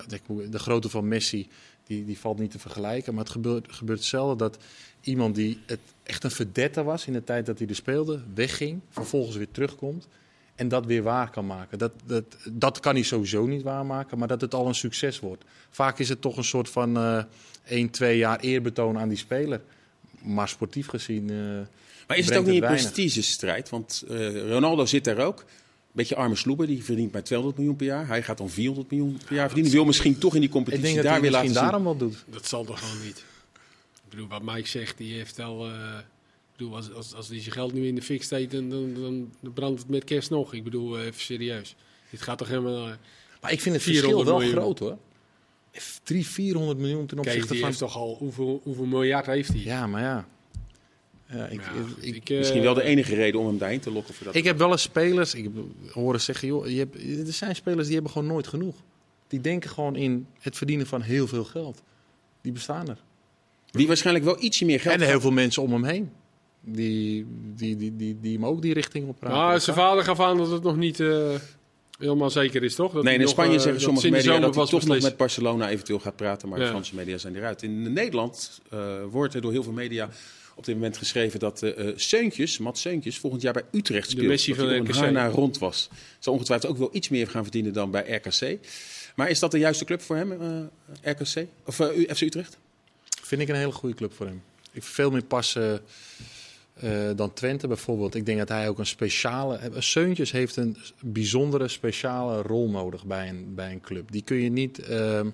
de 0.50 0.60
grootte 0.60 0.90
van 0.90 1.08
Messi, 1.08 1.48
die, 1.84 2.06
die 2.06 2.20
valt 2.20 2.40
niet 2.40 2.52
te 2.52 2.60
vergelijken. 2.60 3.14
Maar 3.14 3.24
het 3.24 3.34
gebeurt, 3.34 3.74
gebeurt 3.74 4.00
hetzelfde 4.00 4.36
dat 4.36 4.58
iemand 5.02 5.36
die 5.36 5.60
het 5.66 5.80
echt 6.04 6.24
een 6.24 6.32
verdette 6.32 6.84
was 6.84 7.08
in 7.08 7.14
de 7.14 7.24
tijd 7.24 7.46
dat 7.46 7.60
hij 7.60 7.68
er 7.68 7.76
speelde, 7.76 8.22
wegging, 8.34 8.82
vervolgens 8.90 9.36
weer 9.36 9.52
terugkomt 9.52 10.08
en 10.56 10.68
dat 10.68 10.86
weer 10.86 11.04
waar 11.04 11.30
kan 11.30 11.46
maken. 11.46 11.78
Dat, 11.78 11.92
dat, 12.06 12.24
dat 12.52 12.80
kan 12.80 12.94
hij 12.94 13.04
sowieso 13.04 13.46
niet 13.46 13.62
waarmaken, 13.62 14.18
maar 14.18 14.28
dat 14.28 14.42
het 14.42 14.54
al 14.54 14.68
een 14.68 14.76
succes 14.76 15.20
wordt. 15.20 15.44
Vaak 15.70 16.00
is 16.00 16.10
het 16.10 16.22
toch 16.22 16.38
een 16.38 16.44
soort 16.44 16.70
van 16.70 16.98
uh, 16.98 17.24
1, 17.64 17.90
2 17.90 18.18
jaar 18.18 18.40
eerbetoon 18.40 18.98
aan 18.98 19.10
die 19.10 19.18
speler. 19.18 19.62
Maar 20.22 20.50
sportief 20.50 20.88
gezien. 20.88 21.32
Uh, 21.32 21.60
maar 22.08 22.18
is 22.18 22.26
het 22.26 22.38
ook 22.38 22.46
niet 22.46 22.62
een 22.62 22.70
prestigestrijd? 22.70 23.70
Want 23.70 24.04
uh, 24.10 24.50
Ronaldo 24.50 24.86
zit 24.86 25.04
daar 25.04 25.18
ook 25.18 25.46
beetje 25.94 26.16
arme 26.16 26.36
sloeber, 26.36 26.68
die 26.68 26.84
verdient 26.84 27.12
maar 27.12 27.24
200 27.24 27.60
miljoen 27.60 27.78
per 27.78 27.86
jaar. 27.86 28.08
Hij 28.08 28.24
gaat 28.24 28.38
dan 28.38 28.50
400 28.50 28.92
miljoen 28.92 29.20
per 29.26 29.36
jaar 29.36 29.46
verdienen. 29.46 29.74
Wil 29.74 29.86
misschien 29.86 30.18
toch 30.18 30.36
in 30.36 30.42
die 30.42 30.50
competitie 30.50 30.88
ik 30.88 30.94
denk 30.94 31.06
daar 31.06 31.22
weer 31.22 31.32
laten 31.32 31.50
zien. 31.50 31.58
daarom 31.58 31.84
wat 31.84 32.00
doet. 32.00 32.24
Dat 32.30 32.48
zal 32.48 32.64
toch 32.64 32.80
gewoon 32.80 33.06
niet. 33.06 33.18
Ik 33.94 34.10
bedoel, 34.10 34.28
wat 34.28 34.42
Mike 34.42 34.68
zegt, 34.68 34.98
die 34.98 35.14
heeft 35.14 35.40
al... 35.40 35.70
Uh, 35.70 35.98
ik 36.52 36.60
bedoel, 36.60 36.76
als, 36.76 36.94
als, 36.94 37.14
als 37.14 37.28
die 37.28 37.42
zijn 37.42 37.54
geld 37.54 37.74
nu 37.74 37.88
in 37.88 37.96
de 37.96 38.02
fik 38.02 38.24
steekt, 38.24 38.52
dan, 38.52 38.70
dan, 38.70 38.94
dan, 39.42 39.54
brandt 39.54 39.80
het 39.80 39.90
met 39.90 40.04
kerst 40.04 40.30
nog. 40.30 40.54
Ik 40.54 40.64
bedoel, 40.64 41.00
uh, 41.00 41.06
even 41.06 41.22
serieus. 41.22 41.76
Dit 42.10 42.22
gaat 42.22 42.38
toch 42.38 42.48
helemaal... 42.48 42.88
Uh, 42.88 42.94
maar 43.42 43.52
ik 43.52 43.62
vind 43.62 43.76
het 43.76 43.84
verschil 43.84 44.26
wel 44.26 44.38
miljoen. 44.38 44.56
groot 44.56 44.80
hoor. 44.80 44.98
300, 46.04 46.36
400 46.36 46.80
miljoen 46.80 47.06
ten 47.06 47.18
opzichte 47.18 47.40
Kijk, 47.40 47.52
die 47.52 47.60
van... 47.60 47.68
heeft 47.68 47.80
toch 47.80 47.96
al... 47.96 48.16
Hoeveel, 48.20 48.62
hoeveel 48.64 48.86
miljard 48.86 49.26
heeft 49.26 49.50
hij? 49.50 49.62
Ja, 49.62 49.88
maar 49.88 50.02
ja. 50.02 50.28
Ja, 51.36 51.46
ik, 51.46 51.62
ik, 52.00 52.16
ik, 52.16 52.30
misschien 52.30 52.62
wel 52.62 52.74
de 52.74 52.84
enige 52.84 53.16
reden 53.16 53.40
om 53.40 53.48
hem 53.48 53.58
daarheen 53.58 53.80
te 53.80 53.92
lokken. 53.92 54.14
Voor 54.14 54.26
dat 54.26 54.36
ik 54.36 54.44
heb 54.44 54.58
wel 54.58 54.72
eens 54.72 54.82
spelers, 54.82 55.34
ik 55.34 55.44
heb 55.44 55.54
horen 55.92 56.22
zeggen, 56.22 56.48
joh, 56.48 56.68
je 56.68 56.78
hebt, 56.78 57.28
er 57.28 57.34
zijn 57.34 57.56
spelers 57.56 57.86
die 57.86 57.94
hebben 57.94 58.12
gewoon 58.12 58.28
nooit 58.28 58.48
genoeg. 58.48 58.76
Die 59.28 59.42
denken 59.42 59.70
gewoon 59.70 59.96
in 59.96 60.28
het 60.40 60.58
verdienen 60.58 60.88
van 60.88 61.02
heel 61.02 61.28
veel 61.28 61.44
geld. 61.44 61.82
Die 62.42 62.52
bestaan 62.52 62.90
er. 62.90 62.98
Die 63.72 63.88
waarschijnlijk 63.88 64.26
wel 64.26 64.44
ietsje 64.44 64.66
meer 64.66 64.80
geld 64.80 65.02
En 65.02 65.08
heel 65.08 65.22
veel 65.22 65.32
mensen 65.32 65.62
om 65.62 65.74
hem 65.74 65.84
heen. 65.84 66.12
Die, 66.62 67.26
die, 67.56 67.76
die, 67.76 67.96
die, 67.96 68.18
die 68.22 68.34
hem 68.34 68.46
ook 68.46 68.62
die 68.62 68.74
richting 68.74 69.08
op 69.08 69.20
praten. 69.20 69.38
Nou, 69.38 69.60
zijn 69.60 69.76
vader 69.76 70.04
gaf 70.04 70.20
aan 70.20 70.38
dat 70.38 70.52
het 70.52 70.64
nog 70.64 70.76
niet 70.76 71.00
uh, 71.00 71.30
helemaal 72.00 72.30
zeker 72.30 72.64
is, 72.64 72.76
toch? 72.76 72.94
Dat 72.94 73.04
nee, 73.04 73.18
in 73.18 73.28
Spanje 73.28 73.56
uh, 73.56 73.60
zeggen 73.60 73.82
sommige 73.82 74.10
media 74.10 74.40
dat 74.40 74.56
hij 74.56 74.66
toch 74.66 74.86
nog 74.86 75.02
met 75.02 75.18
Barcelona 75.18 75.70
eventueel 75.70 76.00
gaat 76.00 76.16
praten. 76.16 76.50
Maar 76.50 76.60
ja. 76.60 76.64
de 76.64 76.70
Franse 76.70 76.96
media 76.96 77.18
zijn 77.18 77.36
eruit. 77.36 77.64
In 77.64 77.94
Nederland 77.94 78.62
uh, 78.74 78.80
wordt 79.10 79.34
er 79.34 79.42
door 79.42 79.52
heel 79.52 79.64
veel 79.64 79.72
media 79.72 80.10
op 80.56 80.66
dit 80.66 80.76
moment 80.76 80.98
geschreven 80.98 81.40
dat 81.40 81.64
uh, 81.64 81.92
Seuntjes, 81.96 82.58
Matt 82.58 82.78
Seuntjes, 82.78 83.18
volgend 83.18 83.42
jaar 83.42 83.54
bij 83.54 83.64
Utrecht 83.72 84.10
speelt. 84.10 84.22
De 84.22 84.28
Messi 84.28 84.56
van 84.56 84.76
RKC. 84.76 84.96
een 84.96 85.14
naar 85.14 85.32
rond 85.32 85.58
was. 85.58 85.90
Zou 86.20 86.36
ongetwijfeld 86.36 86.72
ook 86.72 86.78
wel 86.78 86.90
iets 86.92 87.10
meer 87.10 87.28
gaan 87.28 87.44
verdienen 87.44 87.74
dan 87.74 87.92
bij 87.92 88.16
RKC. 88.16 88.60
Maar 89.16 89.30
is 89.30 89.40
dat 89.40 89.52
de 89.52 89.58
juiste 89.58 89.86
club 89.86 90.02
voor 90.02 90.16
hem, 90.16 90.32
uh, 90.32 91.12
RKC? 91.12 91.48
Of 91.66 91.80
uh, 91.80 91.88
FC 92.16 92.22
Utrecht? 92.22 92.58
Vind 93.22 93.42
ik 93.42 93.50
een 93.50 93.56
hele 93.56 93.72
goede 93.72 93.96
club 93.96 94.14
voor 94.14 94.26
hem. 94.26 94.44
Ik 94.72 94.84
veel 94.84 95.12
meer 95.12 95.24
passen 95.24 95.82
uh, 96.84 97.10
dan 97.16 97.34
Twente 97.34 97.68
bijvoorbeeld. 97.68 98.16
Ik 98.16 98.26
denk 98.26 98.38
dat 98.38 98.50
hij 98.50 98.70
ook 98.70 98.80
een 98.80 98.86
speciale... 98.86 99.60
Seuntjes 99.78 100.32
heeft 100.32 100.56
een 100.56 100.78
bijzondere, 101.02 101.68
speciale 101.68 102.42
rol 102.42 102.70
nodig 102.70 103.06
bij 103.06 103.30
een, 103.30 103.56
bij 103.56 103.72
een 103.72 103.82
club. 103.82 104.12
Die 104.12 104.22
kun 104.22 104.38
je 104.38 104.50
niet... 104.50 104.80
Ehm, 104.80 105.30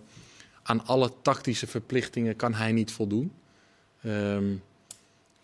aan 0.63 0.85
alle 0.85 1.11
tactische 1.21 1.67
verplichtingen 1.67 2.35
kan 2.35 2.53
hij 2.53 2.71
niet 2.71 2.91
voldoen. 2.91 3.31
Um, 4.05 4.63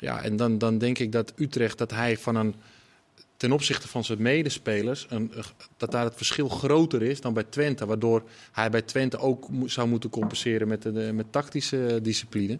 Ja, 0.05 0.23
en 0.23 0.35
dan, 0.35 0.57
dan 0.57 0.77
denk 0.77 0.99
ik 0.99 1.11
dat 1.11 1.33
Utrecht, 1.35 1.77
dat 1.77 1.91
hij 1.91 2.17
van 2.17 2.35
een 2.35 2.55
ten 3.37 3.51
opzichte 3.51 3.87
van 3.87 4.03
zijn 4.03 4.21
medespelers, 4.21 5.05
een, 5.09 5.31
dat 5.77 5.91
daar 5.91 6.03
het 6.03 6.15
verschil 6.15 6.49
groter 6.49 7.01
is 7.01 7.21
dan 7.21 7.33
bij 7.33 7.43
Twente. 7.43 7.85
Waardoor 7.85 8.23
hij 8.51 8.69
bij 8.69 8.81
Twente 8.81 9.17
ook 9.17 9.47
zou 9.65 9.87
moeten 9.87 10.09
compenseren 10.09 10.67
met, 10.67 10.81
de, 10.81 11.11
met 11.13 11.31
tactische 11.31 11.99
discipline. 12.01 12.59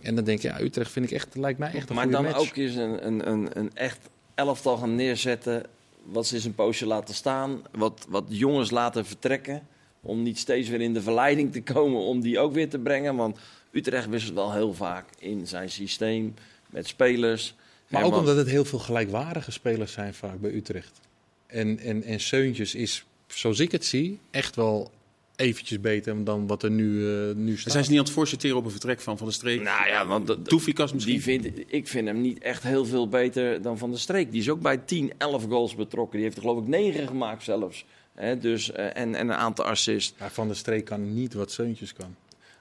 En 0.00 0.14
dan 0.14 0.24
denk 0.24 0.40
je, 0.40 0.48
ja, 0.48 0.60
Utrecht 0.60 0.90
vind 0.90 1.06
ik 1.06 1.12
echt, 1.12 1.36
lijkt 1.36 1.58
mij 1.58 1.72
echt 1.72 1.88
een 1.88 1.94
maar 1.94 2.04
goede 2.04 2.22
match. 2.22 2.34
Maar 2.34 2.42
dan 2.42 2.50
ook 2.50 2.56
eens 2.56 2.74
een, 2.74 3.06
een, 3.06 3.28
een, 3.28 3.58
een 3.58 3.70
echt 3.74 3.98
elftal 4.34 4.76
gaan 4.76 4.94
neerzetten. 4.94 5.62
Wat 6.04 6.26
ze 6.26 6.34
eens 6.34 6.44
een 6.44 6.54
poosje 6.54 6.86
laten 6.86 7.14
staan. 7.14 7.62
Wat, 7.72 8.06
wat 8.08 8.24
jongens 8.28 8.70
laten 8.70 9.06
vertrekken. 9.06 9.66
Om 10.00 10.22
niet 10.22 10.38
steeds 10.38 10.68
weer 10.68 10.80
in 10.80 10.94
de 10.94 11.02
verleiding 11.02 11.52
te 11.52 11.62
komen 11.62 12.00
om 12.00 12.20
die 12.20 12.38
ook 12.38 12.52
weer 12.52 12.68
te 12.68 12.78
brengen. 12.78 13.16
Want 13.16 13.38
Utrecht 13.70 14.08
wisselt 14.08 14.34
wel 14.34 14.52
heel 14.52 14.74
vaak 14.74 15.04
in 15.18 15.46
zijn 15.46 15.70
systeem 15.70 16.34
met 16.70 16.86
spelers. 16.86 17.54
Maar 17.88 18.04
ook 18.04 18.16
omdat 18.16 18.36
het 18.36 18.48
heel 18.48 18.64
veel 18.64 18.78
gelijkwaardige 18.78 19.50
spelers 19.50 19.92
zijn 19.92 20.14
vaak 20.14 20.40
bij 20.40 20.52
Utrecht. 20.52 21.00
En, 21.46 21.78
en, 21.78 22.02
en 22.02 22.20
Seuntjes 22.20 22.74
is, 22.74 23.04
zoals 23.26 23.60
ik 23.60 23.72
het 23.72 23.84
zie, 23.84 24.18
echt 24.30 24.56
wel 24.56 24.90
eventjes 25.36 25.80
beter 25.80 26.24
dan 26.24 26.46
wat 26.46 26.62
er 26.62 26.70
nu, 26.70 26.88
uh, 26.90 27.34
nu 27.34 27.56
staat. 27.56 27.72
Zijn 27.72 27.84
ze 27.84 27.90
niet 27.90 27.98
aan 27.98 28.04
het 28.04 28.14
forceren 28.14 28.56
op 28.56 28.64
een 28.64 28.70
vertrek 28.70 29.00
van 29.00 29.18
Van 29.18 29.26
de 29.26 29.32
Streek? 29.32 29.62
Nou 29.62 29.88
ja, 29.88 30.06
want 30.06 30.44
Toefikas 30.44 30.92
misschien? 30.92 31.14
Die 31.14 31.22
vind, 31.22 31.64
ik 31.66 31.88
vind 31.88 32.06
hem 32.06 32.20
niet 32.20 32.38
echt 32.38 32.62
heel 32.62 32.86
veel 32.86 33.08
beter 33.08 33.62
dan 33.62 33.78
Van 33.78 33.90
de 33.90 33.96
Streek. 33.96 34.30
Die 34.30 34.40
is 34.40 34.48
ook 34.48 34.60
bij 34.60 34.76
10, 34.76 35.12
11 35.18 35.44
goals 35.48 35.74
betrokken. 35.74 36.12
Die 36.12 36.22
heeft 36.22 36.36
er 36.36 36.42
geloof 36.42 36.58
ik 36.58 36.68
9 36.68 37.06
gemaakt 37.06 37.42
zelfs. 37.42 37.84
He, 38.14 38.38
dus, 38.38 38.70
uh, 38.70 38.76
en, 38.76 38.94
en 38.94 39.14
een 39.14 39.32
aantal 39.32 39.64
assists. 39.64 40.14
Ja, 40.18 40.30
van 40.30 40.46
der 40.46 40.56
Streek 40.56 40.84
kan 40.84 41.14
niet 41.14 41.34
wat 41.34 41.52
Seuntjes 41.52 41.92
kan. 41.92 42.16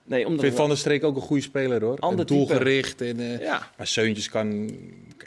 Nee, 0.10 0.26
omdat 0.26 0.40
ik 0.40 0.46
vind 0.46 0.60
Van 0.60 0.68
der 0.68 0.78
Streek 0.78 1.04
ook 1.04 1.16
een 1.16 1.22
goede 1.22 1.42
speler 1.42 1.84
hoor. 1.84 1.98
Ander 2.00 2.26
doelgericht. 2.26 3.02
En, 3.02 3.20
uh, 3.20 3.40
ja. 3.40 3.72
Maar 3.78 3.88
Seuntjes 3.88 4.30
kan, 4.30 4.70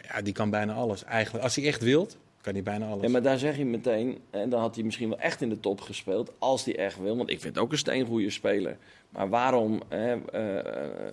ja, 0.09 0.23
die 0.23 0.33
kan 0.33 0.51
bijna 0.51 0.73
alles. 0.73 1.05
Eigenlijk, 1.05 1.45
als 1.45 1.57
hij 1.57 1.67
echt 1.67 1.83
wilt, 1.83 2.17
kan 2.41 2.53
hij 2.53 2.63
bijna 2.63 2.87
alles. 2.87 3.03
Ja, 3.03 3.09
maar 3.09 3.23
daar 3.23 3.39
zeg 3.39 3.57
je 3.57 3.65
meteen, 3.65 4.19
en 4.31 4.49
dan 4.49 4.61
had 4.61 4.75
hij 4.75 4.85
misschien 4.85 5.09
wel 5.09 5.19
echt 5.19 5.41
in 5.41 5.49
de 5.49 5.61
top 5.61 5.81
gespeeld, 5.81 6.33
als 6.39 6.65
hij 6.65 6.77
echt 6.77 7.01
wil. 7.01 7.17
Want 7.17 7.31
ik 7.31 7.41
vind 7.41 7.59
ook 7.59 7.73
een 7.73 7.79
steengoede 7.79 8.31
speler. 8.31 8.77
Maar 9.09 9.29
waarom 9.29 9.83
hè, 9.89 10.15
uh, 10.15 11.13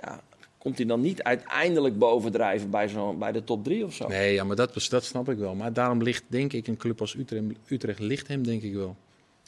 ja, 0.00 0.20
komt 0.58 0.76
hij 0.76 0.86
dan 0.86 1.00
niet 1.00 1.22
uiteindelijk 1.22 1.98
bovendrijven 1.98 2.70
bij, 2.70 2.88
zo, 2.88 3.12
bij 3.12 3.32
de 3.32 3.44
top 3.44 3.64
3 3.64 3.84
of 3.84 3.94
zo? 3.94 4.08
Nee, 4.08 4.34
ja, 4.34 4.44
maar 4.44 4.56
dat, 4.56 4.86
dat 4.88 5.04
snap 5.04 5.28
ik 5.28 5.38
wel. 5.38 5.54
Maar 5.54 5.72
daarom 5.72 6.02
ligt, 6.02 6.24
denk 6.26 6.52
ik, 6.52 6.66
een 6.66 6.76
club 6.76 7.00
als 7.00 7.14
Utrecht, 7.14 7.44
Utrecht 7.66 7.98
ligt 7.98 8.28
hem 8.28 8.42
denk 8.44 8.62
ik 8.62 8.74
wel. 8.74 8.96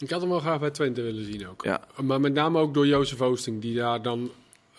Ik 0.01 0.11
had 0.11 0.21
hem 0.21 0.31
wel 0.31 0.41
graag 0.41 0.61
bij 0.61 0.71
Twente 0.71 1.03
willen 1.03 1.25
zien 1.25 1.49
ook. 1.49 1.65
Ja. 1.65 1.81
Maar 2.03 2.21
met 2.21 2.33
name 2.33 2.59
ook 2.59 2.75
door 2.75 2.87
Jozef 2.87 3.21
Oosting, 3.21 3.61
die 3.61 3.75
daar 3.75 4.03
dan 4.03 4.31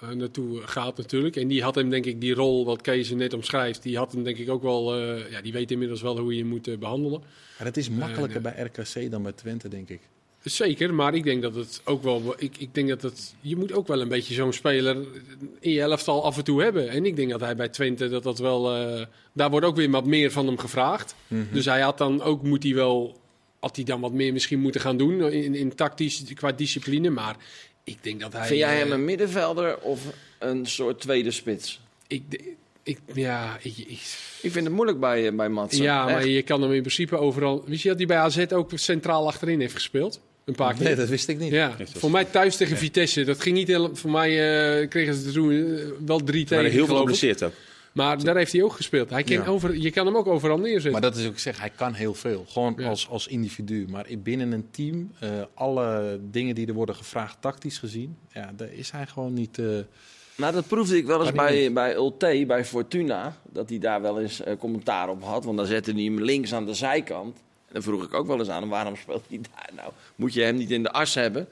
uh, 0.03 0.09
naartoe 0.09 0.61
gaat 0.61 0.97
natuurlijk. 0.97 1.35
En 1.35 1.47
die 1.47 1.63
had 1.63 1.75
hem 1.75 1.89
denk 1.89 2.05
ik 2.05 2.21
die 2.21 2.33
rol, 2.33 2.65
wat 2.65 2.81
Kees 2.81 3.09
net 3.09 3.33
omschrijft, 3.33 3.83
die 3.83 3.97
had 3.97 4.11
hem 4.11 4.23
denk 4.23 4.37
ik 4.37 4.49
ook 4.49 4.61
wel, 4.61 4.99
uh, 4.99 5.31
ja, 5.31 5.41
die 5.41 5.53
weet 5.53 5.71
inmiddels 5.71 6.01
wel 6.01 6.19
hoe 6.19 6.33
je 6.33 6.39
hem 6.39 6.49
moet 6.49 6.67
uh, 6.67 6.77
behandelen. 6.77 7.21
Maar 7.57 7.67
het 7.67 7.77
is 7.77 7.89
makkelijker 7.89 8.41
bij 8.41 8.55
RKC 8.63 9.11
dan 9.11 9.23
bij 9.23 9.31
Twente, 9.31 9.67
denk 9.67 9.89
ik. 9.89 9.99
Zeker, 10.43 10.93
maar 10.93 11.13
ik 11.13 11.23
denk 11.23 11.41
dat 11.41 11.55
het 11.55 11.81
ook 11.85 12.03
wel. 12.03 12.33
Ik, 12.37 12.57
ik 12.57 12.73
denk 12.73 12.89
dat 12.89 13.01
het. 13.01 13.35
Je 13.41 13.55
moet 13.55 13.73
ook 13.73 13.87
wel 13.87 14.01
een 14.01 14.07
beetje 14.07 14.33
zo'n 14.33 14.53
speler 14.53 14.97
in 15.59 15.71
je 15.71 15.81
elftal 15.81 16.23
af 16.23 16.37
en 16.37 16.43
toe 16.43 16.61
hebben. 16.61 16.89
En 16.89 17.05
ik 17.05 17.15
denk 17.15 17.29
dat 17.29 17.39
hij 17.39 17.55
bij 17.55 17.69
Twente 17.69 18.09
dat 18.09 18.23
dat 18.23 18.39
wel. 18.39 18.63
daar 19.33 19.49
wordt 19.49 19.65
ook 19.65 19.75
weer 19.75 19.89
wat 19.89 20.05
meer 20.05 20.31
van 20.31 20.45
hem 20.45 20.57
gevraagd. 20.57 21.15
Mm 21.27 21.37
-hmm. 21.37 21.53
Dus 21.53 21.65
hij 21.65 21.81
had 21.81 21.97
dan 21.97 22.21
ook 22.21 22.43
moet 22.43 22.63
hij 22.63 22.73
wel 22.73 23.20
had 23.61 23.75
hij 23.75 23.85
dan 23.85 24.01
wat 24.01 24.11
meer 24.11 24.33
misschien 24.33 24.59
moeten 24.59 24.81
gaan 24.81 24.97
doen 24.97 25.31
in, 25.31 25.55
in 25.55 25.75
tactisch 25.75 26.23
qua 26.33 26.51
discipline. 26.51 27.09
Maar 27.09 27.35
ik 27.83 27.97
denk 28.01 28.19
dat 28.19 28.33
hij. 28.33 28.47
Vind 28.47 28.59
jij 28.59 28.77
hem 28.77 28.91
een 28.91 29.05
middenvelder 29.05 29.77
of 29.77 30.01
een 30.39 30.65
soort 30.65 30.99
tweede 30.99 31.31
spits? 31.31 31.79
Ik, 32.07 32.23
ik, 32.83 32.99
ja, 33.13 33.57
ik, 33.61 33.77
ik, 33.77 33.99
ik 34.41 34.51
vind 34.51 34.65
het 34.65 34.73
moeilijk 34.73 34.99
bij, 34.99 35.35
bij 35.35 35.49
Mats. 35.49 35.77
Ja, 35.77 36.05
maar 36.05 36.27
je 36.27 36.41
kan 36.41 36.61
hem 36.61 36.71
in 36.71 36.81
principe 36.81 37.17
overal. 37.17 37.63
Wist 37.65 37.83
je 37.83 37.89
dat 37.89 37.97
hij 37.97 38.07
bij 38.07 38.17
AZ 38.17 38.45
ook 38.49 38.71
centraal 38.73 39.27
achterin 39.27 39.59
heeft 39.59 39.73
gespeeld? 39.73 40.19
Een 40.45 40.55
paar 40.55 40.73
keer. 40.73 40.83
Nee, 40.83 40.95
dat 40.95 41.09
wist 41.09 41.27
ik 41.27 41.39
niet. 41.39 41.51
Ja, 41.51 41.75
voor 41.95 42.11
mij 42.11 42.25
thuis 42.25 42.55
tegen 42.55 42.77
Vitesse. 42.77 43.23
Dat 43.23 43.41
ging 43.41 43.55
niet 43.55 43.67
helemaal. 43.67 43.95
Voor 43.95 44.11
mij 44.11 44.29
uh, 44.81 44.87
kregen 44.89 45.13
ze 45.15 45.31
toen 45.31 45.79
wel 46.05 46.19
drie 46.19 46.45
tegen. 46.45 46.63
Maar 46.63 46.73
heel 46.73 46.85
veel 46.85 46.97
geblesseerd 46.97 47.43
ook. 47.43 47.53
Maar 47.91 48.23
daar 48.23 48.35
heeft 48.35 48.51
hij 48.51 48.63
ook 48.63 48.73
gespeeld. 48.73 49.09
Hij 49.09 49.23
kan 49.23 49.45
over, 49.45 49.77
je 49.77 49.91
kan 49.91 50.05
hem 50.05 50.17
ook 50.17 50.27
overal 50.27 50.57
neerzetten. 50.57 50.91
Maar 50.91 51.01
dat 51.01 51.15
is 51.15 51.27
ook 51.27 51.39
zeg, 51.39 51.59
hij 51.59 51.69
kan 51.69 51.93
heel 51.93 52.13
veel. 52.13 52.45
Gewoon 52.47 52.83
als, 52.83 53.09
als 53.09 53.27
individu. 53.27 53.87
Maar 53.89 54.05
binnen 54.23 54.51
een 54.51 54.67
team, 54.71 55.11
uh, 55.23 55.29
alle 55.53 56.19
dingen 56.31 56.55
die 56.55 56.67
er 56.67 56.73
worden 56.73 56.95
gevraagd 56.95 57.37
tactisch 57.39 57.77
gezien, 57.77 58.17
ja, 58.33 58.51
daar 58.55 58.73
is 58.73 58.91
hij 58.91 59.07
gewoon 59.07 59.33
niet. 59.33 59.57
Uh, 59.57 59.79
nou, 60.35 60.53
dat 60.53 60.67
proefde 60.67 60.97
ik 60.97 61.05
wel 61.05 61.21
eens 61.21 61.31
bij, 61.31 61.73
bij 61.73 61.95
Ulte, 61.95 62.43
bij 62.47 62.65
Fortuna. 62.65 63.37
Dat 63.51 63.69
hij 63.69 63.79
daar 63.79 64.01
wel 64.01 64.21
eens 64.21 64.41
uh, 64.41 64.53
commentaar 64.59 65.09
op 65.09 65.23
had. 65.23 65.45
Want 65.45 65.57
dan 65.57 65.65
zette 65.65 65.91
hij 65.91 66.03
hem 66.03 66.21
links 66.21 66.53
aan 66.53 66.65
de 66.65 66.73
zijkant. 66.73 67.35
En 67.37 67.73
dan 67.73 67.81
vroeg 67.81 68.03
ik 68.03 68.13
ook 68.13 68.27
wel 68.27 68.39
eens 68.39 68.49
aan 68.49 68.61
hem, 68.61 68.69
waarom 68.69 68.95
speelt 68.95 69.25
hij 69.27 69.39
daar 69.55 69.69
nou? 69.75 69.91
Moet 70.15 70.33
je 70.33 70.41
hem 70.41 70.55
niet 70.55 70.71
in 70.71 70.83
de 70.83 70.91
as 70.91 71.13
hebben? 71.13 71.47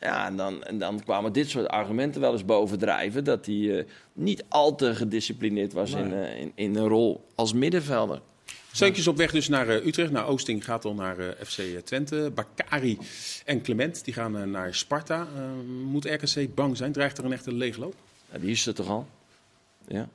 Ja, 0.00 0.26
en 0.26 0.36
dan, 0.36 0.64
en 0.64 0.78
dan 0.78 1.02
kwamen 1.04 1.32
dit 1.32 1.48
soort 1.48 1.68
argumenten 1.68 2.20
wel 2.20 2.32
eens 2.32 2.44
bovendrijven. 2.44 3.24
Dat 3.24 3.46
hij 3.46 3.54
uh, 3.54 3.84
niet 4.12 4.44
al 4.48 4.74
te 4.74 4.94
gedisciplineerd 4.94 5.72
was 5.72 5.92
in, 5.92 6.12
uh, 6.12 6.40
in, 6.40 6.52
in, 6.54 6.76
een 6.76 6.88
rol 6.88 7.26
als 7.34 7.52
middenvelder. 7.52 8.20
Steuntjes 8.72 9.08
op 9.08 9.16
weg 9.16 9.30
dus 9.30 9.48
naar 9.48 9.68
uh, 9.68 9.86
Utrecht. 9.86 10.10
Nou, 10.10 10.26
Oosting 10.26 10.64
gaat 10.64 10.84
al 10.84 10.94
naar 10.94 11.16
FC 11.44 11.60
Twente. 11.84 12.32
Bakari 12.34 12.98
en 13.44 13.62
Clement 13.62 14.04
die 14.04 14.14
gaan 14.14 14.50
naar 14.50 14.74
Sparta. 14.74 15.28
moet 15.84 16.04
RKC 16.04 16.54
bang 16.54 16.76
zijn? 16.76 16.92
Dreigt 16.92 17.18
er 17.18 17.24
een 17.24 17.32
echte 17.32 17.52
leegloop? 17.52 17.94
Ja, 18.32 18.38
die 18.38 18.50
is 18.50 18.66
er 18.66 18.74
toch 18.74 18.88
al? 18.88 19.08
Ja. 19.88 20.08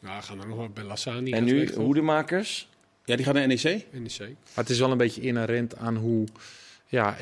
Nou, 0.00 0.22
gaan 0.22 0.40
er 0.40 0.46
nog 0.46 0.56
wel 0.56 0.68
bij 0.68 0.84
Lassani. 0.84 1.30
En 1.30 1.44
nu 1.44 1.72
hoedemakers? 1.74 2.68
Ja, 3.04 3.16
die 3.16 3.24
gaan 3.24 3.34
naar 3.34 3.46
NEC. 3.46 3.86
NEC. 3.90 4.18
Maar 4.18 4.28
het 4.54 4.70
is 4.70 4.78
wel 4.78 4.90
een 4.90 4.98
beetje 4.98 5.20
inherent 5.20 5.76
aan 5.76 5.96
hoe... 5.96 6.26
Ja, 6.86 7.16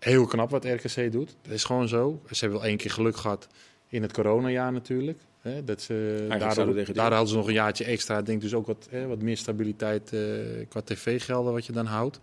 heel 0.00 0.26
knap 0.26 0.50
wat 0.50 0.64
RKC 0.64 1.12
doet. 1.12 1.36
Dat 1.42 1.52
is 1.52 1.64
gewoon 1.64 1.88
zo. 1.88 2.20
Ze 2.30 2.38
hebben 2.40 2.58
wel 2.58 2.68
één 2.68 2.76
keer 2.76 2.90
geluk 2.90 3.16
gehad 3.16 3.46
in 3.88 4.02
het 4.02 4.12
coronajaar 4.12 4.72
natuurlijk. 4.72 5.20
Hè, 5.40 5.64
dat 5.64 5.82
ze, 5.82 6.26
daardoor, 6.28 6.92
daar 6.92 7.10
hadden 7.10 7.28
ze 7.28 7.36
nog 7.36 7.46
een 7.46 7.52
jaartje 7.52 7.84
extra. 7.84 8.18
Ik 8.18 8.26
denk 8.26 8.40
dus 8.40 8.54
ook 8.54 8.66
wat, 8.66 8.88
hè, 8.90 9.06
wat 9.06 9.22
meer 9.22 9.36
stabiliteit 9.36 10.12
uh, 10.12 10.20
qua 10.68 10.80
tv-gelden 10.80 11.52
wat 11.52 11.66
je 11.66 11.72
dan 11.72 11.86
houdt. 11.86 12.20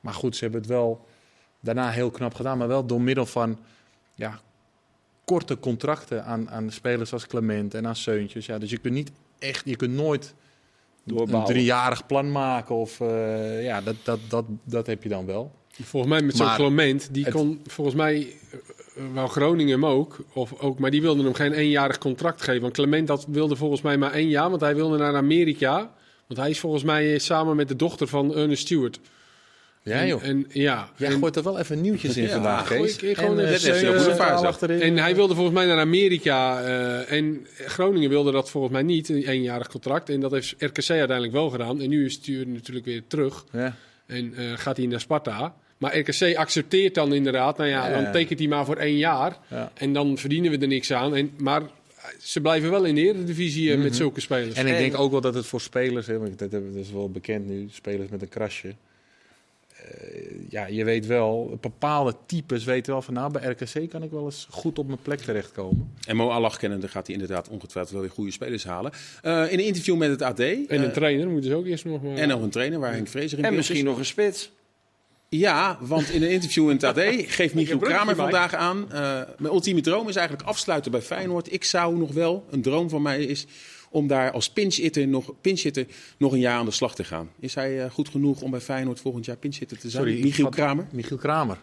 Maar 0.00 0.14
goed, 0.14 0.36
ze 0.36 0.42
hebben 0.44 0.60
het 0.60 0.70
wel 0.70 1.06
daarna 1.60 1.90
heel 1.90 2.10
knap 2.10 2.34
gedaan. 2.34 2.58
Maar 2.58 2.68
wel 2.68 2.86
door 2.86 3.00
middel 3.00 3.26
van 3.26 3.58
ja, 4.14 4.40
korte 5.24 5.58
contracten 5.58 6.24
aan, 6.24 6.50
aan 6.50 6.70
spelers 6.70 7.12
als 7.12 7.26
Clement 7.26 7.74
en 7.74 7.86
aan 7.86 7.96
Seuntjes. 7.96 8.46
Ja, 8.46 8.58
dus 8.58 8.70
je 8.70 8.78
kunt 8.78 8.94
niet 8.94 9.12
echt, 9.38 9.62
je 9.64 9.76
kunt 9.76 9.94
nooit 9.94 10.34
een 11.06 11.44
driejarig 11.44 12.06
plan 12.06 12.32
maken. 12.32 12.74
Of, 12.74 13.00
uh, 13.00 13.64
ja, 13.64 13.80
dat, 13.80 13.96
dat, 14.02 14.20
dat, 14.28 14.44
dat 14.64 14.86
heb 14.86 15.02
je 15.02 15.08
dan 15.08 15.26
wel. 15.26 15.52
Volgens 15.82 16.12
mij 16.12 16.22
met 16.22 16.36
zo'n 16.36 16.54
Clement, 16.54 17.08
die 17.12 17.30
kon 17.30 17.60
volgens 17.66 17.96
mij 17.96 18.18
uh, 18.96 19.04
wel 19.14 19.26
Groningen 19.26 19.72
hem 19.72 19.86
ook, 19.86 20.16
of 20.32 20.60
ook, 20.60 20.78
maar 20.78 20.90
die 20.90 21.02
wilde 21.02 21.22
hem 21.22 21.34
geen 21.34 21.52
eenjarig 21.52 21.98
contract 21.98 22.42
geven. 22.42 22.62
Want 22.62 22.74
Clement 22.74 23.06
dat 23.06 23.26
wilde 23.28 23.56
volgens 23.56 23.82
mij 23.82 23.96
maar 23.96 24.12
één 24.12 24.28
jaar, 24.28 24.50
want 24.50 24.60
hij 24.60 24.74
wilde 24.74 24.98
naar 24.98 25.16
Amerika. 25.16 25.92
Want 26.26 26.40
hij 26.40 26.50
is 26.50 26.60
volgens 26.60 26.82
mij 26.82 27.18
samen 27.18 27.56
met 27.56 27.68
de 27.68 27.76
dochter 27.76 28.08
van 28.08 28.34
Ernest 28.34 28.62
Stewart. 28.62 29.00
Ja, 29.84 30.06
joh. 30.06 30.22
En, 30.22 30.46
ja, 30.48 30.90
Jij 30.96 31.10
en, 31.10 31.18
gooit 31.18 31.36
er 31.36 31.42
wel 31.42 31.58
even 31.58 31.80
nieuwtjes 31.80 32.16
in 32.16 32.22
ja, 32.22 32.30
vandaag, 32.30 32.68
Kees. 32.68 32.96
Ik, 32.96 33.16
gewoon 33.16 33.38
en, 33.38 33.60
uh, 34.70 34.86
en 34.86 34.96
hij 34.96 35.14
wilde 35.14 35.34
volgens 35.34 35.54
mij 35.54 35.66
naar 35.66 35.78
Amerika. 35.78 36.62
Uh, 36.62 37.12
en 37.12 37.46
Groningen 37.66 38.10
wilde 38.10 38.32
dat 38.32 38.50
volgens 38.50 38.72
mij 38.72 38.82
niet, 38.82 39.08
een 39.08 39.22
eenjarig 39.22 39.68
contract. 39.68 40.08
En 40.08 40.20
dat 40.20 40.30
heeft 40.30 40.54
RKC 40.58 40.88
uiteindelijk 40.90 41.32
wel 41.32 41.50
gedaan. 41.50 41.80
En 41.80 41.88
nu 41.88 42.04
is 42.04 42.12
Stuur 42.12 42.46
natuurlijk 42.46 42.86
weer 42.86 43.02
terug. 43.06 43.44
Ja. 43.52 43.76
En 44.06 44.34
uh, 44.38 44.52
gaat 44.54 44.76
hij 44.76 44.86
naar 44.86 45.00
Sparta. 45.00 45.54
Maar 45.84 45.98
RKC 45.98 46.36
accepteert 46.36 46.94
dan 46.94 47.14
inderdaad, 47.14 47.56
nou 47.56 47.70
ja, 47.70 48.02
dan 48.02 48.12
tekent 48.12 48.38
hij 48.38 48.48
maar 48.48 48.64
voor 48.64 48.76
één 48.76 48.96
jaar. 48.96 49.38
Ja. 49.50 49.72
En 49.74 49.92
dan 49.92 50.18
verdienen 50.18 50.50
we 50.50 50.58
er 50.58 50.68
niks 50.68 50.92
aan. 50.92 51.16
En, 51.16 51.30
maar 51.36 51.62
ze 52.18 52.40
blijven 52.40 52.70
wel 52.70 52.84
in 52.84 52.94
de 52.94 53.00
Eredivisie 53.00 53.68
mm 53.68 53.74
-hmm. 53.74 53.82
met 53.82 53.96
zulke 53.96 54.20
spelers. 54.20 54.54
En 54.54 54.66
ik 54.66 54.76
denk 54.76 54.98
ook 54.98 55.10
wel 55.10 55.20
dat 55.20 55.34
het 55.34 55.46
voor 55.46 55.60
spelers, 55.60 56.06
hè, 56.06 56.18
want 56.18 56.38
dat 56.38 56.52
is 56.74 56.92
wel 56.92 57.10
bekend 57.10 57.46
nu, 57.48 57.68
spelers 57.70 58.08
met 58.08 58.22
een 58.22 58.28
krasje. 58.28 58.68
Uh, 58.68 60.30
ja, 60.48 60.66
je 60.66 60.84
weet 60.84 61.06
wel, 61.06 61.58
bepaalde 61.60 62.14
types 62.26 62.64
weten 62.64 62.92
wel 62.92 63.02
van 63.02 63.14
nou, 63.14 63.32
bij 63.32 63.50
RKC 63.50 63.90
kan 63.90 64.02
ik 64.02 64.10
wel 64.10 64.24
eens 64.24 64.46
goed 64.50 64.78
op 64.78 64.86
mijn 64.86 65.02
plek 65.02 65.18
terechtkomen. 65.18 65.92
En 66.06 66.16
Mo 66.16 66.28
Allah 66.28 66.56
kennende 66.56 66.88
gaat 66.88 67.06
hij 67.06 67.14
inderdaad 67.14 67.48
ongetwijfeld 67.48 67.92
wel 67.92 68.02
weer 68.02 68.10
goede 68.10 68.30
spelers 68.30 68.64
halen. 68.64 68.92
Uh, 69.22 69.52
in 69.52 69.58
een 69.58 69.64
interview 69.64 69.96
met 69.96 70.10
het 70.10 70.22
AD. 70.22 70.40
En 70.40 70.66
een 70.68 70.92
trainer 70.92 71.28
moeten 71.28 71.50
ze 71.50 71.56
ook 71.56 71.66
eerst 71.66 71.84
nog 71.84 72.02
maar... 72.02 72.14
En 72.14 72.28
nog 72.28 72.42
een 72.42 72.50
trainer 72.50 72.78
waar 72.78 72.92
Henk 72.92 73.08
Vrezer 73.08 73.38
in 73.38 73.44
En 73.44 73.54
misschien 73.54 73.76
is. 73.76 73.82
nog 73.82 73.98
een 73.98 74.04
spits. 74.04 74.50
Ja, 75.38 75.78
want 75.80 76.10
in 76.10 76.22
een 76.22 76.30
interview 76.30 76.70
in 76.70 76.76
het 76.76 76.84
AD 76.84 76.98
geeft 77.36 77.54
Michiel 77.54 77.78
Kramer 77.78 78.14
vandaag 78.14 78.54
aan... 78.54 78.88
Uh, 78.92 78.92
mijn 79.38 79.52
ultieme 79.54 79.80
droom 79.80 80.08
is 80.08 80.16
eigenlijk 80.16 80.48
afsluiten 80.48 80.90
bij 80.90 81.02
Feyenoord. 81.02 81.52
Ik 81.52 81.64
zou 81.64 81.96
nog 81.98 82.12
wel, 82.12 82.46
een 82.50 82.62
droom 82.62 82.88
van 82.88 83.02
mij 83.02 83.24
is 83.24 83.46
om 83.90 84.06
daar 84.06 84.30
als 84.30 84.50
pinchhitter 84.50 85.08
nog, 85.08 85.32
pinchhitter 85.40 85.86
nog 86.16 86.32
een 86.32 86.38
jaar 86.38 86.58
aan 86.58 86.64
de 86.64 86.70
slag 86.70 86.94
te 86.94 87.04
gaan. 87.04 87.30
Is 87.40 87.54
hij 87.54 87.84
uh, 87.84 87.90
goed 87.90 88.08
genoeg 88.08 88.40
om 88.40 88.50
bij 88.50 88.60
Feyenoord 88.60 89.00
volgend 89.00 89.24
jaar 89.24 89.36
pinchhitter 89.36 89.78
te 89.78 89.90
zijn? 89.90 90.04
Sorry, 90.04 90.22
Michiel 90.22 90.48
Kramer? 90.48 90.86
Michiel 90.92 91.16
Kramer. 91.16 91.58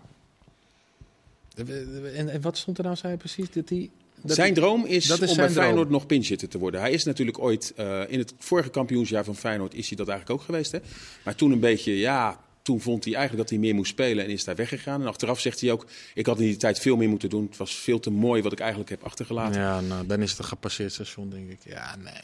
En, 1.55 2.29
en, 2.29 2.41
wat 2.41 2.57
stond 2.57 2.77
er 2.77 2.83
nou, 2.83 2.95
zei 2.95 3.17
precies? 3.17 3.51
Dat 3.51 3.69
hij 3.69 3.89
zijn 4.25 4.53
droom 4.53 4.85
is, 4.85 5.05
dat 5.05 5.21
is 5.21 5.29
om 5.29 5.37
bij 5.37 5.49
Feyenoord 5.49 5.89
nog 5.89 6.05
pinchitter 6.05 6.47
te 6.47 6.57
worden. 6.57 6.79
Hij 6.79 6.91
is 6.91 7.03
natuurlijk 7.03 7.39
ooit, 7.39 7.73
uh, 7.79 8.01
in 8.07 8.19
het 8.19 8.33
vorige 8.37 8.69
kampioensjaar 8.69 9.23
van 9.23 9.35
Feyenoord 9.35 9.73
is 9.73 9.87
hij 9.87 9.97
dat 9.97 10.07
eigenlijk 10.07 10.39
ook 10.39 10.45
geweest. 10.45 10.71
Hè? 10.71 10.79
Maar 11.23 11.35
toen 11.35 11.51
een 11.51 11.59
beetje, 11.59 11.97
ja, 11.97 12.39
toen 12.61 12.81
vond 12.81 13.03
hij 13.03 13.13
eigenlijk 13.13 13.43
dat 13.43 13.57
hij 13.57 13.67
meer 13.67 13.75
moest 13.75 13.91
spelen 13.91 14.23
en 14.25 14.29
is 14.29 14.43
daar 14.43 14.55
weggegaan. 14.55 15.01
En 15.01 15.07
achteraf 15.07 15.39
zegt 15.39 15.61
hij 15.61 15.71
ook, 15.71 15.85
ik 16.13 16.25
had 16.25 16.39
in 16.39 16.45
die 16.45 16.57
tijd 16.57 16.79
veel 16.79 16.97
meer 16.97 17.09
moeten 17.09 17.29
doen. 17.29 17.45
Het 17.45 17.57
was 17.57 17.75
veel 17.75 17.99
te 17.99 18.11
mooi 18.11 18.41
wat 18.41 18.51
ik 18.51 18.59
eigenlijk 18.59 18.89
heb 18.89 19.03
achtergelaten. 19.03 19.61
Ja, 19.61 19.81
nou, 19.81 20.07
dan 20.07 20.21
is 20.21 20.29
het 20.29 20.39
een 20.39 20.45
gepasseerd 20.45 20.93
station, 20.93 21.29
denk 21.29 21.49
ik. 21.49 21.59
Ja, 21.63 21.95
nee. 21.95 22.21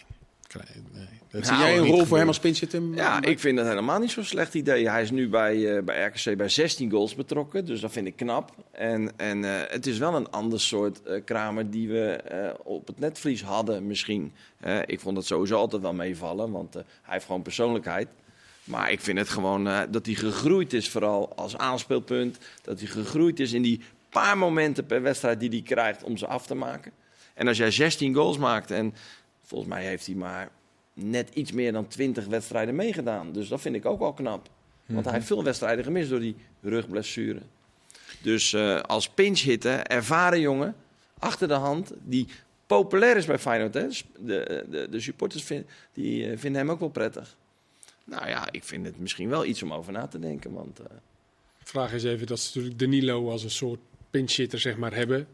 Nee. 0.93 1.08
Dat 1.32 1.47
zie 1.47 1.58
jij 1.58 1.78
een 1.78 1.86
rol 1.86 2.06
voor 2.06 2.17
hem 2.17 2.28
als 2.28 2.39
pinchitter? 2.39 2.82
Ja, 2.95 3.21
ik 3.21 3.39
vind 3.39 3.58
het 3.58 3.67
helemaal 3.67 4.00
niet 4.00 4.12
zo'n 4.12 4.23
slecht 4.23 4.54
idee. 4.54 4.89
Hij 4.89 5.02
is 5.02 5.12
nu 5.12 5.30
bij, 5.30 5.56
uh, 5.56 5.84
bij 5.84 6.06
RKC 6.06 6.38
bij 6.38 6.50
16 6.50 6.91
goals 6.91 7.15
betrokken, 7.15 7.65
dus 7.65 7.80
dat 7.80 7.91
vind 7.91 8.08
ik 8.08 8.15
knap. 8.15 8.52
En, 8.71 9.17
en 9.17 9.43
uh, 9.43 9.60
het 9.67 9.88
is 9.88 9.97
wel 9.97 10.15
een 10.15 10.30
ander 10.30 10.60
soort 10.60 11.02
uh, 11.08 11.21
Kramer 11.26 11.69
die 11.69 11.89
we 11.89 12.21
op 12.63 12.88
het 12.88 13.00
netvlies 13.00 13.41
hadden 13.41 13.88
misschien. 13.88 14.34
ik 14.86 15.00
vond 15.00 15.17
het 15.17 15.26
sowieso 15.26 15.58
altijd 15.58 15.82
wel 15.82 15.93
meevallen, 15.93 16.52
want 16.52 16.73
hij 16.73 16.84
heeft 17.04 17.26
gewoon 17.26 17.41
persoonlijkheid. 17.41 18.08
Maar 18.67 18.91
ik 18.91 18.99
vind 18.99 19.17
het 19.17 19.30
gewoon 19.30 19.63
dat 19.89 20.06
hij 20.06 20.15
gegroeid 20.15 20.73
is, 20.73 20.89
vooral 20.89 21.36
als 21.36 21.58
aanspeelpunt. 21.58 22.38
Dat 22.62 22.80
hij 22.80 22.88
gegroeid 22.88 23.39
is 23.39 23.53
in 23.53 23.62
die 23.62 23.82
paar 24.10 24.38
momenten 24.38 24.86
per 24.86 25.01
wedstrijd 25.01 25.39
die 25.39 25.49
hij 25.49 25.62
krijgt 25.62 26.03
om 26.03 26.17
ze 26.17 26.27
af 26.27 26.45
te 26.45 26.56
maken. 26.56 26.91
En 27.34 27.47
als 27.47 27.58
jij 27.58 27.71
16 27.71 28.13
goals 28.13 28.38
maakt 28.38 28.71
en 28.71 28.93
volgens 29.43 29.69
mij 29.69 29.86
heeft 29.86 30.06
hij 30.06 30.15
maar 30.15 30.49
net 30.93 31.30
iets 31.34 31.51
meer 31.51 31.71
dan 31.71 31.88
20 31.88 32.25
wedstrijden 32.25 32.75
meegedaan. 32.75 33.32
Dus 33.32 33.47
dat 33.47 33.62
vind 33.62 33.75
ik 33.75 33.86
ook 33.86 33.99
wel 33.99 34.13
knap. 34.13 34.49
Want 34.86 35.06
hij 35.06 35.13
heeft 35.13 35.27
veel 35.27 35.43
wedstrijden 35.43 35.84
gemist 35.84 36.10
door 36.10 36.19
die 36.19 36.36
rugblessure. 36.62 37.41
Dus 38.21 38.53
uh, 38.53 38.82
als 38.82 39.10
pinchhitter, 39.10 39.80
ervaren 39.80 40.39
jongen, 40.39 40.75
achter 41.19 41.47
de 41.47 41.53
hand, 41.53 41.91
die 42.03 42.27
populair 42.67 43.17
is 43.17 43.25
bij 43.25 43.39
Feyenoord. 43.39 43.73
Hè? 43.73 43.88
De, 44.19 44.65
de, 44.69 44.88
de 44.89 44.99
supporters 44.99 45.43
vind, 45.43 45.65
die, 45.93 46.32
uh, 46.32 46.38
vinden 46.38 46.62
hem 46.62 46.71
ook 46.71 46.80
wel 46.80 46.89
prettig. 46.89 47.36
Nou 48.10 48.28
ja, 48.28 48.48
ik 48.52 48.63
vind 48.63 48.86
het 48.86 49.00
misschien 49.00 49.30
wel 49.30 49.46
iets 49.46 49.63
om 49.63 49.74
over 49.74 49.91
na 49.91 50.08
te 50.08 50.20
denken. 50.20 50.54
Want, 50.54 50.80
uh... 50.80 50.86
Vraag 51.63 51.93
is 51.93 52.04
even 52.04 52.28
dat 52.28 52.39
ze 52.39 52.48
natuurlijk 52.48 52.80
Danilo 52.80 53.30
als 53.30 53.43
een 53.43 53.50
soort 53.50 53.80
pinchhitter 54.10 54.60
zeg 54.60 54.78
maar, 54.78 54.93
hebben. 54.93 55.28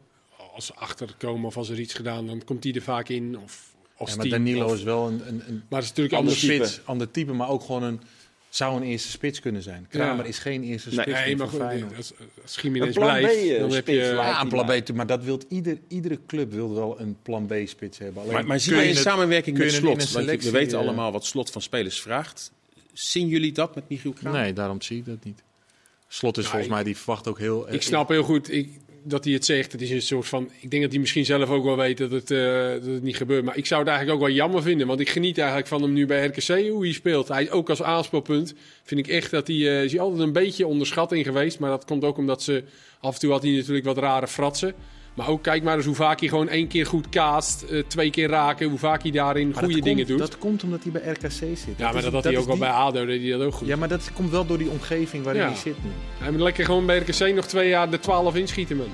Als 0.54 0.66
ze 0.66 0.74
achterkomen 0.74 1.46
of 1.46 1.58
als 1.58 1.70
er 1.70 1.80
iets 1.80 1.94
gedaan, 1.94 2.28
dan 2.28 2.44
komt 2.46 2.64
hij 2.64 2.74
er 2.74 2.82
vaak 2.82 3.10
in. 3.10 3.38
Of 3.38 3.76
ja, 4.06 4.16
maar 4.16 4.30
Danilo 4.30 4.74
is 4.74 4.84
wel 4.84 5.08
een, 5.08 5.28
een, 5.28 5.44
een 5.48 5.64
maar 5.70 5.82
het 5.82 5.84
is 5.84 5.90
natuurlijk 5.90 6.16
ander 6.16 6.36
spits, 6.36 6.74
type. 6.74 6.86
ander 6.86 7.12
type, 7.12 7.34
maar 7.34 7.50
ook 7.50 7.62
gewoon 7.62 7.84
een 7.84 8.02
zou 8.56 8.76
een 8.76 8.84
eerste 8.84 9.10
spits 9.10 9.40
kunnen 9.40 9.62
zijn. 9.62 9.88
Kramer 9.90 10.26
is 10.26 10.40
geen 10.40 10.64
eerste 10.64 10.92
spits. 10.92 11.08
Nee, 11.08 11.26
nee 11.26 11.36
maar 11.36 11.48
goed, 11.48 11.62
als, 11.98 12.14
blijft, 12.94 13.60
dan 13.60 13.72
heb 13.72 13.88
je... 13.88 13.94
Ja, 13.94 14.42
een 14.42 14.48
plan 14.48 14.66
B, 14.66 14.94
maar 14.94 15.08
dat 15.08 15.24
wil 15.24 15.40
ieder, 15.48 15.78
iedere 15.88 16.20
club 16.28 16.52
wil 16.52 16.74
wel 16.74 17.00
een 17.00 17.18
plan 17.22 17.46
B-spits 17.46 17.98
hebben. 17.98 18.22
Alleen 18.22 18.34
maar, 18.34 18.46
maar 18.46 18.60
zie 18.60 18.76
je 18.76 18.88
in 18.88 18.96
samenwerking 18.96 19.58
met 19.58 19.72
Slot? 19.72 20.12
Want 20.12 20.44
we 20.44 20.52
weten 20.52 20.78
eh, 20.78 20.84
allemaal 20.84 21.12
wat 21.12 21.26
Slot 21.26 21.52
van 21.52 21.62
spelers 21.62 22.02
vraagt. 22.02 22.52
Zien 22.94 23.28
jullie 23.28 23.52
dat 23.52 23.76
met 23.76 23.90
Michiel 23.90 24.14
Kramer? 24.14 24.42
Nee, 24.42 24.54
daarom 24.54 24.82
zie 24.82 24.98
ik 24.98 25.06
dat 25.06 25.24
niet. 25.24 25.44
Slot 26.08 26.38
is 26.38 26.48
volgens 26.48 26.70
mij, 26.72 26.84
die 26.84 26.98
verwacht 26.98 27.28
ook 27.28 27.40
heel... 27.40 27.74
Ik 27.74 27.82
snap 27.82 28.10
heel 28.10 28.24
goed, 28.24 28.52
ik, 28.52 28.70
dat 29.04 29.24
hij 29.24 29.34
het 29.34 29.46
zegt. 29.46 29.72
Het 29.72 29.82
is 29.82 29.90
een 29.90 30.02
soort 30.02 30.28
van. 30.28 30.50
Ik 30.60 30.72
denk 30.72 30.82
dat 30.82 30.92
hij 30.92 31.00
misschien 31.00 31.26
zelf 31.26 31.50
ook 31.50 31.64
wel 31.64 31.78
weet 31.78 31.98
dat 31.98 32.12
het, 32.12 32.32
uh, 32.32 32.68
dat 32.70 32.86
het 32.86 33.04
niet 33.04 33.18
gebeurt. 33.18 33.44
Maar 33.44 33.58
ik 33.58 33.66
zou 33.66 33.80
het 33.80 33.90
eigenlijk 33.90 34.20
ook 34.20 34.28
wel 34.28 34.36
jammer 34.36 34.62
vinden. 34.62 34.88
Want 34.88 35.00
ik 35.00 35.10
geniet 35.10 35.38
eigenlijk 35.38 35.68
van 35.68 35.82
hem 35.82 35.94
nu 35.94 36.06
bij 36.06 36.26
RKC, 36.26 36.70
hoe 36.70 36.84
hij 36.84 36.94
speelt. 36.94 37.28
Hij 37.28 37.52
ook 37.52 37.70
als 37.70 37.84
aanspelpunt 37.84 38.54
vind 38.84 39.00
ik 39.00 39.08
echt 39.08 39.32
dat 39.32 39.48
hij. 39.48 39.56
Uh, 39.56 39.84
is 39.84 39.92
hij 39.92 40.02
altijd 40.02 40.22
een 40.22 40.32
beetje 40.32 40.68
onderschatting 40.68 41.26
geweest. 41.26 41.60
Maar 41.60 41.70
dat 41.70 41.86
komt 41.86 42.04
ook 42.04 42.18
omdat 42.18 42.44
ze. 42.44 42.64
Af 43.00 43.14
en 43.14 43.20
toe 43.20 43.32
had 43.32 43.44
hij 43.44 43.52
natuurlijk 43.52 43.86
wat 43.86 43.98
rare 43.98 44.28
fratsen. 44.28 44.74
Maar 45.14 45.28
ook 45.28 45.44
kijk 45.44 45.64
maar 45.64 45.76
eens 45.76 45.86
hoe 45.86 45.96
vaak 45.96 46.20
hij 46.20 46.30
gewoon 46.30 46.50
één 46.50 46.68
keer 46.68 46.86
goed 46.86 47.10
kaast, 47.10 47.66
uh, 47.70 47.84
twee 47.88 48.10
keer 48.10 48.30
raken, 48.30 48.70
hoe 48.70 48.80
vaak 48.80 49.02
hij 49.02 49.12
daarin 49.12 49.54
goede 49.54 49.82
dingen 49.82 50.08
doet. 50.08 50.20
Dat 50.20 50.38
komt 50.38 50.64
omdat 50.64 50.84
hij 50.84 50.92
bij 50.92 51.12
RKC 51.12 51.30
zit. 51.30 51.58
Ja, 51.78 51.92
maar 51.92 52.02
dat, 52.02 52.14
had 52.14 52.24
hij 52.24 52.38
ook 52.38 52.46
wel 52.46 52.58
bij 52.58 52.70
ADO, 52.70 53.06
deed 53.06 53.22
hij 53.22 53.32
dat 53.32 53.42
ook 53.42 53.54
goed. 53.54 53.68
Ja, 53.68 53.76
maar 53.76 53.88
dat 53.88 54.12
komt 54.14 54.32
wel 54.32 54.46
door 54.46 54.58
die 54.58 54.70
omgeving 54.70 55.24
waarin 55.24 55.42
hij 55.42 55.56
zit 55.56 55.84
nu. 55.84 55.90
Hij 56.18 56.32
moet 56.32 56.40
lekker 56.40 56.66
gewoon 56.66 56.86
bij 56.86 56.98
RKC 56.98 57.36
nog 57.36 57.46
twee 57.46 57.70
jaar 57.70 57.90
de 57.90 58.00
12 58.00 58.36
inschieten, 58.36 58.78
man. 58.78 58.88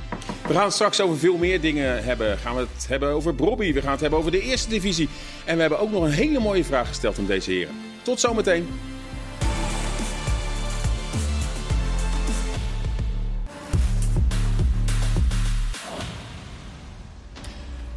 We 0.47 0.53
gaan 0.53 0.63
het 0.63 0.73
straks 0.73 1.01
over 1.01 1.17
veel 1.17 1.37
meer 1.37 1.61
dingen 1.61 2.03
hebben. 2.03 2.37
Gaan 2.37 2.55
we 2.55 2.65
het 2.73 2.87
hebben 2.87 3.09
over 3.09 3.35
Brobby, 3.35 3.73
we 3.73 3.81
gaan 3.81 3.91
het 3.91 4.01
hebben 4.01 4.19
over 4.19 4.31
de 4.31 4.41
eerste 4.41 4.69
divisie. 4.69 5.09
En 5.45 5.55
we 5.55 5.61
hebben 5.61 5.79
ook 5.79 5.91
nog 5.91 6.03
een 6.03 6.11
hele 6.11 6.39
mooie 6.39 6.63
vraag 6.63 6.87
gesteld 6.87 7.17
aan 7.17 7.25
deze 7.25 7.51
heren. 7.51 7.73
Tot 8.01 8.19
zometeen. 8.19 8.67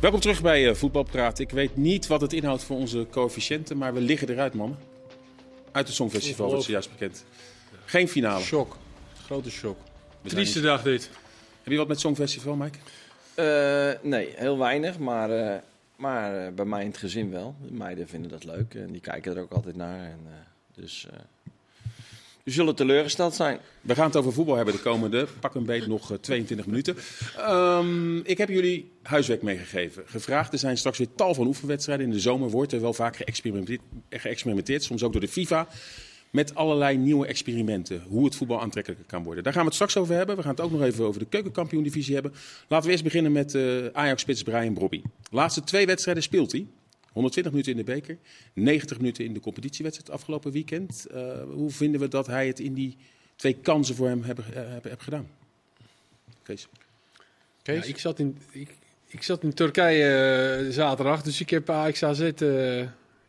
Welkom 0.02 0.20
terug 0.20 0.42
bij 0.42 0.68
uh, 0.68 0.74
Voetbalpraat. 0.74 1.38
Ik 1.38 1.50
weet 1.50 1.76
niet 1.76 2.06
wat 2.06 2.20
het 2.20 2.32
inhoudt 2.32 2.64
voor 2.64 2.76
onze 2.76 3.06
coëfficiënten, 3.10 3.76
maar 3.78 3.94
we 3.94 4.00
liggen 4.00 4.28
eruit, 4.28 4.54
mannen. 4.54 4.78
Uit 5.72 5.86
het 5.86 5.96
Songfestival 5.96 6.48
wordt 6.48 6.64
zojuist 6.64 6.90
bekend. 6.90 7.24
Geen 7.84 8.08
finale. 8.08 8.44
Shock. 8.44 8.76
Grote 9.24 9.50
shock. 9.50 9.76
Trieste 10.22 10.60
dag 10.60 10.82
dit. 10.82 11.10
Heb 11.62 11.72
je 11.72 11.78
wat 11.78 11.88
met 11.88 12.00
Songfestival, 12.00 12.54
Mike? 12.54 12.78
Uh, 13.36 14.10
nee, 14.10 14.32
heel 14.36 14.58
weinig, 14.58 14.98
maar, 14.98 15.30
uh, 15.30 15.54
maar 15.96 16.54
bij 16.54 16.64
mij 16.64 16.80
in 16.80 16.88
het 16.88 16.98
gezin 16.98 17.30
wel. 17.30 17.54
De 17.66 17.72
meiden 17.72 18.08
vinden 18.08 18.30
dat 18.30 18.44
leuk 18.44 18.74
en 18.74 18.92
die 18.92 19.00
kijken 19.00 19.36
er 19.36 19.42
ook 19.42 19.52
altijd 19.52 19.76
naar. 19.76 20.04
En, 20.04 20.20
dus 20.74 21.06
zullen 22.44 22.74
teleurgesteld 22.74 23.34
zijn. 23.34 23.58
We 23.80 23.94
gaan 23.94 24.06
het 24.06 24.16
over 24.16 24.32
voetbal 24.32 24.56
hebben 24.56 24.74
de 24.74 24.80
komende, 24.80 25.26
pak 25.40 25.54
een 25.54 25.64
beet, 25.64 25.86
nog 25.86 26.18
22 26.20 26.66
eh, 26.66 26.72
minuten. 26.72 26.96
Um, 27.50 28.20
ik 28.24 28.38
heb 28.38 28.48
jullie 28.48 28.92
huiswerk 29.02 29.42
meegegeven. 29.42 30.02
Gevraagd, 30.06 30.52
er 30.52 30.58
zijn 30.58 30.76
straks 30.76 30.98
weer 30.98 31.14
tal 31.16 31.34
van 31.34 31.46
oefenwedstrijden. 31.46 32.06
In 32.06 32.12
de 32.12 32.20
zomer 32.20 32.50
wordt 32.50 32.72
er 32.72 32.80
wel 32.80 32.92
vaak 32.92 33.16
geëxperimenteerd, 33.16 34.82
soms 34.82 35.02
ook 35.02 35.12
door 35.12 35.20
de 35.20 35.28
FIFA. 35.28 35.68
Met 36.30 36.54
allerlei 36.54 36.96
nieuwe 36.96 37.26
experimenten. 37.26 38.02
Hoe 38.08 38.24
het 38.24 38.36
voetbal 38.36 38.60
aantrekkelijker 38.60 39.06
kan 39.06 39.22
worden. 39.22 39.44
Daar 39.44 39.52
gaan 39.52 39.62
we 39.62 39.68
het 39.68 39.76
straks 39.76 39.96
over 39.96 40.14
hebben. 40.14 40.36
We 40.36 40.42
gaan 40.42 40.50
het 40.50 40.60
ook 40.60 40.70
nog 40.70 40.82
even 40.82 41.04
over 41.04 41.20
de 41.20 41.26
keukenkampioen-divisie 41.26 42.14
hebben. 42.14 42.32
Laten 42.68 42.86
we 42.86 42.92
eerst 42.92 43.04
beginnen 43.04 43.32
met 43.32 43.54
uh, 43.54 43.86
Ajax-spits 43.92 44.42
Brian 44.42 44.74
Brobby. 44.74 45.02
De 45.02 45.36
laatste 45.36 45.64
twee 45.64 45.86
wedstrijden 45.86 46.22
speelt 46.22 46.52
hij. 46.52 46.66
120 47.12 47.52
minuten 47.52 47.72
in 47.72 47.78
de 47.78 47.92
beker, 47.92 48.18
90 48.52 48.96
minuten 48.96 49.24
in 49.24 49.32
de 49.32 49.40
competitiewedstrijd 49.40 50.10
afgelopen 50.10 50.52
weekend. 50.52 51.06
Uh, 51.14 51.42
hoe 51.42 51.70
vinden 51.70 52.00
we 52.00 52.08
dat 52.08 52.26
hij 52.26 52.46
het 52.46 52.60
in 52.60 52.74
die 52.74 52.96
twee 53.36 53.54
kansen 53.54 53.94
voor 53.94 54.08
hem 54.08 54.22
hebben 54.22 54.44
heb, 54.48 54.84
heb 54.84 55.00
gedaan? 55.00 55.28
Kees? 56.42 56.68
Kees? 57.62 57.84
Ja, 57.84 57.90
ik, 57.90 57.98
zat 57.98 58.18
in, 58.18 58.38
ik, 58.50 58.68
ik 59.06 59.22
zat 59.22 59.42
in 59.42 59.54
Turkije 59.54 60.58
uh, 60.60 60.72
zaterdag, 60.72 61.22
dus 61.22 61.40
ik 61.40 61.50
heb 61.50 61.70
AX 61.70 62.02
AZ, 62.02 62.20
uh, 62.20 62.80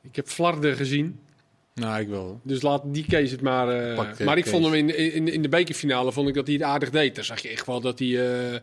ik 0.02 0.15
heb 0.15 0.28
Flarden 0.28 0.76
gezien. 0.76 1.19
Nou, 1.74 2.02
ik 2.02 2.08
wel. 2.08 2.39
Dus 2.43 2.62
laat 2.62 2.82
die 2.86 3.06
Kees 3.06 3.32
het 3.32 3.41
maar. 3.41 3.67
maar 4.24 4.38
ik 4.38 4.48
vond 4.48 4.65
hem 4.65 4.74
in, 4.74 4.98
in, 4.98 5.28
in 5.28 5.41
de 5.41 5.50
bekerfinale 5.50 6.12
vond 6.12 6.28
ik 6.28 6.34
dat 6.34 6.48
hij 6.48 6.56
het 6.56 6.63
aardig 6.63 6.89
deed. 6.89 7.15
Daar 7.15 7.24
zag 7.24 7.39
je 7.39 7.50
echt 7.50 7.65
wel 7.65 7.82
dat 7.82 8.00
hij, 8.00 8.62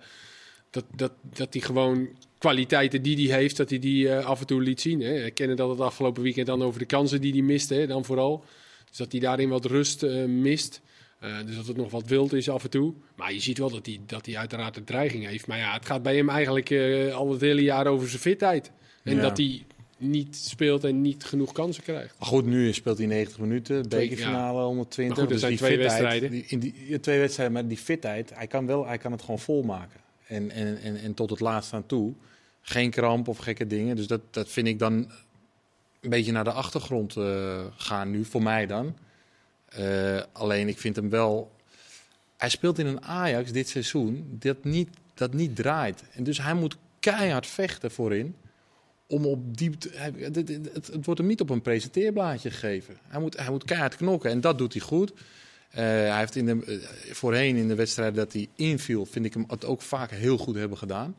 dat, 0.70 0.84
dat, 0.94 1.12
dat 1.22 1.52
hij 1.52 1.62
gewoon 1.62 2.08
kwaliteiten 2.40 3.02
die 3.02 3.30
hij 3.30 3.40
heeft, 3.40 3.56
dat 3.56 3.70
hij 3.70 3.78
die 3.78 4.04
uh, 4.04 4.24
af 4.24 4.40
en 4.40 4.46
toe 4.46 4.62
liet 4.62 4.80
zien. 4.80 5.00
Hè. 5.00 5.22
We 5.22 5.30
kennen 5.30 5.56
dat 5.56 5.70
het 5.70 5.80
afgelopen 5.80 6.22
weekend 6.22 6.46
dan 6.46 6.62
over 6.62 6.78
de 6.78 6.86
kansen 6.86 7.20
die 7.20 7.32
hij 7.32 7.42
miste, 7.42 7.74
hè, 7.74 7.86
dan 7.86 8.04
vooral. 8.04 8.44
Dus 8.88 8.96
dat 8.96 9.12
hij 9.12 9.20
daarin 9.20 9.48
wat 9.48 9.64
rust 9.64 10.02
uh, 10.02 10.24
mist. 10.24 10.80
Uh, 11.24 11.36
dus 11.46 11.56
dat 11.56 11.66
het 11.66 11.76
nog 11.76 11.90
wat 11.90 12.06
wild 12.06 12.32
is 12.32 12.48
af 12.48 12.64
en 12.64 12.70
toe. 12.70 12.94
Maar 13.16 13.32
je 13.32 13.40
ziet 13.40 13.58
wel 13.58 13.70
dat 13.70 13.86
hij, 13.86 14.00
dat 14.06 14.26
hij 14.26 14.36
uiteraard 14.36 14.76
een 14.76 14.84
dreiging 14.84 15.26
heeft. 15.26 15.46
Maar 15.46 15.58
ja, 15.58 15.72
het 15.72 15.86
gaat 15.86 16.02
bij 16.02 16.16
hem 16.16 16.28
eigenlijk 16.28 16.70
al 17.12 17.30
het 17.30 17.40
hele 17.40 17.62
jaar 17.62 17.86
over 17.86 18.08
zijn 18.08 18.20
fitheid. 18.20 18.70
En 19.04 19.14
ja. 19.14 19.22
dat 19.22 19.36
hij 19.36 19.64
niet 19.98 20.36
speelt 20.36 20.84
en 20.84 21.00
niet 21.00 21.24
genoeg 21.24 21.52
kansen 21.52 21.82
krijgt. 21.82 22.14
Maar 22.18 22.28
goed, 22.28 22.46
nu 22.46 22.72
speelt 22.72 22.98
hij 22.98 23.06
90 23.06 23.38
minuten, 23.38 23.88
bekerfinale 23.88 24.58
ja. 24.58 24.64
120. 24.64 25.16
Maar 25.16 25.26
goed, 25.26 25.32
dus 25.32 25.40
zijn 25.40 25.52
die 25.52 25.60
twee 25.60 25.78
fitheid, 25.78 26.00
wedstrijden. 26.00 26.48
In 26.48 26.58
die, 26.58 27.00
twee 27.00 27.18
wedstrijden, 27.18 27.54
maar 27.54 27.68
die 27.68 27.78
fitheid, 27.78 28.34
hij 28.34 28.46
kan, 28.46 28.66
wel, 28.66 28.86
hij 28.86 28.98
kan 28.98 29.12
het 29.12 29.20
gewoon 29.20 29.38
volmaken. 29.38 30.00
En, 30.26 30.50
en, 30.50 30.80
en, 30.82 30.96
en 30.96 31.14
tot 31.14 31.30
het 31.30 31.40
laatste 31.40 31.76
aan 31.76 31.86
toe 31.86 32.14
geen 32.70 32.90
kramp 32.90 33.28
of 33.28 33.38
gekke 33.38 33.66
dingen. 33.66 33.96
Dus 33.96 34.06
dat, 34.06 34.20
dat 34.30 34.48
vind 34.48 34.66
ik 34.66 34.78
dan 34.78 34.92
een 36.00 36.10
beetje 36.10 36.32
naar 36.32 36.44
de 36.44 36.52
achtergrond 36.52 37.16
uh, 37.16 37.64
gaan 37.76 38.10
nu, 38.10 38.24
voor 38.24 38.42
mij 38.42 38.66
dan. 38.66 38.96
Uh, 39.78 40.20
alleen 40.32 40.68
ik 40.68 40.78
vind 40.78 40.96
hem 40.96 41.10
wel. 41.10 41.52
Hij 42.36 42.48
speelt 42.48 42.78
in 42.78 42.86
een 42.86 43.02
Ajax 43.02 43.52
dit 43.52 43.68
seizoen 43.68 44.36
dat 44.38 44.64
niet, 44.64 44.88
dat 45.14 45.32
niet 45.32 45.56
draait. 45.56 46.02
En 46.12 46.24
dus 46.24 46.38
hij 46.38 46.54
moet 46.54 46.76
keihard 47.00 47.46
vechten 47.46 47.90
voorin. 47.90 48.36
Om 49.06 49.26
op 49.26 49.56
diepte. 49.56 49.90
Het, 49.92 50.36
het, 50.36 50.48
het, 50.72 51.04
wordt 51.04 51.20
hem 51.20 51.28
niet 51.28 51.40
op 51.40 51.50
een 51.50 51.62
presenteerblaadje 51.62 52.50
gegeven. 52.50 52.98
Hij 53.08 53.20
moet, 53.20 53.36
hij 53.36 53.50
moet 53.50 53.64
keihard 53.64 53.96
knokken 53.96 54.30
en 54.30 54.40
dat 54.40 54.58
doet 54.58 54.72
hij 54.72 54.82
goed. 54.82 55.10
Uh, 55.10 55.76
hij 55.76 56.18
heeft 56.18 56.36
in 56.36 56.46
de, 56.46 56.88
voorheen 57.10 57.56
in 57.56 57.68
de 57.68 57.74
wedstrijd 57.74 58.14
dat 58.14 58.32
hij 58.32 58.48
inviel, 58.56 59.06
vind 59.06 59.24
ik 59.24 59.34
hem 59.34 59.44
het 59.48 59.64
ook 59.64 59.82
vaak 59.82 60.10
heel 60.10 60.38
goed 60.38 60.54
hebben 60.54 60.78
gedaan. 60.78 61.14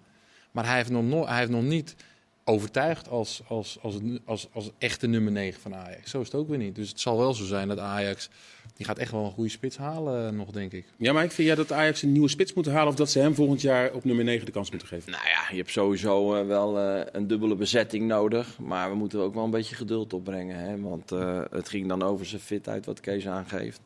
Maar 0.52 0.66
hij 0.66 0.76
heeft 0.76 0.90
nog, 0.90 1.04
no 1.04 1.28
hij 1.28 1.38
heeft 1.38 1.52
nog 1.52 1.64
niet 1.64 1.96
overtuigd 2.44 3.10
als, 3.10 3.42
als, 3.48 3.78
als, 3.82 3.96
als, 4.26 4.48
als 4.54 4.72
echte 4.78 5.08
nummer 5.08 5.32
9 5.32 5.62
van 5.62 5.76
Ajax. 5.76 6.10
Zo 6.10 6.20
is 6.20 6.26
het 6.26 6.36
ook 6.36 6.48
weer 6.50 6.58
niet. 6.58 6.76
Dus 6.76 6.90
het 6.90 7.00
zal 7.00 7.18
wel 7.18 7.34
zo 7.34 7.46
zijn 7.46 7.68
dat 7.68 7.80
Ajax 7.80 8.30
die 8.76 8.86
gaat 8.86 8.98
echt 8.98 9.12
wel 9.12 9.26
een 9.26 9.32
goede 9.32 9.50
spits 9.50 9.78
halen 9.78 10.36
nog, 10.36 10.52
denk 10.52 10.72
ik. 10.72 10.86
Ja, 10.98 11.14
maar 11.14 11.24
ik 11.24 11.32
vind 11.32 11.48
jij 11.48 11.56
dat 11.56 11.72
Ajax 11.72 12.02
een 12.02 12.12
nieuwe 12.12 12.28
spits 12.28 12.54
moet 12.54 12.66
halen... 12.66 12.88
of 12.88 12.96
dat 12.96 13.10
ze 13.10 13.20
hem 13.20 13.36
volgend 13.36 13.62
jaar 13.62 13.94
op 13.94 14.04
nummer 14.04 14.26
9 14.26 14.46
de 14.46 14.52
kans 14.52 14.70
moeten 14.70 14.88
geven? 14.88 15.12
Nou 15.12 15.24
ja, 15.24 15.46
je 15.50 15.58
hebt 15.58 15.72
sowieso 15.72 16.36
uh, 16.36 16.48
wel 16.48 16.80
uh, 16.80 17.02
een 17.12 17.28
dubbele 17.28 17.56
bezetting 17.56 18.08
nodig. 18.08 18.60
Maar 18.60 18.90
we 18.90 18.96
moeten 18.96 19.20
ook 19.20 19.34
wel 19.34 19.44
een 19.44 19.50
beetje 19.50 19.76
geduld 19.76 20.14
opbrengen. 20.14 20.58
Hè? 20.58 20.80
Want 20.80 21.12
uh, 21.12 21.42
het 21.52 21.70
ging 21.70 21.88
dan 21.88 22.04
over 22.04 22.26
zijn 22.26 22.42
fitheid, 22.42 22.86
wat 22.86 23.00
Kees 23.00 23.28
aangeeft. 23.28 23.82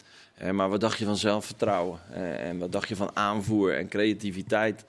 Maar 0.52 0.70
wat 0.70 0.80
dacht 0.80 0.98
je 0.98 1.06
van 1.06 1.18
zelfvertrouwen? 1.18 2.00
en 2.40 2.58
wat 2.58 2.72
dacht 2.72 2.88
je 2.88 2.96
van 2.96 3.12
aanvoer 3.14 3.74
en 3.74 3.88
creativiteit? 3.88 4.86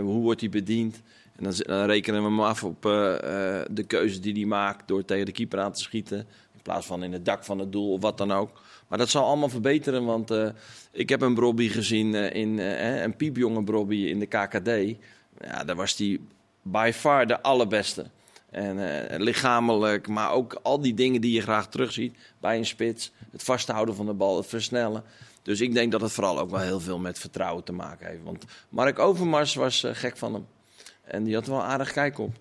hoe 0.00 0.22
wordt 0.22 0.40
hij 0.40 0.50
bediend? 0.50 1.02
En 1.36 1.44
dan, 1.44 1.84
rekenen 1.84 2.22
we 2.22 2.28
hem 2.28 2.40
af 2.40 2.64
op 2.64 2.82
de 3.70 3.84
keuze 3.86 4.20
die 4.20 4.32
hij 4.32 4.44
maakt 4.44 4.88
door 4.88 5.04
tegen 5.04 5.26
de 5.26 5.32
keeper 5.32 5.60
aan 5.60 5.72
te 5.72 5.80
schieten. 5.80 6.18
In 6.54 6.62
plaats 6.62 6.86
van 6.86 7.02
in 7.02 7.12
het 7.12 7.24
dak 7.24 7.44
van 7.44 7.58
het 7.58 7.72
doel 7.72 7.92
of 7.92 8.00
wat 8.00 8.18
dan 8.18 8.32
ook. 8.32 8.60
Maar 8.88 8.98
dat 8.98 9.08
zal 9.08 9.24
allemaal 9.24 9.48
verbeteren, 9.48 10.04
want 10.04 10.30
ik 10.92 11.08
heb 11.08 11.20
een 11.20 11.34
Brobby 11.34 11.68
gezien, 11.68 12.14
in, 12.14 12.58
een 12.58 13.16
piepjonge 13.16 13.64
Brobby 13.64 13.96
in 13.96 14.18
de 14.18 14.26
KKD. 14.26 14.98
Ja, 15.40 15.64
daar 15.64 15.76
was 15.76 15.96
hij 15.96 16.20
by 16.62 16.90
far 16.94 17.26
de 17.26 17.42
allerbeste. 17.42 18.06
En 18.50 19.22
lichamelijk, 19.22 20.08
maar 20.08 20.32
ook 20.32 20.60
al 20.62 20.80
die 20.80 20.94
dingen 20.94 21.20
die 21.20 21.32
je 21.32 21.40
graag 21.40 21.68
terugziet 21.68 22.16
bij 22.40 22.56
een 22.56 22.66
spits. 22.66 23.12
Het 23.30 23.42
vasthouden 23.42 23.94
van 23.94 24.06
de 24.06 24.12
bal, 24.12 24.36
het 24.36 24.46
versnellen. 24.46 25.04
Dus 25.42 25.60
ik 25.60 25.74
denk 25.74 25.92
dat 25.92 26.00
het 26.00 26.12
vooral 26.12 26.38
ook 26.38 26.50
wel 26.50 26.60
heel 26.60 26.80
veel 26.80 26.98
met 26.98 27.18
vertrouwen 27.18 27.64
te 27.64 27.72
maken 27.72 28.06
heeft. 28.06 28.22
Want 28.22 28.44
Mark 28.68 28.98
Overmars 28.98 29.54
was 29.54 29.84
gek 29.92 30.16
van 30.16 30.34
hem. 30.34 30.46
En 31.04 31.24
die 31.24 31.34
had 31.34 31.46
wel 31.46 31.62
aardig 31.62 31.92
kijk 31.92 32.18
op. 32.18 32.34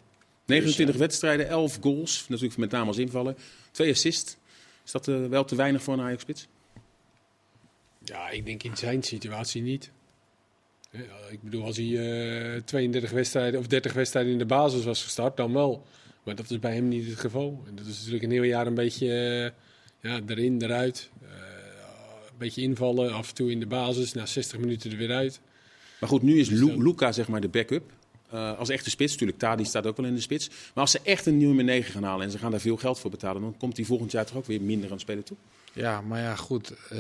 29 0.46 0.96
dus, 0.96 1.06
wedstrijden, 1.06 1.48
11 1.48 1.78
goals. 1.82 2.26
Natuurlijk 2.28 2.60
met 2.60 2.72
name 2.72 2.88
als 2.88 2.98
invallen. 2.98 3.38
Twee 3.72 3.92
assists. 3.92 4.38
Is 4.86 4.92
dat 4.92 5.08
uh, 5.08 5.28
wel 5.28 5.46
te 5.46 5.56
weinig 5.56 5.84
voor 5.84 5.94
een 5.94 6.02
Ajax-spits? 6.02 6.48
Ja, 8.04 8.30
ik 8.30 8.46
denk 8.46 8.64
in 8.64 8.78
zijn 8.78 9.04
situatie 9.04 9.62
niet. 9.62 9.92
Ja, 10.98 11.32
ik 11.32 11.42
bedoel, 11.42 11.64
als 11.64 11.78
hij 11.78 11.86
uh, 11.86 12.56
eh, 12.56 12.64
32 12.64 13.12
wedstrijden 13.12 13.60
of 13.60 13.68
30 13.68 13.94
wedstrijden 13.94 14.32
in 14.32 14.38
de 14.38 14.46
basis 14.46 14.84
was 14.84 15.04
gestart, 15.04 15.38
dan 15.38 15.54
wel. 15.54 15.86
Maar 16.24 16.36
dat 16.36 16.50
is 16.50 16.60
bij 16.60 16.74
hem 16.74 16.88
niet 16.88 17.08
het 17.08 17.20
geval. 17.20 17.64
En 17.68 17.76
dat 17.76 17.86
is 17.86 17.98
natuurlijk 17.98 18.24
een 18.24 18.32
heel 18.32 18.44
jaar 18.44 18.68
een 18.68 18.74
beetje 18.74 19.06
uh, 20.02 20.12
ja, 20.12 20.20
erin, 20.28 20.62
eruit. 20.62 21.10
een 21.22 22.38
beetje 22.38 22.62
invallen, 22.62 23.14
af 23.14 23.30
en 23.30 23.36
toe 23.36 23.52
in 23.52 23.60
de 23.60 23.68
basis, 23.68 24.14
na 24.14 24.26
60 24.26 24.60
minuten 24.60 24.92
er 24.92 24.98
weer 24.98 25.12
uit. 25.12 25.40
Maar 26.00 26.10
goed, 26.10 26.22
nu 26.22 26.40
is 26.40 26.50
dus 26.50 26.60
Luca 26.60 27.12
zeg 27.12 27.28
maar 27.28 27.42
de 27.42 27.48
backup. 27.48 27.92
Uh, 28.34 28.58
als 28.58 28.70
echte 28.70 28.90
spits, 28.90 29.12
natuurlijk, 29.12 29.40
Tadi 29.40 29.66
staat 29.66 29.86
ook 29.88 29.98
wel 29.98 30.06
in 30.06 30.16
de 30.16 30.22
spits. 30.22 30.48
Maar 30.50 30.84
als 30.84 30.92
ze 30.92 31.00
echt 31.04 31.26
een 31.26 31.38
nieuwe 31.38 31.64
9 31.64 31.92
gaan 31.92 32.04
halen 32.04 32.26
en 32.26 32.32
ze 32.32 32.38
gaan 32.38 32.52
daar 32.52 32.60
veel 32.60 32.78
geld 32.78 33.00
voor 33.00 33.12
betalen, 33.12 33.42
dan 33.42 33.58
komt 33.58 33.78
hij 33.78 33.86
volgend 33.86 34.12
jaar 34.12 34.26
toch 34.26 34.38
ook 34.38 34.46
weer 34.46 34.62
minder 34.62 34.92
aan 34.92 35.00
spelen 35.00 35.24
toe. 35.24 35.38
Ja, 35.74 36.02
maar 36.02 36.22
ja, 36.22 36.36
goed. 36.36 36.74
Uh, 36.94 37.00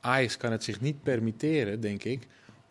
Ajax 0.00 0.36
kan 0.36 0.52
het 0.52 0.64
zich 0.64 0.80
niet 0.80 1.02
permitteren, 1.02 1.80
denk 1.80 2.04
ik, 2.04 2.26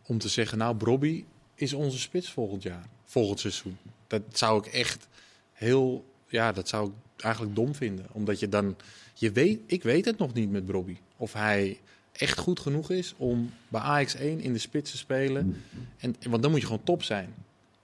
om 0.08 0.18
te 0.18 0.30
zeggen: 0.30 0.58
Nou, 0.58 0.76
Brobby 0.76 1.24
is 1.56 1.74
onze 1.74 2.00
spits 2.00 2.32
volgend 2.32 2.64
jaar, 2.64 2.88
volgend 3.06 3.40
seizoen. 3.40 3.78
Dat 4.08 4.22
zou 4.32 4.66
ik 4.66 4.74
echt 4.74 5.08
heel, 5.54 6.06
ja, 6.28 6.52
dat 6.52 6.68
zou 6.68 6.88
ik 6.88 7.24
eigenlijk 7.24 7.56
dom 7.56 7.76
vinden. 7.76 8.06
Omdat 8.12 8.40
je 8.40 8.50
dan, 8.50 8.76
je 9.14 9.32
weet, 9.32 9.60
ik 9.66 9.84
weet 9.84 10.06
het 10.06 10.18
nog 10.18 10.34
niet 10.34 10.52
met 10.52 10.66
Brobby. 10.66 10.98
Of 11.18 11.34
hij 11.34 11.80
echt 12.12 12.38
goed 12.38 12.60
genoeg 12.60 12.92
is 12.92 13.14
om 13.18 13.54
bij 13.68 13.82
Ajax 13.82 14.16
1 14.16 14.40
in 14.40 14.54
de 14.54 14.60
spits 14.60 14.92
te 14.92 14.98
spelen. 14.98 15.64
En, 15.98 16.16
want 16.30 16.42
dan 16.42 16.52
moet 16.52 16.60
je 16.60 16.66
gewoon 16.66 16.84
top 16.84 17.04
zijn. 17.04 17.34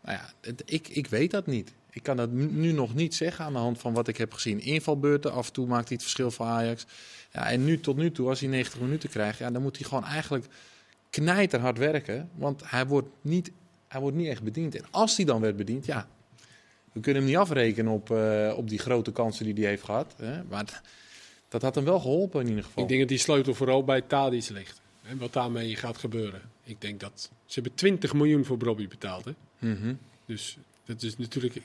Nou 0.02 0.18
ja, 0.18 0.52
ik, 0.66 0.88
ik 0.88 1.08
weet 1.08 1.32
dat 1.32 1.48
niet. 1.48 1.74
Ik 1.90 2.04
kan 2.04 2.18
dat 2.18 2.32
nu 2.32 2.72
nog 2.72 2.94
niet 2.94 3.16
zeggen 3.16 3.46
aan 3.46 3.54
de 3.54 3.60
hand 3.60 3.80
van 3.80 3.94
wat 3.94 4.08
ik 4.08 4.18
heb 4.18 4.34
gezien. 4.34 4.60
Invalbeurten, 4.60 5.32
af 5.32 5.48
en 5.48 5.54
toe 5.54 5.68
maakt 5.68 5.88
hij 5.88 5.94
het 5.94 6.02
verschil 6.02 6.32
voor 6.32 6.46
Ajax. 6.46 6.86
Ja, 7.32 7.50
en 7.50 7.66
nu 7.66 7.80
tot 7.80 7.96
nu 7.96 8.12
toe, 8.12 8.30
als 8.30 8.40
hij 8.40 8.50
90 8.50 8.80
minuten 8.80 9.10
krijgt, 9.10 9.38
ja, 9.38 9.52
dan 9.52 9.62
moet 9.62 9.78
hij 9.78 9.88
gewoon 9.88 10.06
eigenlijk 10.06 10.46
knijterhard 11.14 11.78
werken. 11.78 12.30
Want 12.36 12.62
hij 12.66 12.86
wordt, 12.88 13.08
niet, 13.22 13.52
hij 13.88 14.02
wordt 14.02 14.18
niet 14.18 14.28
echt 14.28 14.44
bediend. 14.44 14.76
En 14.76 14.86
als 14.92 15.16
hij 15.16 15.26
dan 15.26 15.42
werd 15.42 15.56
bediend, 15.56 15.86
ja, 15.86 16.08
we 16.92 17.00
kunnen 17.00 17.22
hem 17.22 17.32
niet 17.32 17.40
afrekenen 17.40 17.92
op, 17.92 18.10
uh, 18.10 18.54
op 18.58 18.70
die 18.70 18.80
grote 18.80 19.12
kansen 19.12 19.46
die 19.46 19.54
hij 19.54 19.64
heeft 19.64 19.84
gehad. 19.84 20.14
Hè? 20.18 20.44
Maar 20.44 20.82
dat 21.48 21.62
had 21.62 21.76
hem 21.76 21.84
wel 21.84 22.00
geholpen 22.00 22.42
in 22.42 22.48
ieder 22.48 22.64
geval. 22.64 22.84
Ik 22.84 22.90
denk 22.90 23.00
dat 23.00 23.10
die 23.10 23.18
sleutel 23.18 23.54
vooral 23.54 23.84
bij 23.84 24.02
Tadic 24.02 24.50
ligt. 24.50 24.82
En 25.04 25.18
wat 25.18 25.34
daarmee 25.34 25.76
gaat 25.76 25.98
gebeuren. 25.98 26.42
Ik 26.64 26.82
denk 26.82 27.00
dat 27.00 27.30
ze 27.46 27.54
hebben 27.54 27.76
20 27.76 28.14
miljoen 28.14 28.46
voor 28.46 28.58
Bobby 28.58 28.88
betaald. 28.88 29.26
Hè? 29.26 29.32
Mm 29.60 29.98
Dus 30.26 30.58
dat 30.86 31.02
is 31.02 31.18
natuurlijk. 31.18 31.62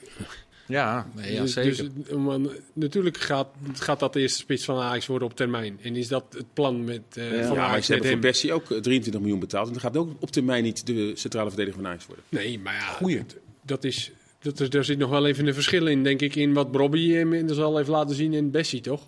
Ja, 0.69 1.07
nee, 1.15 1.33
ja 1.33 1.43
dus- 1.43 1.53
zeker. 1.53 1.89
Dus, 1.95 2.17
man, 2.17 2.51
natuurlijk 2.73 3.17
gaat, 3.17 3.49
gaat 3.73 4.01
dat 4.01 4.13
de 4.13 4.21
eerste 4.21 4.39
spits 4.39 4.65
van 4.65 4.79
Ajax 4.79 5.07
worden 5.07 5.29
op 5.29 5.37
termijn. 5.37 5.79
En 5.83 5.97
is 5.97 6.09
dat 6.09 6.25
het 6.31 6.53
plan 6.53 6.85
met 6.85 7.03
uh, 7.19 7.41
ja, 7.41 7.47
van 7.47 7.57
ja, 7.57 7.67
Ajax? 7.67 7.89
Hebben 7.89 8.11
voor 8.11 8.19
Bessie 8.19 8.53
ook 8.53 8.67
23 8.67 9.15
eh, 9.15 9.21
miljoen 9.21 9.41
betaald. 9.41 9.67
En 9.67 9.73
dat 9.73 9.83
gaat 9.83 9.97
ook 9.97 10.11
op 10.21 10.31
termijn 10.31 10.63
niet 10.63 10.87
de 10.87 11.13
centrale 11.15 11.49
verdediger 11.49 11.81
van 11.81 11.91
Ajax 11.91 12.07
worden. 12.07 12.25
Nee, 12.29 12.59
maar 12.59 12.75
ja, 12.75 12.81
Goeie. 12.81 13.23
dat 13.63 13.85
is, 13.85 14.11
dat 14.41 14.59
er, 14.59 14.71
daar 14.71 14.85
zit 14.85 14.99
nog 14.99 15.11
wel 15.11 15.27
even 15.27 15.47
een 15.47 15.55
verschil 15.55 15.87
in, 15.87 16.03
denk 16.03 16.21
ik, 16.21 16.37
in 16.37 16.53
wat 16.53 16.73
Bobby 16.73 17.13
inmiddels 17.13 17.59
al 17.59 17.77
heeft 17.77 17.89
laten 17.89 18.17
zien 18.17 18.33
in 18.33 18.51
Bessie, 18.51 18.81
toch? 18.81 19.03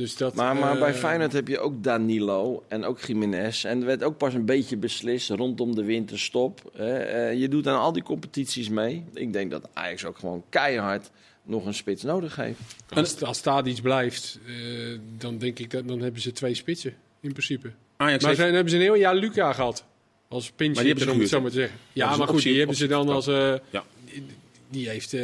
Dus 0.00 0.16
dat, 0.16 0.34
maar, 0.34 0.56
maar 0.56 0.78
bij 0.78 0.92
eh, 0.92 0.98
Feyenoord 0.98 1.32
heb 1.32 1.48
je 1.48 1.58
ook 1.58 1.82
Danilo 1.82 2.64
en 2.68 2.84
ook 2.84 3.00
Jiménez. 3.00 3.64
En 3.64 3.80
er 3.80 3.86
werd 3.86 4.02
ook 4.02 4.16
pas 4.16 4.34
een 4.34 4.44
beetje 4.44 4.76
beslist 4.76 5.30
rondom 5.30 5.74
de 5.74 5.84
winterstop. 5.84 6.72
Uh, 6.80 7.34
je 7.34 7.48
doet 7.48 7.66
aan 7.66 7.78
al 7.78 7.92
die 7.92 8.02
competities 8.02 8.68
mee. 8.68 9.04
Ik 9.14 9.32
denk 9.32 9.50
dat 9.50 9.68
Ajax 9.72 10.04
ook 10.04 10.18
gewoon 10.18 10.44
keihard 10.48 11.10
nog 11.42 11.66
een 11.66 11.74
spits 11.74 12.02
nodig 12.02 12.36
heeft. 12.36 12.60
Als, 12.88 13.22
als 13.22 13.42
daar 13.42 13.66
iets 13.66 13.80
blijft, 13.80 14.38
uh, 14.46 14.98
dan 15.18 15.38
denk 15.38 15.58
ik 15.58 15.70
dat 15.70 15.88
dan 15.88 16.00
hebben 16.00 16.20
ze 16.20 16.32
twee 16.32 16.54
spitsen 16.54 16.94
in 17.20 17.32
principe. 17.32 17.70
Ajax 17.96 18.22
maar 18.22 18.30
heeft... 18.30 18.42
dan 18.42 18.54
hebben 18.54 18.70
ze 18.70 18.76
een 18.76 18.82
heel 18.82 18.94
jaar 18.94 19.14
Luca 19.14 19.52
gehad. 19.52 19.84
Als 20.28 20.50
pinch, 20.50 20.78
om 20.78 20.86
het 21.20 21.28
zo 21.28 21.40
maar 21.40 21.50
te 21.50 21.56
zeggen. 21.56 21.78
Ja, 21.92 22.16
maar 22.16 22.28
goed, 22.28 22.42
die 22.42 22.58
hebben 22.58 22.76
ze 22.76 22.86
dan 22.86 23.08
als... 23.08 23.28
Uh, 23.28 23.54
ja. 23.70 23.84
die, 24.04 24.26
die, 24.70 24.88
heeft... 24.88 25.16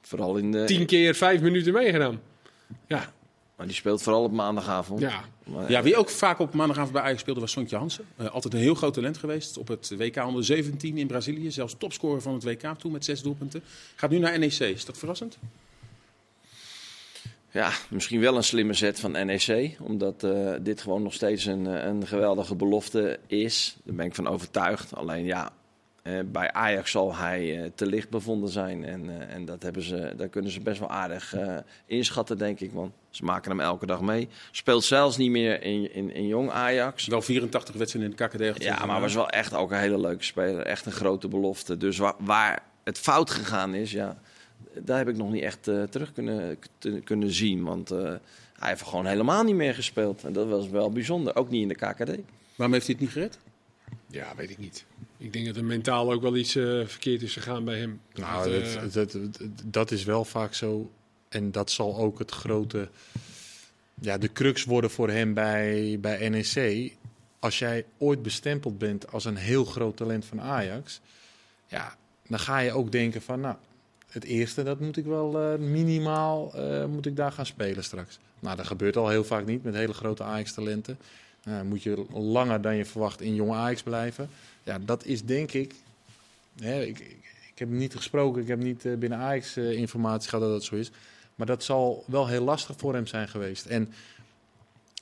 Vooral 0.00 0.36
in 0.36 0.52
de... 0.52 0.64
Tien 0.64 0.86
keer 0.86 1.14
vijf 1.14 1.40
minuten 1.40 1.72
meegedaan. 1.72 2.20
Ja, 2.86 3.12
maar 3.56 3.66
die 3.66 3.74
speelt 3.74 4.02
vooral 4.02 4.22
op 4.22 4.32
maandagavond. 4.32 5.00
Ja, 5.00 5.24
ja 5.68 5.82
wie 5.82 5.96
ook 5.96 6.10
vaak 6.10 6.38
op 6.38 6.54
maandagavond 6.54 6.92
bij 6.92 7.02
Ajax 7.02 7.20
speelde 7.20 7.40
was 7.40 7.50
Sontje 7.50 7.76
Hansen. 7.76 8.04
Uh, 8.20 8.30
altijd 8.30 8.54
een 8.54 8.60
heel 8.60 8.74
groot 8.74 8.94
talent 8.94 9.18
geweest 9.18 9.58
op 9.58 9.68
het 9.68 9.94
WK 9.96 10.16
onder 10.26 10.44
17 10.44 10.98
in 10.98 11.06
Brazilië. 11.06 11.50
Zelfs 11.50 11.74
topscorer 11.78 12.22
van 12.22 12.34
het 12.34 12.44
WK 12.44 12.74
toen 12.78 12.92
met 12.92 13.04
zes 13.04 13.22
doelpunten. 13.22 13.62
Gaat 13.94 14.10
nu 14.10 14.18
naar 14.18 14.38
NEC. 14.38 14.58
Is 14.58 14.84
dat 14.84 14.98
verrassend? 14.98 15.38
Ja, 17.54 17.70
misschien 17.90 18.20
wel 18.20 18.36
een 18.36 18.44
slimme 18.44 18.74
zet 18.74 19.00
van 19.00 19.10
NEC. 19.10 19.76
Omdat 19.80 20.24
uh, 20.24 20.54
dit 20.60 20.80
gewoon 20.80 21.02
nog 21.02 21.12
steeds 21.12 21.44
een, 21.44 21.66
eh, 21.66 21.84
een 21.84 22.06
geweldige 22.06 22.54
belofte 22.54 23.18
is. 23.26 23.76
Daar 23.84 23.94
ben 23.94 24.06
ik 24.06 24.14
van 24.14 24.26
overtuigd. 24.26 24.94
Alleen 24.94 25.24
ja, 25.24 25.52
uh, 26.08 26.20
bij 26.26 26.52
Ajax 26.52 26.90
zal 26.90 27.16
hij 27.16 27.58
uh, 27.58 27.70
te 27.74 27.86
licht 27.86 28.08
bevonden 28.08 28.48
zijn. 28.48 28.84
En, 28.84 29.04
uh, 29.04 29.34
en 29.34 29.44
dat 29.44 29.62
hebben 29.62 29.82
ze, 29.82 30.12
daar 30.16 30.28
kunnen 30.28 30.50
ze 30.50 30.60
best 30.60 30.78
wel 30.78 30.90
aardig 30.90 31.34
inschatten, 31.86 32.38
denk 32.38 32.60
ik. 32.60 32.72
Want 32.72 32.92
ze 33.10 33.24
maken 33.24 33.50
hem 33.50 33.60
elke 33.60 33.86
dag 33.86 34.00
mee. 34.00 34.28
Speelt 34.50 34.84
zelfs 34.84 35.16
niet 35.16 35.30
meer 35.30 35.62
in, 35.62 35.94
in, 35.94 36.14
in 36.14 36.26
jong 36.26 36.50
Ajax. 36.50 37.06
Wel 37.06 37.22
84 37.22 37.74
wedstrijden 37.74 38.10
in 38.10 38.16
de 38.16 38.24
KKD. 38.24 38.62
Ja, 38.62 38.86
maar 38.86 39.00
was 39.00 39.14
wel 39.14 39.28
echt 39.28 39.54
ook 39.54 39.70
een 39.70 39.78
hele 39.78 40.00
leuke 40.00 40.24
speler. 40.24 40.66
Echt 40.66 40.86
een 40.86 40.92
grote 40.92 41.28
belofte. 41.28 41.76
Dus 41.76 41.98
waar, 41.98 42.14
waar 42.18 42.62
het 42.82 42.98
fout 42.98 43.30
gegaan 43.30 43.74
is, 43.74 43.92
ja, 43.92 44.18
daar 44.78 44.98
heb 44.98 45.08
ik 45.08 45.16
nog 45.16 45.30
niet 45.30 45.42
echt 45.42 45.62
terug 45.62 46.12
kunnen, 46.12 46.58
te, 46.78 47.00
kunnen 47.04 47.30
zien. 47.30 47.64
Want 47.64 47.88
hij 47.88 48.68
heeft 48.68 48.82
gewoon 48.82 49.06
helemaal 49.06 49.42
niet 49.42 49.54
meer 49.54 49.74
gespeeld. 49.74 50.24
En 50.24 50.32
dat 50.32 50.48
was 50.48 50.68
wel 50.68 50.90
bijzonder. 50.90 51.36
Ook 51.36 51.50
niet 51.50 51.62
in 51.62 51.68
de 51.68 51.74
KKD. 51.74 52.18
Waarom 52.56 52.74
heeft 52.74 52.86
hij 52.86 52.94
het 52.94 53.00
niet 53.00 53.10
gered? 53.10 53.38
Ja, 54.14 54.34
weet 54.36 54.50
ik 54.50 54.58
niet. 54.58 54.84
Ik 55.16 55.32
denk 55.32 55.46
dat 55.46 55.56
er 55.56 55.64
mentaal 55.64 56.12
ook 56.12 56.22
wel 56.22 56.36
iets 56.36 56.56
uh, 56.56 56.86
verkeerd 56.86 57.22
is 57.22 57.32
gegaan 57.32 57.64
bij 57.64 57.78
hem. 57.78 58.00
Nou, 58.12 58.50
dat, 58.50 58.92
dat, 58.92 59.12
dat, 59.12 59.38
dat, 59.64 59.90
is 59.90 60.04
wel 60.04 60.24
vaak 60.24 60.54
zo. 60.54 60.90
En 61.28 61.50
dat 61.50 61.70
zal 61.70 61.96
ook 61.96 62.18
het 62.18 62.30
grote, 62.30 62.88
ja, 64.00 64.18
de 64.18 64.32
crux 64.32 64.64
worden 64.64 64.90
voor 64.90 65.10
hem 65.10 65.34
bij, 65.34 65.98
bij 66.00 66.28
NEC. 66.28 66.92
Als 67.38 67.58
jij 67.58 67.84
ooit 67.98 68.22
bestempeld 68.22 68.78
bent 68.78 69.12
als 69.12 69.24
een 69.24 69.36
heel 69.36 69.64
groot 69.64 69.96
talent 69.96 70.24
van 70.24 70.40
Ajax, 70.40 71.00
ja, 71.66 71.96
dan 72.28 72.38
ga 72.38 72.58
je 72.58 72.72
ook 72.72 72.92
denken 72.92 73.22
van, 73.22 73.40
nou, 73.40 73.56
het 74.08 74.24
eerste, 74.24 74.62
dat 74.62 74.80
moet 74.80 74.96
ik 74.96 75.04
wel 75.04 75.52
uh, 75.52 75.58
minimaal, 75.58 76.54
moet 76.88 77.06
ik 77.06 77.16
daar 77.16 77.32
gaan 77.32 77.46
spelen 77.46 77.84
straks. 77.84 78.18
Nou, 78.40 78.56
dat 78.56 78.66
gebeurt 78.66 78.96
al 78.96 79.08
heel 79.08 79.24
vaak 79.24 79.46
niet 79.46 79.64
met 79.64 79.74
hele 79.74 79.94
grote 79.94 80.22
Ajax-talenten. 80.22 80.98
Moet 81.64 81.82
je 81.82 82.06
langer 82.12 82.60
dan 82.60 82.76
je 82.76 82.84
verwacht 82.84 83.20
in 83.20 83.34
jonge 83.34 83.54
Ajax 83.54 83.82
blijven. 83.82 84.28
Ja, 84.62 84.78
dat 84.78 85.04
is 85.04 85.24
denk 85.24 85.52
ik. 85.52 85.74
Hè, 86.60 86.82
ik, 86.82 86.98
ik, 87.50 87.58
heb 87.58 87.68
niet 87.68 87.96
gesproken, 87.96 88.42
ik 88.42 88.48
heb 88.48 88.58
niet 88.58 88.84
uh, 88.84 88.96
binnen 88.96 89.18
Ajax 89.18 89.56
uh, 89.56 89.72
informatie 89.72 90.28
gehad 90.28 90.44
dat 90.44 90.54
dat 90.54 90.64
zo 90.64 90.74
is. 90.74 90.90
Maar 91.34 91.46
dat 91.46 91.64
zal 91.64 92.04
wel 92.06 92.26
heel 92.26 92.44
lastig 92.44 92.76
voor 92.78 92.94
hem 92.94 93.06
zijn 93.06 93.28
geweest. 93.28 93.66
En 93.66 93.92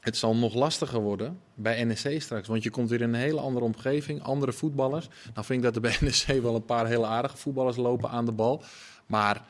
het 0.01 0.17
zal 0.17 0.37
nog 0.37 0.55
lastiger 0.55 1.01
worden 1.01 1.39
bij 1.55 1.85
NEC 1.85 2.23
straks. 2.23 2.49
Want 2.49 2.63
je 2.63 2.71
komt 2.71 2.89
weer 2.89 3.01
in 3.01 3.09
een 3.09 3.21
hele 3.21 3.41
andere 3.41 3.65
omgeving, 3.65 4.23
andere 4.23 4.53
voetballers. 4.53 5.09
Nou 5.35 5.47
vind 5.47 5.59
ik 5.59 5.65
dat 5.65 5.75
er 5.75 5.81
bij 5.81 5.97
NEC 6.27 6.43
wel 6.43 6.55
een 6.55 6.65
paar 6.65 6.87
hele 6.87 7.07
aardige 7.07 7.37
voetballers 7.37 7.77
lopen 7.77 8.11
aan 8.11 8.25
de 8.25 8.33
bal. 8.33 8.63
Maar 9.07 9.45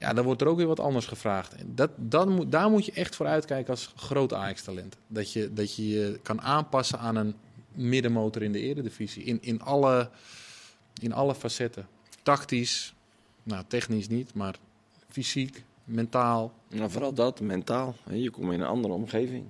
Ja, 0.00 0.12
dan 0.12 0.24
wordt 0.24 0.40
er 0.40 0.46
ook 0.46 0.56
weer 0.56 0.66
wat 0.66 0.80
anders 0.80 1.06
gevraagd. 1.06 1.54
Dat, 1.96 2.28
moet, 2.28 2.52
daar 2.52 2.70
moet 2.70 2.84
je 2.84 2.92
echt 2.92 3.16
voor 3.16 3.26
uitkijken 3.26 3.70
als 3.70 3.92
groot 3.96 4.32
Ajax-talent. 4.32 4.96
Dat 5.06 5.32
je, 5.32 5.52
dat 5.52 5.76
je 5.76 5.88
je 5.88 6.20
kan 6.22 6.40
aanpassen 6.40 6.98
aan 6.98 7.16
een 7.16 7.34
middenmotor 7.72 8.42
in 8.42 8.52
de 8.52 8.60
eredivisie. 8.60 9.24
In, 9.24 9.38
in, 9.42 9.62
alle, 9.62 10.10
in 11.00 11.12
alle 11.12 11.34
facetten. 11.34 11.88
Tactisch, 12.22 12.94
nou, 13.42 13.64
technisch 13.68 14.08
niet, 14.08 14.34
maar 14.34 14.54
fysiek, 15.08 15.64
mentaal. 15.84 16.52
Nou, 16.68 16.90
vooral 16.90 17.12
dat, 17.12 17.40
mentaal. 17.40 17.94
Je 18.10 18.30
komt 18.30 18.52
in 18.52 18.60
een 18.60 18.66
andere 18.66 18.94
omgeving. 18.94 19.44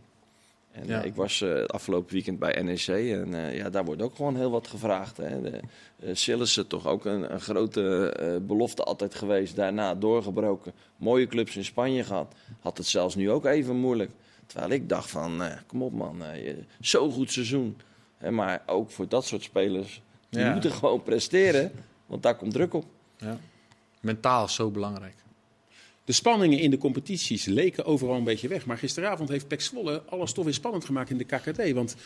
En 0.72 0.86
ja. 0.86 1.00
Eh, 1.00 1.06
ik 1.06 1.14
was 1.14 1.40
uh, 1.40 1.64
afgelopen 1.64 2.12
weekend 2.12 2.38
bij 2.38 2.62
NEC 2.62 2.86
en 2.88 3.32
uh, 3.32 3.56
ja, 3.56 3.70
daar 3.70 3.84
wordt 3.84 4.02
ook 4.02 4.16
gewoon 4.16 4.36
heel 4.36 4.50
wat 4.50 4.68
gevraagd. 4.68 5.16
Hè. 5.16 5.40
De, 5.40 6.66
toch 6.66 6.86
ook 6.86 7.04
een, 7.04 7.32
een 7.32 7.40
grote 7.40 8.40
belofte 8.46 8.82
altijd 8.82 9.14
geweest. 9.14 9.56
Daarna 9.56 9.94
doorgebroken. 9.94 10.72
Mooie 10.96 11.26
clubs 11.26 11.56
in 11.56 11.64
Spanje 11.64 12.04
gehad. 12.04 12.34
Had 12.60 12.76
het 12.78 12.86
zelfs 12.86 13.14
nu 13.14 13.30
ook 13.30 13.44
even 13.44 13.76
moeilijk. 13.76 14.10
Terwijl 14.46 14.70
ik 14.70 14.88
dacht 14.88 15.10
van, 15.10 15.42
kom 15.66 15.82
op 15.82 15.92
man, 15.92 16.22
zo 16.80 17.10
goed 17.10 17.32
seizoen. 17.32 17.76
maar 18.30 18.62
ook 18.66 18.90
voor 18.90 19.08
dat 19.08 19.24
soort 19.24 19.42
spelers, 19.42 20.02
die 20.28 20.44
moeten 20.44 20.72
gewoon 20.72 21.02
presteren. 21.02 21.72
Want 22.06 22.22
daar 22.22 22.36
komt 22.36 22.52
druk 22.52 22.74
op. 22.74 22.84
Ja. 23.16 23.38
Mentaal 24.00 24.48
zo 24.48 24.70
belangrijk. 24.70 25.19
De 26.04 26.12
spanningen 26.12 26.58
in 26.58 26.70
de 26.70 26.78
competities 26.78 27.44
leken 27.44 27.84
overal 27.84 28.16
een 28.16 28.24
beetje 28.24 28.48
weg. 28.48 28.66
Maar 28.66 28.78
gisteravond 28.78 29.28
heeft 29.28 29.48
Pek 29.48 29.60
Zwolle 29.60 30.02
alles 30.02 30.32
toch 30.32 30.44
weer 30.44 30.54
spannend 30.54 30.84
gemaakt 30.84 31.10
in 31.10 31.18
de 31.18 31.24
KKD. 31.24 31.72
Want 31.72 31.96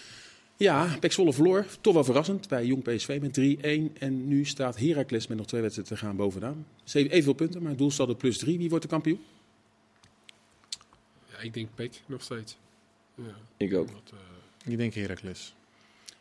ja, 0.57 0.96
Pek 1.00 1.12
Zwolle 1.12 1.33
verloor, 1.33 1.66
toch 1.80 1.94
wel 1.94 2.04
verrassend, 2.04 2.48
bij 2.48 2.66
Jong 2.66 2.83
PSV 2.83 3.18
met 3.20 3.38
3-1. 3.94 3.98
En 3.98 4.28
nu 4.28 4.44
staat 4.44 4.78
Heracles 4.78 5.26
met 5.26 5.37
nog 5.37 5.46
twee 5.46 5.61
wedstrijden 5.61 5.96
te 5.96 6.04
gaan 6.04 6.16
bovenaan. 6.16 6.66
Ze 6.85 6.98
heeft 6.98 7.11
evenveel 7.11 7.33
punten, 7.33 7.62
maar 7.62 7.76
doelsaldo 7.76 8.14
plus 8.14 8.38
3. 8.38 8.59
Wie 8.59 8.68
wordt 8.68 8.85
de 8.85 8.90
kampioen? 8.90 9.20
Ja, 11.30 11.38
ik 11.38 11.54
denk 11.54 11.68
Pek 11.74 12.00
nog 12.07 12.22
steeds. 12.22 12.57
Ja. 13.14 13.37
Ik 13.57 13.74
ook. 13.74 13.88
Dat, 13.92 14.12
uh... 14.14 14.72
Ik 14.72 14.78
denk 14.78 14.94
Heracles. 14.94 15.54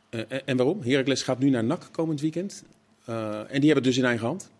Uh, 0.10 0.22
en 0.46 0.58
waarom? 0.58 0.82
Heracles 0.82 1.24
gaat 1.24 1.40
nu 1.40 1.50
naar 1.50 1.64
NAC 1.64 1.90
komend 1.92 2.22
weekend. 2.22 2.64
Uh, 3.10 3.40
en 3.40 3.62
die 3.62 3.72
hebben 3.72 3.76
het 3.76 3.84
dus 3.84 3.98
in 3.98 4.06
eigen 4.06 4.28
hand. 4.28 4.52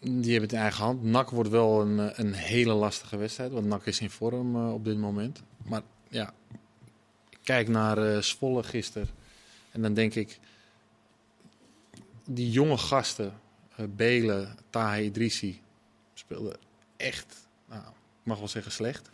Die 0.00 0.30
hebben 0.30 0.42
het 0.42 0.52
in 0.52 0.58
eigen 0.58 0.84
hand. 0.84 1.02
NAC 1.02 1.30
wordt 1.30 1.50
wel 1.50 1.80
een, 1.80 2.00
eh, 2.00 2.18
een 2.18 2.32
hele 2.32 2.72
lastige 2.72 3.16
wedstrijd, 3.16 3.52
want 3.52 3.66
NAC 3.66 3.86
is 3.86 4.00
in 4.00 4.10
vorm 4.10 4.56
uh, 4.56 4.72
op 4.72 4.84
dit 4.84 4.98
moment. 4.98 5.42
Maar 5.64 5.82
ja, 6.08 6.32
kijk 7.42 7.68
naar 7.68 7.98
uh, 7.98 8.18
Zwolle 8.18 8.62
gisteren 8.62 9.08
en 9.70 9.82
dan 9.82 9.94
denk 9.94 10.14
ik, 10.14 10.38
die 12.24 12.50
jonge 12.50 12.78
gasten, 12.78 13.32
uh, 13.80 13.86
Belen, 13.96 14.56
Tahe 14.70 15.04
Idrissi, 15.04 15.60
speelden 16.14 16.56
echt, 16.96 17.46
nou, 17.68 17.82
ik 17.82 18.22
mag 18.22 18.38
wel 18.38 18.48
zeggen 18.48 18.72
slecht. 18.72 19.10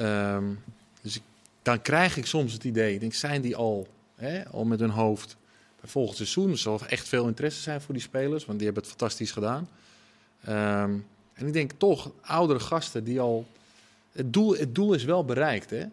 Um, 0.00 0.62
dus 1.00 1.16
ik, 1.16 1.22
dan 1.62 1.82
krijg 1.82 2.16
ik 2.16 2.26
soms 2.26 2.52
het 2.52 2.64
idee, 2.64 2.98
denk, 2.98 3.14
zijn 3.14 3.40
die 3.40 3.56
al, 3.56 3.88
hè, 4.14 4.48
al 4.48 4.64
met 4.64 4.80
hun 4.80 4.90
hoofd 4.90 5.36
volgend 5.84 6.16
seizoen. 6.16 6.50
Er 6.50 6.58
zal 6.58 6.80
echt 6.86 7.08
veel 7.08 7.26
interesse 7.26 7.60
zijn 7.60 7.80
voor 7.80 7.94
die 7.94 8.02
spelers, 8.02 8.44
want 8.44 8.58
die 8.58 8.66
hebben 8.66 8.84
het 8.84 8.92
fantastisch 8.92 9.32
gedaan. 9.32 9.68
Ehm, 10.44 10.96
en 11.32 11.46
ik 11.46 11.52
denk 11.52 11.72
toch, 11.72 12.10
oudere 12.20 12.60
gasten 12.60 13.04
die 13.04 13.20
al. 13.20 13.46
Het 14.12 14.32
doel, 14.32 14.56
het 14.56 14.74
doel 14.74 14.94
is 14.94 15.04
wel 15.04 15.24
bereikt. 15.24 15.70
Hè? 15.70 15.84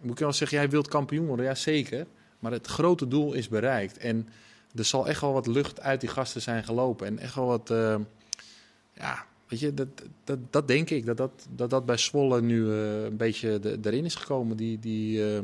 Moet 0.00 0.12
ik 0.12 0.18
wel 0.18 0.32
zeggen, 0.32 0.58
jij 0.58 0.70
wilt 0.70 0.88
kampioen 0.88 1.26
worden, 1.26 1.44
ja 1.44 1.54
zeker. 1.54 2.06
Maar 2.38 2.52
het 2.52 2.66
grote 2.66 3.08
doel 3.08 3.32
is 3.32 3.48
bereikt. 3.48 3.98
En 3.98 4.28
er 4.74 4.84
zal 4.84 5.08
echt 5.08 5.20
wel 5.20 5.32
wat 5.32 5.46
lucht 5.46 5.80
uit 5.80 6.00
die 6.00 6.08
gasten 6.08 6.42
zijn 6.42 6.64
gelopen. 6.64 7.06
En 7.06 7.18
echt 7.18 7.34
wel 7.34 7.46
wat. 7.46 7.70
Uh, 7.70 7.96
ja, 8.92 9.24
weet 9.48 9.60
je, 9.60 9.74
dat, 9.74 9.88
dat, 10.24 10.38
dat 10.50 10.68
denk 10.68 10.90
ik. 10.90 11.06
Dat 11.06 11.16
dat, 11.16 11.46
dat, 11.54 11.70
dat 11.70 11.86
bij 11.86 11.96
Zwolle 11.96 12.40
nu 12.42 12.60
uh, 12.64 13.04
een 13.04 13.16
beetje 13.16 13.58
de, 13.58 13.78
erin 13.82 14.04
is 14.04 14.14
gekomen. 14.14 14.56
Die. 14.56 14.78
die 14.78 15.18
uh, 15.18 15.38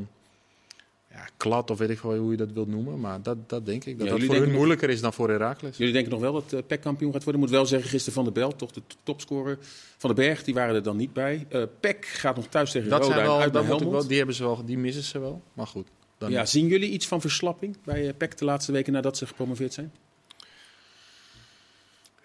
ja, 1.17 1.27
klad 1.37 1.71
of 1.71 1.79
weet 1.79 1.91
ik 1.91 2.01
wel 2.01 2.17
hoe 2.17 2.31
je 2.31 2.37
dat 2.37 2.53
wilt 2.53 2.69
noemen. 2.69 3.01
Maar 3.01 3.23
dat, 3.23 3.49
dat 3.49 3.67
denk 3.67 3.85
ik. 3.85 3.99
Dat, 3.99 4.09
dat 4.09 4.23
voor 4.23 4.35
hun 4.35 4.53
moeilijker 4.53 4.91
is 4.91 5.01
dan 5.01 5.13
voor 5.13 5.29
Herakles. 5.31 5.77
Jullie 5.77 5.93
denken 5.93 6.13
nog 6.13 6.21
wel 6.21 6.33
dat 6.33 6.53
uh, 6.53 6.61
PEC 6.67 6.81
kampioen 6.81 7.13
gaat 7.13 7.23
worden. 7.25 7.43
Moet 7.43 7.51
wel 7.51 7.67
zeggen, 7.67 7.91
gisteren 7.91 8.15
Van 8.15 8.25
de 8.25 8.31
Bel, 8.31 8.57
toch 8.57 8.73
de 8.73 8.83
topscorer 9.03 9.59
van 9.97 10.11
de 10.11 10.17
Berg, 10.17 10.45
die 10.45 10.55
waren 10.55 10.75
er 10.75 10.83
dan 10.83 10.97
niet 10.97 11.13
bij. 11.13 11.47
Uh, 11.51 11.63
PEC 11.81 12.07
gaat 12.07 12.37
nog 12.37 12.47
thuis 12.47 12.71
tegen 12.71 12.91
dat 12.91 13.03
Roda 13.03 13.15
zijn 13.15 13.27
wel, 13.27 13.41
uit 13.41 13.53
naar 13.53 13.67
wel, 13.67 14.07
die, 14.07 14.17
hebben 14.17 14.35
ze 14.35 14.43
wel, 14.43 14.65
die 14.65 14.79
missen 14.79 15.03
ze 15.03 15.19
wel, 15.19 15.43
maar 15.53 15.67
goed. 15.67 15.89
Dan 16.19 16.31
ja, 16.31 16.45
zien 16.45 16.67
jullie 16.67 16.91
iets 16.91 17.07
van 17.07 17.21
verslapping 17.21 17.77
bij 17.85 18.07
uh, 18.07 18.11
PEC 18.17 18.39
de 18.39 18.45
laatste 18.45 18.73
weken 18.73 18.93
nadat 18.93 19.17
ze 19.17 19.27
gepromoveerd 19.27 19.73
zijn? 19.73 19.93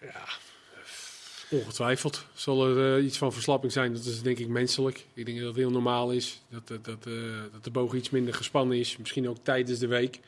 Ja, 0.01 0.27
Ongetwijfeld 1.51 2.25
zal 2.33 2.67
er 2.67 2.97
uh, 2.97 3.05
iets 3.05 3.17
van 3.17 3.33
verslapping 3.33 3.71
zijn. 3.71 3.93
Dat 3.93 4.05
is 4.05 4.21
denk 4.21 4.37
ik 4.37 4.47
menselijk. 4.47 5.05
Ik 5.13 5.25
denk 5.25 5.37
dat 5.37 5.47
het 5.47 5.55
heel 5.55 5.71
normaal 5.71 6.11
is. 6.11 6.41
Dat, 6.49 6.67
dat, 6.67 6.85
dat, 6.85 7.05
uh, 7.07 7.41
dat 7.51 7.63
de 7.63 7.71
boog 7.71 7.93
iets 7.93 8.09
minder 8.09 8.33
gespannen 8.33 8.77
is. 8.77 8.97
Misschien 8.97 9.29
ook 9.29 9.37
tijdens 9.43 9.79
de 9.79 9.87
week. 9.87 10.19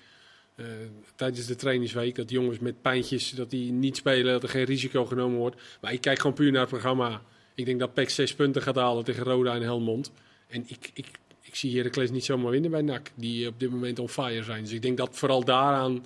Tijdens 1.15 1.45
de 1.45 1.55
trainingsweek. 1.55 2.15
Dat 2.15 2.29
jongens 2.29 2.59
met 2.59 2.81
pijntjes 2.81 3.29
dat 3.29 3.49
die 3.49 3.71
niet 3.71 3.97
spelen. 3.97 4.33
Dat 4.33 4.43
er 4.43 4.49
geen 4.49 4.63
risico 4.63 5.05
genomen 5.05 5.37
wordt. 5.37 5.61
Maar 5.81 5.93
ik 5.93 6.01
kijk 6.01 6.19
gewoon 6.19 6.35
puur 6.35 6.51
naar 6.51 6.61
het 6.61 6.69
programma. 6.69 7.21
Ik 7.55 7.65
denk 7.65 7.79
dat 7.79 7.93
PEC 7.93 8.09
zes 8.09 8.33
punten 8.33 8.61
gaat 8.61 8.75
halen 8.75 9.03
tegen 9.03 9.23
Roda 9.23 9.55
en 9.55 9.61
Helmond. 9.61 10.11
En 10.47 10.63
ik, 10.67 10.89
ik, 10.93 11.07
ik 11.41 11.55
zie 11.55 11.77
Heracles 11.77 12.11
niet 12.11 12.25
zomaar 12.25 12.51
winnen 12.51 12.71
bij 12.71 12.81
NAC. 12.81 13.11
Die 13.15 13.47
op 13.47 13.59
dit 13.59 13.69
moment 13.69 13.99
on 13.99 14.09
fire 14.09 14.43
zijn. 14.43 14.63
Dus 14.63 14.73
ik 14.73 14.81
denk 14.81 14.97
dat 14.97 15.17
vooral 15.17 15.43
daaraan... 15.43 16.05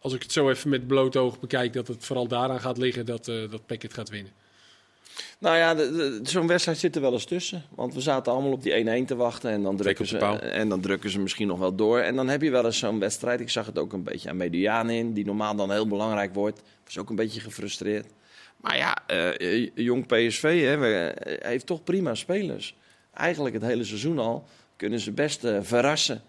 Als 0.00 0.12
ik 0.12 0.22
het 0.22 0.32
zo 0.32 0.50
even 0.50 0.70
met 0.70 0.86
bloot 0.86 1.16
oog 1.16 1.40
bekijk, 1.40 1.72
dat 1.72 1.88
het 1.88 2.04
vooral 2.04 2.28
daaraan 2.28 2.60
gaat 2.60 2.78
liggen 2.78 3.06
dat, 3.06 3.28
uh, 3.28 3.50
dat 3.50 3.66
PEC 3.66 3.82
het 3.82 3.94
gaat 3.94 4.08
winnen. 4.08 4.32
Nou 5.38 5.56
ja, 5.56 5.76
zo'n 6.22 6.46
wedstrijd 6.46 6.78
zit 6.78 6.94
er 6.94 7.00
wel 7.00 7.12
eens 7.12 7.24
tussen. 7.24 7.62
Want 7.74 7.94
we 7.94 8.00
zaten 8.00 8.32
allemaal 8.32 8.52
op 8.52 8.62
die 8.62 9.02
1-1 9.02 9.06
te 9.06 9.16
wachten. 9.16 9.50
En 9.50 9.62
dan, 9.62 9.76
drukken 9.76 10.06
ze, 10.06 10.18
en 10.18 10.68
dan 10.68 10.80
drukken 10.80 11.10
ze 11.10 11.20
misschien 11.20 11.46
nog 11.46 11.58
wel 11.58 11.74
door. 11.74 11.98
En 11.98 12.16
dan 12.16 12.28
heb 12.28 12.42
je 12.42 12.50
wel 12.50 12.64
eens 12.64 12.78
zo'n 12.78 12.98
wedstrijd. 12.98 13.40
Ik 13.40 13.50
zag 13.50 13.66
het 13.66 13.78
ook 13.78 13.92
een 13.92 14.02
beetje 14.02 14.28
aan 14.28 14.36
Mediaan 14.36 14.90
in. 14.90 15.12
Die 15.12 15.24
normaal 15.24 15.56
dan 15.56 15.70
heel 15.70 15.86
belangrijk 15.86 16.34
wordt. 16.34 16.62
Was 16.84 16.98
ook 16.98 17.10
een 17.10 17.16
beetje 17.16 17.40
gefrustreerd. 17.40 18.06
Maar 18.56 18.76
ja, 18.76 18.96
uh, 19.10 19.68
jong 19.74 20.06
PSV 20.06 20.62
hè, 20.64 21.08
eh, 21.08 21.48
heeft 21.48 21.66
toch 21.66 21.84
prima 21.84 22.14
spelers. 22.14 22.76
Eigenlijk 23.14 23.54
het 23.54 23.64
hele 23.64 23.84
seizoen 23.84 24.18
al 24.18 24.44
kunnen 24.76 25.00
ze 25.00 25.12
best 25.12 25.44
uh, 25.44 25.58
verrassen. 25.62 26.22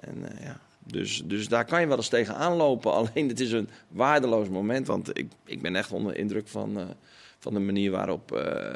En 0.00 0.16
uh, 0.18 0.44
ja, 0.44 0.60
dus, 0.90 1.22
dus 1.24 1.48
daar 1.48 1.64
kan 1.64 1.80
je 1.80 1.86
wel 1.86 1.96
eens 1.96 2.08
tegen 2.08 2.34
aanlopen. 2.34 2.92
Alleen 2.98 3.28
het 3.28 3.40
is 3.40 3.52
een 3.52 3.68
waardeloos 3.88 4.48
moment. 4.48 4.86
Want 4.86 5.18
ik, 5.18 5.26
ik 5.44 5.62
ben 5.62 5.76
echt 5.76 5.92
onder 5.92 6.16
indruk 6.16 6.48
van 6.48 6.96
van 7.40 7.54
de 7.54 7.60
manier 7.60 7.90
waarop 7.90 8.32
uh, 8.32 8.72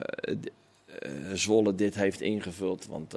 Zwolle 1.35 1.75
dit 1.75 1.95
heeft 1.95 2.21
ingevuld. 2.21 2.87
Want 2.87 3.15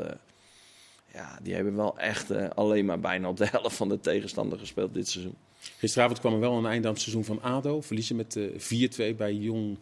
ja, 1.14 1.40
die 1.42 1.54
hebben 1.54 1.76
wel 1.76 1.98
echt 1.98 2.56
alleen 2.56 2.86
maar 2.86 3.00
bijna 3.00 3.30
op 3.30 3.38
de 3.38 3.48
helft 3.52 3.76
van 3.76 3.90
de 3.90 4.00
tegenstander 4.00 4.60
gespeeld 4.60 4.94
dit 4.94 5.10
seizoen. 5.10 5.36
Gisteravond 5.78 6.20
kwam 6.20 6.34
er 6.34 6.40
wel 6.40 6.58
een 6.58 6.66
eind 6.66 6.86
aan 6.86 6.92
het 6.92 7.02
seizoen 7.02 7.26
van 7.26 7.42
ADO. 7.42 7.82
Verliezen 7.82 8.16
met 8.16 8.40
4-2 8.40 9.16
bij 9.18 9.34
Jong 9.34 9.78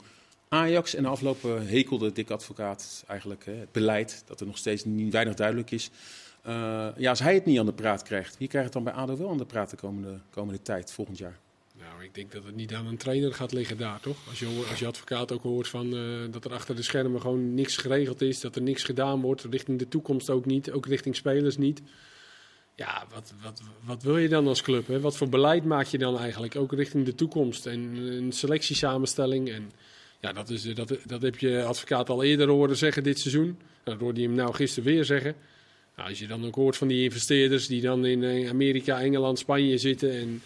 Ajax. 0.50 0.96
En 0.96 1.04
de 1.04 1.10
afgelopen 1.10 1.68
hekelde 1.68 2.12
Dick 2.12 2.30
Advocaat 2.30 3.04
eigenlijk 3.08 3.46
het 3.46 3.72
beleid. 3.72 4.24
Dat 4.26 4.40
er 4.40 4.46
nog 4.46 4.58
steeds 4.58 4.86
niet 4.86 5.12
weinig 5.12 5.34
duidelijk 5.34 5.72
is. 5.72 5.90
Uh, 6.48 6.88
ja, 6.98 7.10
als 7.10 7.20
hij 7.20 7.34
het 7.34 7.46
niet 7.46 7.60
aan 7.60 7.66
de 7.66 7.74
praat 7.74 8.04
krijgt, 8.04 8.38
wie 8.38 8.48
krijgt 8.48 8.74
het 8.74 8.84
dan 8.84 8.94
bij 8.94 9.04
ADO 9.04 9.18
wel 9.18 9.30
aan 9.30 9.38
de 9.38 9.46
praat 9.46 9.70
de 9.70 9.76
komende, 9.76 10.20
komende 10.30 10.62
tijd, 10.62 10.92
volgend 10.92 11.18
jaar? 11.18 11.40
Nou, 11.78 12.04
ik 12.04 12.16
denk 12.16 12.32
dat 12.32 12.44
het 12.44 12.56
niet 12.56 12.74
aan 12.74 12.88
een 12.88 12.98
trainer 12.98 13.34
gaat 13.34 13.52
liggen 13.52 13.78
daar, 13.78 14.00
toch? 14.00 14.18
Als 14.30 14.40
je, 14.40 14.66
als 14.70 14.80
je 14.80 14.88
advocaat 14.88 15.32
ook 15.32 15.44
hoort 15.44 15.68
van, 15.68 15.94
uh, 15.94 16.32
dat 16.32 16.46
er 16.46 16.54
achter 16.54 16.76
de 16.76 16.82
schermen 16.82 17.22
gewoon 17.22 17.54
niks 17.54 17.78
geregeld 17.78 18.22
is, 18.22 18.40
dat 18.40 18.56
er 18.56 18.62
niks 18.62 18.84
gedaan 18.84 19.22
wordt, 19.22 19.44
richting 19.44 19.80
de 19.80 19.88
toekomst 19.88 20.30
ook 20.30 20.46
niet, 20.46 20.72
ook 20.72 20.86
richting 20.86 21.16
spelers 21.16 21.58
niet. 21.58 21.82
Ja, 22.76 23.06
wat, 23.14 23.34
wat, 23.42 23.62
wat 23.84 24.04
wil 24.04 24.18
je 24.18 24.30
dan 24.30 24.48
als 24.48 24.62
club? 24.62 24.88
Hè? 24.88 25.00
Wat 25.00 25.18
voor 25.18 25.30
beleid 25.30 25.64
maak 25.64 25.86
je 25.86 25.98
dan 25.98 26.18
eigenlijk, 26.18 26.56
ook 26.56 26.74
richting 26.74 27.06
de 27.06 27.16
toekomst 27.16 27.66
en 27.66 27.80
een 27.96 28.32
selectiesamenstelling? 28.32 29.50
En 29.50 29.72
ja, 30.20 30.34
dat, 30.34 30.50
is, 30.50 30.74
dat, 30.74 30.98
dat 31.06 31.22
heb 31.22 31.38
je 31.38 31.64
advocaat 31.64 32.10
al 32.10 32.24
eerder 32.24 32.48
horen 32.48 32.78
zeggen 32.78 33.04
dit 33.04 33.20
seizoen. 33.20 33.46
Nou, 33.46 33.58
dat 33.84 34.00
hoorde 34.00 34.20
hij 34.20 34.30
hem 34.30 34.38
nou 34.38 34.54
gisteren 34.54 34.94
weer 34.94 35.06
zeggen. 35.06 35.36
Nou, 35.96 36.10
als 36.10 36.20
je 36.20 36.28
dan 36.28 36.46
ook 36.46 36.56
hoort 36.56 36.78
van 36.78 36.88
die 36.88 37.04
investeerders 37.04 37.68
die 37.68 37.82
dan 37.82 38.06
in 38.06 38.24
eh, 38.24 38.50
Amerika, 38.50 39.02
Engeland, 39.02 39.40
Spanje 39.40 39.78
zitten 39.78 40.12
en 40.12 40.42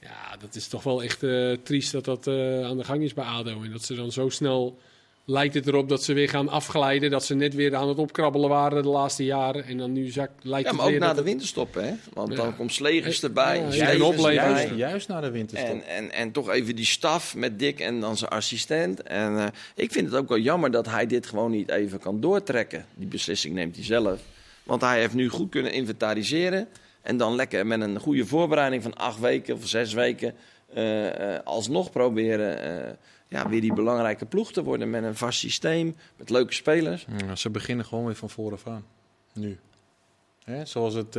ja, 0.00 0.36
dat 0.40 0.54
is 0.54 0.68
toch 0.68 0.82
wel 0.82 1.02
echt 1.02 1.22
uh, 1.22 1.56
triest 1.62 1.92
dat 1.92 2.04
dat 2.04 2.26
uh, 2.26 2.64
aan 2.64 2.76
de 2.76 2.84
gang 2.84 3.02
is 3.02 3.14
bij 3.14 3.24
ADO. 3.24 3.62
En 3.62 3.70
dat 3.70 3.82
ze 3.82 3.94
dan 3.94 4.12
zo 4.12 4.28
snel 4.28 4.78
lijkt 5.24 5.54
het 5.54 5.66
erop 5.66 5.88
dat 5.88 6.02
ze 6.04 6.12
weer 6.12 6.28
gaan 6.28 6.48
afglijden. 6.48 7.10
Dat 7.10 7.24
ze 7.24 7.34
net 7.34 7.54
weer 7.54 7.74
aan 7.76 7.88
het 7.88 7.98
opkrabbelen 7.98 8.48
waren 8.48 8.82
de 8.82 8.88
laatste 8.88 9.24
jaren. 9.24 9.64
En 9.64 9.78
dan 9.78 9.92
nu 9.92 10.10
zak, 10.10 10.30
lijkt 10.42 10.70
ja, 10.70 10.74
maar 10.74 10.86
ook 10.86 10.98
na 10.98 11.14
de 11.14 11.22
winterstop, 11.22 11.74
hè? 11.74 11.90
Want 12.12 12.28
ja. 12.28 12.36
dan 12.36 12.56
komt 12.56 12.72
Slegers 12.72 13.22
erbij. 13.22 13.56
Ja, 13.70 13.90
ja, 13.90 14.32
juist, 14.32 14.74
juist 14.74 15.08
na 15.08 15.20
de 15.20 15.30
winterstop. 15.30 15.68
En, 15.68 15.86
en, 15.86 16.12
en 16.12 16.32
toch 16.32 16.50
even 16.50 16.76
die 16.76 16.86
staf 16.86 17.34
met 17.36 17.58
Dick 17.58 17.80
en 17.80 18.00
dan 18.00 18.16
zijn 18.16 18.30
assistent. 18.30 19.02
En 19.02 19.32
uh, 19.32 19.46
ik 19.74 19.92
vind 19.92 20.06
het 20.06 20.16
ook 20.16 20.28
wel 20.28 20.38
jammer 20.38 20.70
dat 20.70 20.86
hij 20.86 21.06
dit 21.06 21.26
gewoon 21.26 21.50
niet 21.50 21.70
even 21.70 21.98
kan 21.98 22.20
doortrekken. 22.20 22.86
Die 22.94 23.08
beslissing 23.08 23.54
neemt 23.54 23.76
hij 23.76 23.84
zelf. 23.84 24.20
Want 24.64 24.80
hij 24.80 25.00
heeft 25.00 25.14
nu 25.14 25.28
goed 25.28 25.50
kunnen 25.50 25.72
inventariseren. 25.72 26.68
En 27.02 27.16
dan 27.16 27.34
lekker 27.34 27.66
met 27.66 27.80
een 27.80 28.00
goede 28.00 28.26
voorbereiding 28.26 28.82
van 28.82 28.94
acht 28.94 29.20
weken 29.20 29.54
of 29.54 29.66
zes 29.66 29.92
weken 29.92 30.34
alsnog 31.44 31.90
proberen 31.90 32.98
ja, 33.28 33.48
weer 33.48 33.60
die 33.60 33.72
belangrijke 33.72 34.26
ploeg 34.26 34.52
te 34.52 34.62
worden 34.62 34.90
met 34.90 35.02
een 35.02 35.16
vast 35.16 35.38
systeem, 35.38 35.96
met 36.16 36.30
leuke 36.30 36.52
spelers. 36.52 37.06
Ja, 37.26 37.36
ze 37.36 37.50
beginnen 37.50 37.84
gewoon 37.84 38.04
weer 38.04 38.14
van 38.14 38.30
vooraf 38.30 38.66
aan. 38.66 38.84
Nu. 39.32 39.58
Hè? 40.44 40.64
Zoals 40.64 40.94
het 40.94 41.16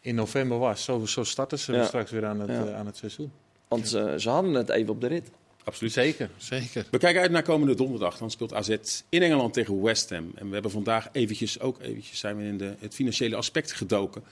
in 0.00 0.14
november 0.14 0.58
was. 0.58 0.84
Zo, 0.84 1.06
zo 1.06 1.24
starten 1.24 1.58
ze 1.58 1.82
straks 1.86 2.10
weer 2.10 2.26
aan 2.26 2.40
het, 2.40 2.72
aan 2.72 2.86
het 2.86 2.96
seizoen. 2.96 3.32
Want 3.68 3.88
ze, 3.88 4.14
ze 4.18 4.30
hadden 4.30 4.54
het 4.54 4.68
even 4.68 4.92
op 4.92 5.00
de 5.00 5.06
rit. 5.06 5.30
Absoluut. 5.64 5.92
Zeker, 5.92 6.30
zeker. 6.36 6.86
We 6.90 6.98
kijken 6.98 7.20
uit 7.20 7.30
naar 7.30 7.42
komende 7.42 7.74
donderdag. 7.74 8.18
Dan 8.18 8.30
speelt 8.30 8.54
AZ 8.54 8.76
in 9.08 9.22
Engeland 9.22 9.52
tegen 9.52 9.82
West 9.82 10.10
Ham. 10.10 10.32
En 10.34 10.46
we 10.46 10.52
hebben 10.52 10.70
vandaag 10.70 11.08
eventjes, 11.12 11.60
ook 11.60 11.80
eventjes 11.80 12.18
zijn 12.18 12.36
we 12.36 12.44
in 12.44 12.58
de, 12.58 12.74
het 12.78 12.94
financiële 12.94 13.36
aspect 13.36 13.72
gedoken. 13.72 14.22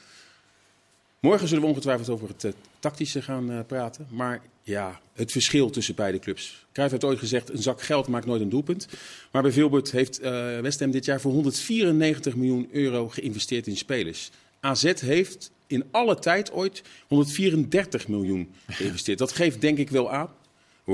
Morgen 1.21 1.49
zullen 1.49 1.63
we 1.63 1.69
ongetwijfeld 1.69 2.09
over 2.09 2.29
het 2.29 2.45
uh, 2.45 2.53
tactische 2.79 3.23
gaan 3.23 3.51
uh, 3.51 3.59
praten. 3.67 4.07
Maar 4.11 4.43
ja, 4.63 5.01
het 5.13 5.33
verschil 5.33 5.71
tussen 5.71 5.95
beide 5.95 6.19
clubs. 6.19 6.67
Cruijff 6.73 6.93
heeft 6.93 7.05
ooit 7.05 7.19
gezegd, 7.19 7.51
een 7.51 7.63
zak 7.63 7.83
geld 7.83 8.09
maakt 8.09 8.27
nooit 8.27 8.41
een 8.41 8.49
doelpunt. 8.49 8.89
Maar 9.31 9.43
bij 9.43 9.53
Vilbert 9.53 9.91
heeft 9.91 10.21
uh, 10.23 10.61
West 10.61 10.81
Ham 10.81 10.91
dit 10.91 11.05
jaar 11.05 11.21
voor 11.21 11.33
194 11.33 12.37
miljoen 12.37 12.69
euro 12.73 13.09
geïnvesteerd 13.09 13.67
in 13.67 13.77
spelers. 13.77 14.31
AZ 14.61 15.01
heeft 15.01 15.51
in 15.67 15.85
alle 15.91 16.19
tijd 16.19 16.53
ooit 16.53 16.83
134 17.09 18.09
miljoen 18.09 18.55
geïnvesteerd. 18.67 19.19
Dat 19.19 19.33
geeft 19.33 19.61
denk 19.61 19.79
ik 19.79 19.91
wel 19.91 20.13
aan 20.13 20.31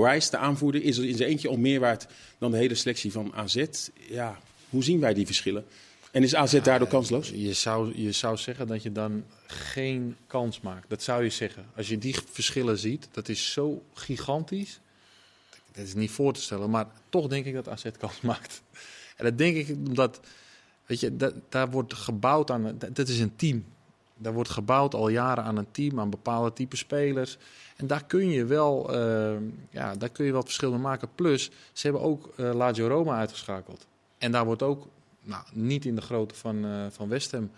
Rice, 0.05 0.31
de 0.31 0.37
aanvoerder, 0.37 0.83
is 0.83 0.99
er 0.99 1.05
in 1.05 1.17
zijn 1.17 1.29
eentje 1.29 1.49
al 1.49 1.57
meer 1.57 1.81
waard 1.81 2.07
dan 2.39 2.51
de 2.51 2.57
hele 2.57 2.75
selectie 2.75 3.13
van 3.13 3.35
AZ. 3.35 3.65
Ja, 4.09 4.39
hoe 4.69 4.85
zien 4.85 5.01
wij 5.01 5.15
die 5.15 5.27
verschillen? 5.27 5.65
En 6.11 6.23
is 6.23 6.35
AZ 6.35 6.61
daardoor 6.61 6.89
kansloos? 6.89 7.29
Je 7.35 7.53
zou, 7.53 8.03
je 8.03 8.13
zou 8.13 8.37
zeggen 8.37 8.67
dat 8.67 8.83
je 8.83 8.93
dan 8.93 9.25
geen 9.47 10.17
kans 10.27 10.61
maakt. 10.61 10.89
Dat 10.89 11.03
zou 11.03 11.23
je 11.23 11.31
zeggen. 11.31 11.67
Als 11.77 11.89
je 11.89 11.99
die 11.99 12.17
verschillen 12.31 12.79
ziet, 12.79 13.09
dat 13.11 13.29
is 13.29 13.53
zo 13.53 13.83
gigantisch. 13.95 14.81
Dat 15.73 15.87
is 15.87 15.95
niet 15.95 16.11
voor 16.11 16.33
te 16.33 16.41
stellen, 16.41 16.71
maar 16.71 16.87
toch 17.09 17.27
denk 17.27 17.45
ik 17.45 17.55
dat 17.55 17.69
AZ 17.69 17.85
kans 17.99 18.21
maakt. 18.21 18.63
En 19.17 19.25
dat 19.25 19.39
denk 19.39 19.57
ik 19.57 19.77
omdat, 19.89 20.21
weet 20.87 21.01
je, 21.01 21.17
dat, 21.17 21.35
daar 21.49 21.71
wordt 21.71 21.95
gebouwd 21.95 22.51
aan. 22.51 22.79
Dat, 22.79 22.97
dat 22.97 23.09
is 23.09 23.19
een 23.19 23.37
team. 23.37 23.65
Daar 24.19 24.33
wordt 24.33 24.51
gebouwd 24.51 24.95
al 24.95 25.09
jaren 25.09 25.45
aan 25.45 25.57
een 25.57 25.71
team, 25.71 26.01
aan 26.01 26.11
bepaalde 26.11 26.53
type 26.53 26.77
spelers. 26.77 27.39
En 27.77 27.87
daar 27.87 28.05
kun 28.05 28.31
je 28.31 28.45
wel, 28.45 28.95
uh, 28.95 29.37
ja, 29.71 29.95
daar 29.95 30.09
kun 30.09 30.25
je 30.25 30.33
wel 30.33 30.43
verschillen 30.43 30.81
maken. 30.81 31.09
Plus, 31.15 31.51
ze 31.73 31.87
hebben 31.87 32.03
ook 32.03 32.33
uh, 32.37 32.55
Lazio 32.55 32.87
Roma 32.87 33.17
uitgeschakeld. 33.19 33.87
En 34.19 34.33
daar 34.33 34.45
wordt 34.45 34.63
ook, 34.63 34.87
nou, 35.23 35.45
niet 35.53 35.85
in 35.85 35.95
de 35.95 36.01
grootte 36.01 36.35
van, 36.35 36.65
uh, 36.65 36.87
van 36.91 37.09
West 37.09 37.31
Ham 37.31 37.51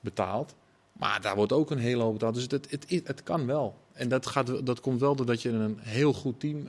betaald. 0.00 0.54
Maar 0.92 1.20
daar 1.20 1.36
wordt 1.36 1.52
ook 1.52 1.70
een 1.70 1.78
hele 1.78 2.02
hoop 2.02 2.12
betaald. 2.12 2.34
Dus 2.34 2.46
het, 2.48 2.70
het, 2.70 3.06
het, 3.06 3.22
kan 3.22 3.46
wel. 3.46 3.76
En 3.92 4.08
dat, 4.08 4.26
gaat, 4.26 4.66
dat 4.66 4.80
komt 4.80 5.00
wel 5.00 5.16
doordat 5.16 5.42
je 5.42 5.48
een 5.48 5.78
heel 5.80 6.12
goed 6.12 6.40
team 6.40 6.66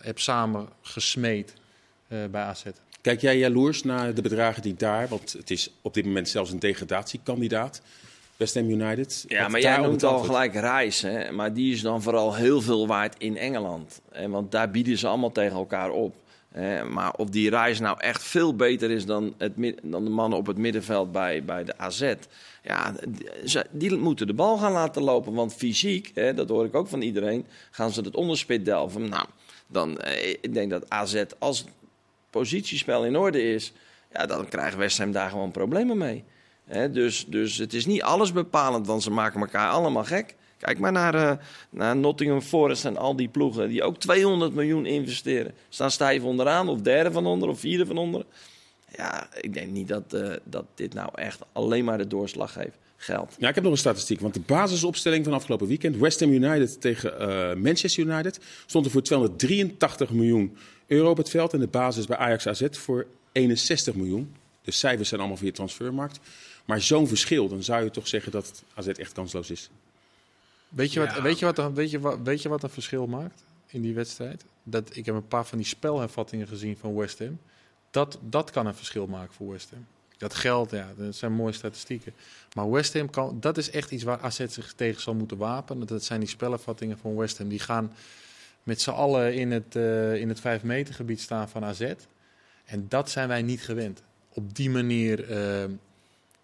hebt 0.00 0.20
samen 0.20 0.68
gesmeed 0.80 1.54
bij 2.08 2.42
AZ. 2.42 2.64
Kijk 3.00 3.20
jij 3.20 3.38
jaloers 3.38 3.82
naar 3.82 4.14
de 4.14 4.22
bedragen 4.22 4.62
die 4.62 4.74
daar, 4.74 5.08
want 5.08 5.32
het 5.32 5.50
is 5.50 5.70
op 5.80 5.94
dit 5.94 6.04
moment 6.04 6.28
zelfs 6.28 6.50
een 6.50 6.58
degradatiekandidaat. 6.58 7.82
West 8.42 8.54
Ham 8.54 8.70
United. 8.70 9.24
Ja, 9.28 9.48
maar 9.48 9.60
jij 9.60 9.76
noemt 9.76 10.02
al 10.02 10.18
gelijk 10.18 10.54
Reis. 10.54 11.00
Hè? 11.00 11.32
Maar 11.32 11.52
die 11.54 11.72
is 11.72 11.80
dan 11.80 12.02
vooral 12.02 12.34
heel 12.34 12.60
veel 12.60 12.86
waard 12.86 13.14
in 13.18 13.36
Engeland. 13.36 14.00
Hè? 14.10 14.28
Want 14.28 14.50
daar 14.50 14.70
bieden 14.70 14.98
ze 14.98 15.06
allemaal 15.06 15.32
tegen 15.32 15.56
elkaar 15.56 15.90
op. 15.90 16.14
Hè? 16.48 16.84
Maar 16.84 17.14
of 17.16 17.28
die 17.28 17.50
Reis 17.50 17.80
nou 17.80 18.00
echt 18.00 18.22
veel 18.22 18.56
beter 18.56 18.90
is 18.90 19.06
dan, 19.06 19.34
het, 19.38 19.52
dan 19.82 20.04
de 20.04 20.10
mannen 20.10 20.38
op 20.38 20.46
het 20.46 20.56
middenveld 20.56 21.12
bij, 21.12 21.44
bij 21.44 21.64
de 21.64 21.78
AZ... 21.78 22.14
Ja, 22.62 22.94
die, 23.44 23.62
die 23.70 23.96
moeten 23.96 24.26
de 24.26 24.34
bal 24.34 24.58
gaan 24.58 24.72
laten 24.72 25.02
lopen. 25.02 25.32
Want 25.32 25.54
fysiek, 25.54 26.10
hè, 26.14 26.34
dat 26.34 26.48
hoor 26.48 26.64
ik 26.64 26.74
ook 26.74 26.88
van 26.88 27.02
iedereen, 27.02 27.46
gaan 27.70 27.90
ze 27.90 28.00
het 28.00 28.16
onderspit 28.16 28.64
delven. 28.64 29.08
Nou, 29.08 29.26
dan 29.66 29.98
eh, 29.98 30.28
ik 30.28 30.54
denk 30.54 30.70
dat 30.70 30.90
AZ 30.90 31.22
als 31.38 31.64
positiespel 32.30 33.04
in 33.04 33.16
orde 33.16 33.42
is... 33.42 33.72
Ja, 34.12 34.26
dan 34.26 34.48
krijgt 34.48 34.76
West 34.76 34.98
Ham 34.98 35.12
daar 35.12 35.30
gewoon 35.30 35.50
problemen 35.50 35.98
mee 35.98 36.24
dus, 36.92 37.26
dus 37.28 37.56
het 37.56 37.74
is 37.74 37.86
niet 37.86 38.02
alles 38.02 38.32
bepalend, 38.32 38.86
want 38.86 39.02
ze 39.02 39.10
maken 39.10 39.40
elkaar 39.40 39.70
allemaal 39.70 40.04
gek. 40.04 40.34
Kijk 40.58 40.78
maar 40.78 40.92
naar, 40.92 41.14
uh, 41.14 41.32
naar 41.70 41.96
Nottingham 41.96 42.40
Forest 42.40 42.84
en 42.84 42.96
al 42.96 43.16
die 43.16 43.28
ploegen 43.28 43.68
die 43.68 43.82
ook 43.82 43.96
200 43.96 44.54
miljoen 44.54 44.86
investeren. 44.86 45.54
Staan 45.68 45.90
stijf 45.90 46.22
onderaan, 46.22 46.68
of 46.68 46.80
derde 46.80 47.12
van 47.12 47.26
onder, 47.26 47.48
of 47.48 47.60
vierde 47.60 47.86
van 47.86 47.98
onder. 47.98 48.24
Ja, 48.96 49.28
ik 49.40 49.54
denk 49.54 49.70
niet 49.70 49.88
dat, 49.88 50.14
uh, 50.14 50.32
dat 50.44 50.64
dit 50.74 50.94
nou 50.94 51.08
echt 51.14 51.40
alleen 51.52 51.84
maar 51.84 51.98
de 51.98 52.06
doorslag 52.06 52.52
geeft. 52.52 52.78
Geld. 52.96 53.34
Ja, 53.38 53.48
ik 53.48 53.54
heb 53.54 53.64
nog 53.64 53.72
een 53.72 53.78
statistiek. 53.78 54.20
Want 54.20 54.34
de 54.34 54.40
basisopstelling 54.40 55.24
van 55.24 55.32
afgelopen 55.32 55.66
weekend, 55.66 55.96
West 55.96 56.20
Ham 56.20 56.32
United 56.32 56.80
tegen 56.80 57.14
uh, 57.20 57.62
Manchester 57.62 58.04
United, 58.04 58.40
stond 58.66 58.84
er 58.84 58.90
voor 58.90 59.02
283 59.02 60.10
miljoen 60.10 60.56
euro 60.86 61.10
op 61.10 61.16
het 61.16 61.28
veld. 61.28 61.52
En 61.52 61.60
de 61.60 61.66
basis 61.66 62.06
bij 62.06 62.16
Ajax 62.16 62.46
AZ 62.46 62.62
voor 62.70 63.06
61 63.32 63.94
miljoen. 63.94 64.34
De 64.62 64.70
cijfers 64.70 65.08
zijn 65.08 65.20
allemaal 65.20 65.38
via 65.38 65.52
transfermarkt. 65.52 66.20
Maar 66.64 66.80
zo'n 66.80 67.08
verschil, 67.08 67.48
dan 67.48 67.62
zou 67.62 67.84
je 67.84 67.90
toch 67.90 68.08
zeggen 68.08 68.32
dat 68.32 68.62
AZ 68.74 68.86
echt 68.86 69.12
kansloos 69.12 69.50
is. 69.50 69.70
Weet 70.68 70.92
je, 70.92 71.00
wat, 71.00 71.20
weet, 71.20 71.38
je 71.38 71.44
wat, 71.44 71.72
weet, 71.72 71.90
je 71.90 72.00
wat, 72.00 72.18
weet 72.22 72.42
je 72.42 72.48
wat 72.48 72.62
een 72.62 72.70
verschil 72.70 73.06
maakt 73.06 73.44
in 73.66 73.82
die 73.82 73.94
wedstrijd? 73.94 74.44
Dat, 74.62 74.96
ik 74.96 75.06
heb 75.06 75.14
een 75.14 75.28
paar 75.28 75.46
van 75.46 75.58
die 75.58 75.66
spelhervattingen 75.66 76.48
gezien 76.48 76.76
van 76.76 76.94
West 76.94 77.18
Ham. 77.18 77.38
Dat, 77.90 78.18
dat 78.22 78.50
kan 78.50 78.66
een 78.66 78.74
verschil 78.74 79.06
maken 79.06 79.34
voor 79.34 79.50
West 79.50 79.70
Ham. 79.70 79.86
Dat 80.18 80.34
geldt, 80.34 80.70
ja, 80.70 80.92
dat 80.96 81.14
zijn 81.14 81.32
mooie 81.32 81.52
statistieken. 81.52 82.12
Maar 82.54 82.70
West 82.70 82.94
Ham, 82.94 83.10
kan, 83.10 83.40
dat 83.40 83.58
is 83.58 83.70
echt 83.70 83.90
iets 83.90 84.02
waar 84.02 84.20
AZ 84.20 84.46
zich 84.46 84.72
tegen 84.72 85.02
zal 85.02 85.14
moeten 85.14 85.36
wapenen. 85.36 85.86
Dat 85.86 86.04
zijn 86.04 86.20
die 86.20 86.28
spelhervattingen 86.28 86.98
van 86.98 87.16
West 87.16 87.38
Ham. 87.38 87.48
Die 87.48 87.58
gaan 87.58 87.92
met 88.62 88.80
z'n 88.80 88.90
allen 88.90 89.34
in 89.34 89.50
het, 89.50 89.76
uh, 89.76 90.14
in 90.14 90.28
het 90.28 90.40
5 90.40 90.62
meter 90.62 90.94
gebied 90.94 91.20
staan 91.20 91.48
van 91.48 91.64
AZ. 91.64 91.92
En 92.64 92.88
dat 92.88 93.10
zijn 93.10 93.28
wij 93.28 93.42
niet 93.42 93.62
gewend. 93.62 94.02
Op 94.28 94.54
die 94.54 94.70
manier 94.70 95.30
uh, 95.30 95.64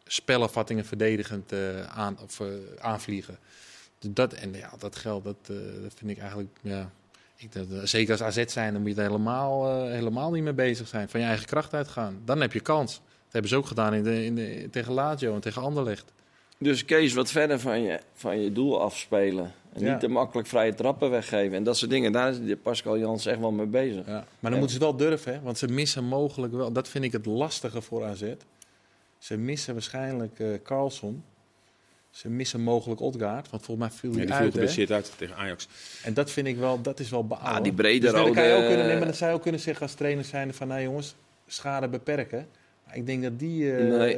spelafvattingen 0.08 0.84
verdedigend 0.84 1.52
uh, 1.52 1.82
aan, 1.82 2.18
of, 2.22 2.40
uh, 2.40 2.48
aanvliegen. 2.80 3.38
Dus 3.98 4.10
dat, 4.12 4.32
en 4.32 4.52
ja, 4.52 4.70
dat 4.78 4.96
geld, 4.96 5.24
dat, 5.24 5.46
dat 5.82 5.94
vind 5.94 6.10
ik 6.10 6.18
eigenlijk, 6.18 6.58
ja, 6.62 6.90
ik, 7.36 7.52
dat, 7.52 7.88
zeker 7.88 8.12
als 8.12 8.22
AZ 8.22 8.44
zijn, 8.46 8.72
dan 8.72 8.82
moet 8.82 8.90
je 8.90 8.96
er 8.96 9.06
helemaal, 9.06 9.86
helemaal 9.86 10.30
niet 10.30 10.42
mee 10.42 10.52
bezig 10.52 10.88
zijn. 10.88 11.08
Van 11.08 11.20
je 11.20 11.26
eigen 11.26 11.46
kracht 11.46 11.74
uitgaan. 11.74 12.20
Dan 12.24 12.40
heb 12.40 12.52
je 12.52 12.60
kans. 12.60 12.94
Dat 12.94 13.32
hebben 13.32 13.50
ze 13.50 13.56
ook 13.56 13.66
gedaan 13.66 13.94
in 13.94 14.02
de, 14.02 14.24
in 14.24 14.34
de, 14.34 14.68
tegen 14.70 14.92
Lazio 14.92 15.34
en 15.34 15.40
tegen 15.40 15.62
Anderlecht. 15.62 16.12
Dus 16.58 16.84
Kees, 16.84 17.14
wat 17.14 17.30
verder 17.30 17.60
van 17.60 17.82
je, 17.82 18.00
van 18.14 18.40
je 18.40 18.52
doel 18.52 18.80
afspelen. 18.80 19.52
En 19.72 19.84
niet 19.84 20.00
te 20.00 20.08
makkelijk 20.08 20.48
vrije 20.48 20.74
trappen 20.74 21.10
weggeven. 21.10 21.56
En 21.56 21.62
dat 21.62 21.76
soort 21.76 21.90
dingen, 21.90 22.12
daar 22.12 22.34
is 22.42 22.56
Pascal 22.62 22.98
Jans 22.98 23.26
echt 23.26 23.38
wel 23.38 23.50
mee 23.50 23.66
bezig. 23.66 24.06
Ja. 24.06 24.24
Maar 24.40 24.50
dan 24.50 24.58
moeten 24.58 24.76
ze 24.76 24.82
wel 24.82 24.96
durven, 24.96 25.32
hè? 25.32 25.40
want 25.40 25.58
ze 25.58 25.68
missen 25.68 26.04
mogelijk 26.04 26.52
wel. 26.52 26.72
Dat 26.72 26.88
vind 26.88 27.04
ik 27.04 27.12
het 27.12 27.26
lastige 27.26 27.82
voor 27.82 28.04
AZ. 28.04 28.22
Ze 29.18 29.36
missen 29.36 29.74
waarschijnlijk 29.74 30.38
uh, 30.38 30.48
Carlson. 30.62 31.24
Ze 32.10 32.28
missen 32.28 32.60
mogelijk 32.60 33.00
Odgaard, 33.00 33.50
want 33.50 33.64
volgens 33.64 33.88
mij 33.88 33.98
viel 33.98 34.10
hij 34.10 34.20
ja, 34.20 34.26
die 34.26 34.34
uit. 34.34 34.52
geblesseerd 34.52 34.90
uit 34.90 35.12
tegen 35.16 35.36
Ajax. 35.36 35.68
En 36.02 36.14
dat 36.14 36.30
vind 36.30 36.46
ik 36.46 36.56
wel, 36.56 36.82
dat 36.82 37.00
is 37.00 37.10
wel 37.10 37.26
beaald. 37.26 37.56
Ah, 37.56 37.62
die 37.62 37.72
brede 37.72 38.00
dus 38.00 38.10
rode... 38.10 38.32
kan 38.32 38.46
je 38.46 38.54
ook 38.54 38.66
kunnen, 38.66 38.86
nemen, 38.86 39.06
dat 39.06 39.16
zou 39.16 39.30
je 39.30 39.36
ook 39.36 39.42
kunnen 39.42 39.60
zeggen 39.60 39.82
als 39.82 39.94
trainer 39.94 40.24
zijn 40.24 40.54
van, 40.54 40.68
nou 40.68 40.82
jongens, 40.82 41.14
schade 41.46 41.88
beperken. 41.88 42.48
Maar 42.86 42.96
ik 42.96 43.06
denk 43.06 43.22
dat 43.22 43.38
die, 43.38 43.62
uh, 43.62 44.16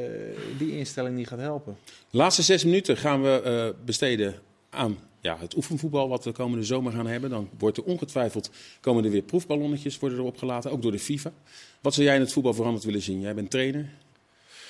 die 0.57 0.77
instelling 0.77 1.15
niet 1.15 1.27
gaat 1.27 1.39
helpen. 1.39 1.77
De 2.09 2.17
laatste 2.17 2.41
zes 2.41 2.63
minuten 2.63 2.97
gaan 2.97 3.21
we 3.21 3.41
uh, 3.45 3.85
besteden 3.85 4.35
aan 4.69 4.97
ja, 5.19 5.37
het 5.39 5.55
oefenvoetbal 5.55 6.09
wat 6.09 6.23
we 6.23 6.31
komende 6.31 6.65
zomer 6.65 6.91
gaan 6.91 7.07
hebben. 7.07 7.29
Dan 7.29 7.49
wordt 7.57 7.77
er 7.77 7.83
ongetwijfeld, 7.83 8.51
komen 8.79 9.05
er 9.05 9.11
weer 9.11 9.21
proefballonnetjes 9.21 9.99
worden 9.99 10.17
er 10.17 10.23
opgelaten, 10.23 10.71
ook 10.71 10.81
door 10.81 10.91
de 10.91 10.99
FIFA. 10.99 11.31
Wat 11.81 11.93
zou 11.93 12.05
jij 12.05 12.15
in 12.15 12.21
het 12.21 12.33
voetbal 12.33 12.53
veranderd 12.53 12.83
willen 12.83 13.01
zien? 13.01 13.19
Jij 13.19 13.33
bent 13.33 13.49
trainer. 13.49 13.89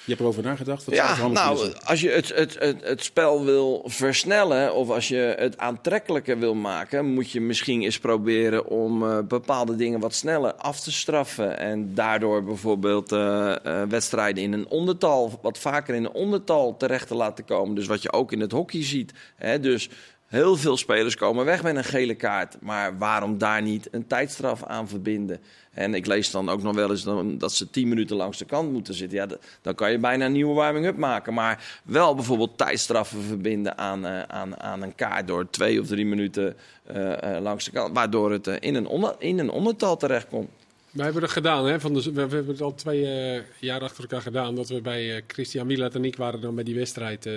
Je 0.04 0.10
hebt 0.12 0.20
erover 0.20 0.44
nagedacht? 0.44 0.86
Wat 0.86 0.96
ja, 0.96 1.28
nou, 1.28 1.74
als 1.84 2.02
je 2.02 2.10
het, 2.10 2.36
het, 2.36 2.60
het, 2.60 2.84
het 2.84 3.04
spel 3.04 3.46
wil 3.46 3.84
versnellen 3.86 4.76
of 4.76 4.90
als 4.90 5.08
je 5.08 5.36
het 5.38 5.58
aantrekkelijker 5.58 6.40
wil 6.40 6.56
maken, 6.56 7.06
moet 7.06 7.32
je 7.32 7.42
misschien 7.42 7.82
eens 7.82 8.00
proberen 8.00 8.68
om 8.68 9.04
uh, 9.04 9.20
bepaalde 9.28 9.76
dingen 9.76 10.00
wat 10.00 10.14
sneller 10.14 10.54
af 10.54 10.80
te 10.80 10.92
straffen. 10.92 11.60
En 11.60 11.94
daardoor 11.94 12.44
bijvoorbeeld 12.44 13.12
uh, 13.12 13.56
uh, 13.66 13.82
wedstrijden 13.90 14.44
in 14.44 14.54
een 14.54 14.68
ondertal, 14.68 15.40
wat 15.42 15.58
vaker 15.58 15.96
in 15.96 16.04
een 16.04 16.12
ondertal 16.12 16.78
terecht 16.78 17.08
te 17.08 17.16
laten 17.16 17.46
komen. 17.46 17.76
Dus 17.76 17.88
wat 17.88 18.02
je 18.02 18.12
ook 18.12 18.32
in 18.32 18.40
het 18.40 18.52
hockey 18.52 18.84
ziet. 18.84 19.14
Hè? 19.36 19.60
Dus 19.60 19.90
heel 20.32 20.58
veel 20.58 20.78
spelers 20.78 21.16
komen 21.16 21.46
weg 21.46 21.64
met 21.64 21.76
een 21.76 21.84
gele 21.84 22.16
kaart. 22.16 22.58
Maar 22.62 22.98
waarom 22.98 23.38
daar 23.38 23.62
niet 23.62 23.88
een 23.92 24.08
tijdstraf 24.08 24.64
aan 24.64 24.88
verbinden? 24.88 25.40
En 25.72 25.94
ik 25.94 26.06
lees 26.06 26.32
dan 26.32 26.50
ook 26.50 26.62
nog 26.62 26.76
wel 26.76 26.90
eens 26.90 27.04
dat 27.38 27.54
ze 27.54 27.70
tien 27.70 27.88
minuten 27.88 28.16
langs 28.16 28.38
de 28.38 28.46
kant 28.46 28.72
moeten 28.72 28.94
zitten. 28.94 29.18
Ja, 29.18 29.28
dan 29.62 29.76
kan 29.76 29.92
je 29.92 29.98
bijna 29.98 30.26
een 30.26 30.32
nieuwe 30.32 30.54
warming-up 30.54 30.98
maken. 30.98 31.34
Maar 31.34 31.82
wel 31.84 32.16
bijvoorbeeld 32.16 32.58
tijdstraffen 32.58 33.22
verbinden 33.22 33.78
aan, 33.78 34.06
uh, 34.06 34.22
aan, 34.22 34.60
aan 34.60 34.82
een 34.82 34.96
kaart 34.96 35.28
door 35.28 35.50
twee 35.50 35.82
of 35.82 35.88
drie 35.88 36.06
minuten 36.06 36.56
uh, 36.96 37.08
uh, 37.08 37.40
langs 37.42 37.66
de 37.66 37.72
kant. 37.72 37.96
Waardoor 37.96 38.32
het 38.32 38.48
in, 38.48 38.76
een 38.76 39.16
in 39.20 39.40
een 39.40 39.50
ondertal 39.50 39.98
terechtkomt. 39.98 40.50
Wij 40.92 41.06
hebben 41.06 41.24
het 41.24 41.32
gedaan, 41.32 41.66
hè? 41.66 41.80
Van 41.80 41.94
de, 41.94 42.12
we, 42.12 42.20
hebben 42.20 42.48
het 42.48 42.62
al 42.62 42.74
twee 42.74 43.02
uh, 43.36 43.42
jaar 43.60 43.82
achter 43.82 44.02
elkaar 44.02 44.22
gedaan. 44.22 44.56
Dat 44.56 44.70
we 44.70 44.82
bij 44.82 45.16
uh, 45.16 45.22
Christian 45.28 45.68
Milat 45.68 45.96
en 45.96 46.06
ik 46.06 46.16
waren 46.16 46.42
dan 46.42 46.56
bij 46.56 46.64
die 46.64 46.76
wedstrijd. 46.76 47.26
Uh, 47.26 47.34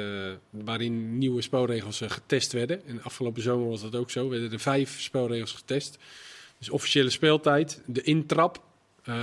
waarin 0.50 1.18
nieuwe 1.18 1.42
spelregels 1.42 2.02
getest 2.06 2.52
werden. 2.52 2.86
En 2.86 3.02
afgelopen 3.02 3.42
zomer 3.42 3.68
was 3.68 3.82
dat 3.82 3.96
ook 3.96 4.10
zo. 4.10 4.24
We 4.24 4.30
werden 4.30 4.52
er 4.52 4.60
vijf 4.60 5.00
spelregels 5.00 5.52
getest. 5.52 5.98
Dus 6.58 6.70
officiële 6.70 7.10
speeltijd, 7.10 7.82
de 7.86 8.02
intrap. 8.02 8.62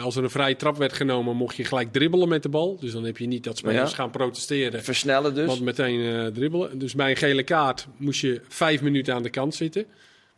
als 0.02 0.16
er 0.16 0.24
een 0.24 0.30
vrije 0.30 0.56
trap 0.56 0.78
werd 0.78 0.94
genomen, 0.94 1.36
mocht 1.36 1.56
je 1.56 1.64
gelijk 1.64 1.92
dribbelen 1.92 2.30
met 2.30 2.44
de 2.44 2.50
bal. 2.50 2.78
Dus 2.80 2.92
dan 2.92 3.04
heb 3.04 3.18
je 3.18 3.28
niet 3.28 3.44
dat 3.44 3.58
spelers 3.58 3.94
gaan 3.94 4.12
protesteren. 4.12 4.84
Versnellen 4.84 5.36
dus. 5.36 5.48
Want 5.48 5.62
meteen 5.62 6.34
dribbelen. 6.34 6.80
Dus 6.80 6.96
bij 6.96 7.10
een 7.10 7.18
gele 7.18 7.44
kaart 7.44 7.88
moest 7.98 8.22
je 8.22 8.42
vijf 8.48 8.82
minuten 8.82 9.14
aan 9.14 9.24
de 9.24 9.30
kant 9.30 9.56
zitten. 9.56 9.86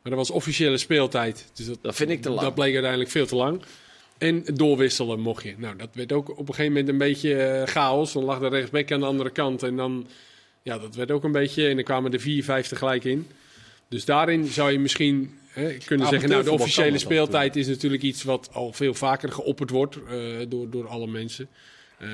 Maar 0.02 0.12
dat 0.12 0.28
was 0.28 0.32
officiële 0.32 0.78
speeltijd. 0.78 1.52
Dus 1.54 1.66
dat, 1.66 1.78
dat 1.82 1.96
vind 1.96 2.10
ik 2.10 2.22
te 2.22 2.30
lang. 2.30 2.42
Dat 2.42 2.56
bleek 2.56 2.74
uiteindelijk 2.74 3.12
veel 3.12 3.26
te 3.26 3.36
lang. 3.36 3.62
En 4.24 4.44
doorwisselen 4.54 5.20
mocht 5.20 5.44
je. 5.44 5.54
Nou, 5.58 5.76
dat 5.76 5.90
werd 5.94 6.12
ook 6.12 6.30
op 6.30 6.40
een 6.40 6.56
gegeven 6.56 6.72
moment 6.72 6.90
een 6.90 6.98
beetje 6.98 7.30
uh, 7.36 7.64
chaos. 7.64 8.14
Dan 8.14 8.24
lag 8.24 8.40
de 8.40 8.48
rechtsback 8.48 8.92
aan 8.92 9.00
de 9.00 9.06
andere 9.06 9.30
kant. 9.30 9.64
En 9.64 9.76
dan, 9.76 10.08
ja, 10.62 10.78
dat 10.78 10.96
werd 10.96 11.12
ook 11.12 11.24
een 11.24 11.32
beetje... 11.32 11.68
En 11.68 11.76
dan 11.76 11.84
kwamen 11.84 12.14
er 12.14 12.20
vier, 12.20 12.44
vijf 12.44 12.68
tegelijk 12.68 13.04
in. 13.04 13.28
Dus 13.88 14.06
daarin 14.06 14.46
zou 14.46 14.72
je 14.72 14.80
misschien 14.80 15.38
hè, 15.48 15.78
kunnen 15.86 16.08
zeggen... 16.08 16.30
Nou, 16.30 16.44
de 16.44 16.52
officiële 16.52 16.98
speeltijd 16.98 17.56
is 17.56 17.68
natuurlijk 17.68 18.04
iets 18.04 18.24
wat 18.24 18.50
al 18.54 18.74
veel 18.74 18.94
vaker 18.94 19.32
geopperd 19.32 19.70
wordt 19.70 19.98
uh, 20.12 20.46
door, 20.48 20.70
door 20.70 20.88
alle 20.88 21.08
mensen. 21.08 21.48
Uh, 22.02 22.10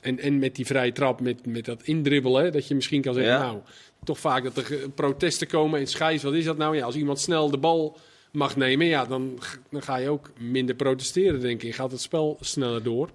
en, 0.00 0.18
en 0.18 0.38
met 0.38 0.56
die 0.56 0.66
vrije 0.66 0.92
trap, 0.92 1.20
met, 1.20 1.46
met 1.46 1.64
dat 1.64 1.82
indribbelen, 1.82 2.52
dat 2.52 2.68
je 2.68 2.74
misschien 2.74 3.02
kan 3.02 3.14
zeggen... 3.14 3.38
Nou, 3.38 3.58
toch 4.04 4.18
vaak 4.18 4.42
dat 4.42 4.56
er 4.56 4.90
protesten 4.94 5.46
komen 5.46 5.80
en 5.80 5.86
scheids, 5.86 6.22
wat 6.22 6.34
is 6.34 6.44
dat 6.44 6.56
nou? 6.56 6.76
Ja, 6.76 6.84
als 6.84 6.96
iemand 6.96 7.20
snel 7.20 7.50
de 7.50 7.58
bal 7.58 7.98
mag 8.30 8.56
nemen, 8.56 8.86
ja, 8.86 9.04
dan, 9.04 9.38
dan 9.70 9.82
ga 9.82 9.96
je 9.96 10.08
ook 10.08 10.30
minder 10.38 10.74
protesteren, 10.74 11.40
denk 11.40 11.62
ik. 11.62 11.74
Gaat 11.74 11.90
het 11.90 12.00
spel 12.00 12.36
sneller 12.40 12.82
door. 12.82 13.10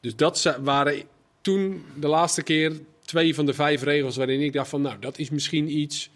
Dus 0.00 0.16
dat 0.16 0.56
waren 0.60 1.02
toen 1.40 1.84
de 2.00 2.08
laatste 2.08 2.42
keer 2.42 2.72
twee 3.04 3.34
van 3.34 3.46
de 3.46 3.54
vijf 3.54 3.82
regels 3.82 4.16
waarin 4.16 4.40
ik 4.40 4.52
dacht 4.52 4.68
van, 4.68 4.82
nou, 4.82 4.96
dat 5.00 5.18
is 5.18 5.30
misschien 5.30 5.78
iets 5.78 6.10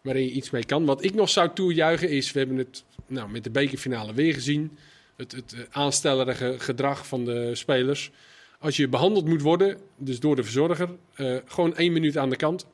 waarin 0.00 0.24
je 0.24 0.30
iets 0.30 0.50
mee 0.50 0.64
kan. 0.64 0.84
Wat 0.84 1.04
ik 1.04 1.14
nog 1.14 1.28
zou 1.28 1.50
toejuichen 1.54 2.10
is, 2.10 2.32
we 2.32 2.38
hebben 2.38 2.56
het 2.56 2.84
nou, 3.06 3.30
met 3.30 3.44
de 3.44 3.50
bekerfinale 3.50 4.14
weer 4.14 4.34
gezien, 4.34 4.78
het, 5.16 5.32
het 5.32 5.54
aanstellerige 5.70 6.54
gedrag 6.58 7.06
van 7.06 7.24
de 7.24 7.54
spelers. 7.54 8.10
Als 8.58 8.76
je 8.76 8.88
behandeld 8.88 9.26
moet 9.26 9.42
worden, 9.42 9.78
dus 9.96 10.20
door 10.20 10.36
de 10.36 10.42
verzorger, 10.42 10.88
uh, 11.16 11.36
gewoon 11.46 11.76
één 11.76 11.92
minuut 11.92 12.16
aan 12.16 12.30
de 12.30 12.36
kant. 12.36 12.66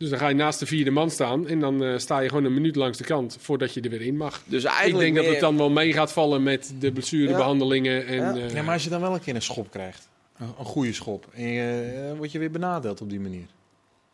Dus 0.00 0.10
dan 0.10 0.18
ga 0.18 0.28
je 0.28 0.34
naast 0.34 0.58
de 0.58 0.66
vierde 0.66 0.90
man 0.90 1.10
staan 1.10 1.48
en 1.48 1.60
dan 1.60 1.82
uh, 1.82 1.98
sta 1.98 2.18
je 2.18 2.28
gewoon 2.28 2.44
een 2.44 2.54
minuut 2.54 2.76
langs 2.76 2.98
de 2.98 3.04
kant 3.04 3.36
voordat 3.40 3.74
je 3.74 3.80
er 3.80 3.90
weer 3.90 4.00
in 4.00 4.16
mag. 4.16 4.42
Dus 4.46 4.64
eigenlijk 4.64 5.08
ik 5.08 5.14
denk 5.14 5.26
dat 5.26 5.34
het 5.34 5.42
dan 5.42 5.56
wel 5.56 5.70
mee 5.70 5.92
gaat 5.92 6.12
vallen 6.12 6.42
met 6.42 6.74
de 6.78 6.92
blessurebehandelingen. 6.92 8.06
En, 8.06 8.16
ja. 8.16 8.34
Uh, 8.34 8.54
ja, 8.54 8.62
maar 8.62 8.72
als 8.72 8.84
je 8.84 8.90
dan 8.90 9.00
wel 9.00 9.14
een 9.14 9.20
keer 9.20 9.34
een 9.34 9.42
schop 9.42 9.70
krijgt, 9.70 10.08
een, 10.36 10.52
een 10.58 10.64
goede 10.64 10.92
schop, 10.92 11.26
en 11.32 11.48
je, 11.48 12.08
uh, 12.10 12.16
word 12.16 12.32
je 12.32 12.38
weer 12.38 12.50
benadeeld 12.50 13.00
op 13.00 13.10
die 13.10 13.20
manier. 13.20 13.46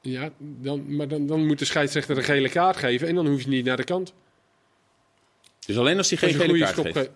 Ja, 0.00 0.30
dan, 0.38 0.96
maar 0.96 1.08
dan, 1.08 1.26
dan 1.26 1.46
moet 1.46 1.58
de 1.58 1.64
scheidsrechter 1.64 2.16
een 2.16 2.24
gele 2.24 2.48
kaart 2.48 2.76
geven 2.76 3.08
en 3.08 3.14
dan 3.14 3.26
hoef 3.26 3.42
je 3.42 3.48
niet 3.48 3.64
naar 3.64 3.76
de 3.76 3.84
kant. 3.84 4.12
Dus 5.66 5.78
alleen 5.78 5.98
als 5.98 6.08
hij 6.08 6.18
geen 6.18 6.34
gele 6.34 6.58
kaart 6.58 6.74
geeft? 6.74 6.98
Ge 6.98 7.10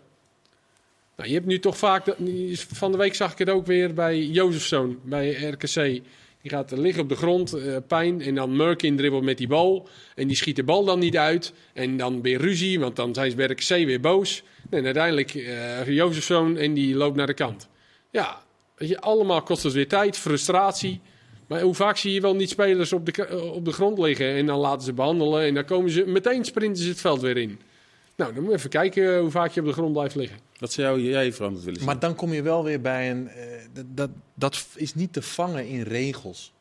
nou, 1.17 1.29
je 1.29 1.35
hebt 1.35 1.47
nu 1.47 1.59
toch 1.59 1.79
vaak, 1.79 2.17
van 2.55 2.93
de 2.93 2.99
week 2.99 3.15
zag 3.15 3.33
ik 3.33 3.39
het 3.39 3.51
ook 3.51 3.67
weer 3.67 3.95
bij 3.95 4.27
Jozefzoon, 4.27 4.99
bij 5.05 5.33
RKC. 5.33 6.03
Die 6.43 6.51
gaat 6.51 6.71
liggen 6.71 7.03
op 7.03 7.09
de 7.09 7.17
grond, 7.17 7.57
uh, 7.57 7.77
pijn. 7.87 8.21
En 8.21 8.35
dan 8.35 8.57
Merkin 8.57 8.97
dribbelt 8.97 9.23
met 9.23 9.39
die 9.39 9.49
bal. 9.49 9.89
En 10.15 10.27
die 10.27 10.37
schiet 10.37 10.57
de 10.57 10.65
bal 10.65 10.85
dan 10.85 10.99
niet 10.99 11.17
uit. 11.17 11.53
En 11.73 11.97
dan 11.97 12.23
weer 12.23 12.41
ruzie, 12.41 12.81
want 12.81 12.97
dan 12.97 13.15
zijn 13.15 13.37
bij 13.37 13.55
C 13.55 13.69
weer 13.69 14.01
boos. 14.01 14.43
En 14.71 14.85
uiteindelijk 14.85 15.35
uh, 15.35 15.89
Jozefzoon 15.89 16.57
en 16.57 16.75
die 16.75 16.95
loopt 16.95 17.17
naar 17.17 17.27
de 17.27 17.35
kant. 17.35 17.69
Ja, 18.11 18.43
je, 18.77 19.01
allemaal 19.01 19.43
kost 19.43 19.63
het 19.63 19.73
weer 19.73 19.89
tijd, 19.89 20.17
frustratie. 20.17 21.01
Maar 21.47 21.61
hoe 21.61 21.75
vaak 21.75 21.97
zie 21.97 22.13
je 22.13 22.21
wel 22.21 22.35
niet 22.35 22.51
spelers 22.51 22.93
op 22.93 23.07
de, 23.07 23.27
eh, 23.27 23.53
op 23.53 23.65
de 23.65 23.73
grond 23.73 23.99
liggen 23.99 24.35
en 24.35 24.47
dan 24.47 24.59
laten 24.59 24.83
ze 24.83 24.93
behandelen 24.93 25.43
en 25.43 25.55
dan 25.55 25.65
komen 25.65 25.91
ze 25.91 26.05
meteen 26.07 26.45
sprinten 26.45 26.83
ze 26.83 26.89
het 26.89 27.01
veld 27.01 27.21
weer 27.21 27.37
in. 27.37 27.61
Nou, 28.17 28.35
dan 28.35 28.43
moet 28.43 28.53
je 28.53 28.59
even 28.59 28.71
kijken 28.71 29.19
hoe 29.19 29.31
vaak 29.31 29.53
je 29.53 29.61
op 29.61 29.67
de 29.67 29.73
grond 29.73 29.93
blijft 29.93 30.15
liggen. 30.15 30.50
Dat 30.61 30.73
zou 30.73 31.01
jij 31.01 31.33
veranderd 31.33 31.65
willen 31.65 31.79
zien. 31.79 31.89
Maar 31.89 31.99
dan 31.99 32.15
kom 32.15 32.33
je 32.33 32.43
wel 32.43 32.65
weer 32.65 32.81
bij 32.81 33.11
een. 33.11 33.31
Uh, 33.37 33.83
dat, 33.87 34.11
dat 34.35 34.67
is 34.75 34.95
niet 34.95 35.13
te 35.13 35.23
vangen 35.23 35.69
in 35.69 35.83
regels. 35.83 36.53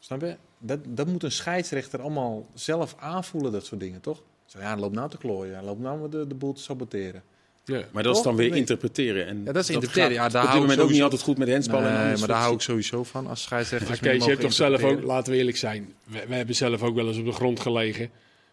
Snap 0.00 0.20
je? 0.20 0.36
Dat, 0.58 0.78
dat 0.84 1.06
moet 1.06 1.22
een 1.22 1.32
scheidsrechter 1.32 2.00
allemaal 2.00 2.46
zelf 2.54 2.94
aanvoelen, 2.98 3.52
dat 3.52 3.66
soort 3.66 3.80
dingen, 3.80 4.00
toch? 4.00 4.22
Zo, 4.46 4.58
ja, 4.58 4.76
loop 4.76 4.92
nou 4.92 5.10
te 5.10 5.18
klooien, 5.18 5.64
loop 5.64 5.78
nou 5.78 6.10
de, 6.10 6.26
de 6.26 6.34
boel 6.34 6.52
te 6.52 6.62
saboteren. 6.62 7.22
Ja, 7.64 7.84
maar 7.92 8.02
dat 8.02 8.16
is 8.16 8.22
dan 8.22 8.36
weer 8.36 8.54
interpreteren. 8.54 9.26
En 9.26 9.42
ja, 9.44 9.52
dat 9.52 9.62
is 9.62 9.70
interpreteren. 9.70 10.12
Ja, 10.12 10.28
daar 10.28 10.44
op 10.44 10.50
dit 10.50 10.60
moment 10.60 10.80
ook 10.80 10.90
niet 10.90 11.02
altijd 11.02 11.22
goed 11.22 11.38
met 11.38 11.48
hensballen. 11.48 11.92
Nee, 11.92 12.16
maar 12.16 12.28
daar 12.28 12.40
hou 12.40 12.54
ik 12.54 12.60
sowieso 12.60 13.04
van 13.04 13.26
als 13.26 13.42
scheidsrechter. 13.42 13.88
Maar 13.88 13.98
Kees, 13.98 14.24
je 14.24 14.30
hebt 14.30 14.42
toch 14.42 14.52
zelf 14.52 14.82
ook, 14.82 15.02
laten 15.02 15.32
we 15.32 15.38
eerlijk 15.38 15.56
zijn, 15.56 15.94
we, 16.04 16.24
we, 16.28 16.34
hebben 16.34 16.54
zelf 16.54 16.82
ook 16.82 16.94
wel 16.94 17.08
eens 17.08 17.18
op 17.18 17.24
de 17.24 17.32
grond 17.32 17.60
gelegen. 17.60 18.10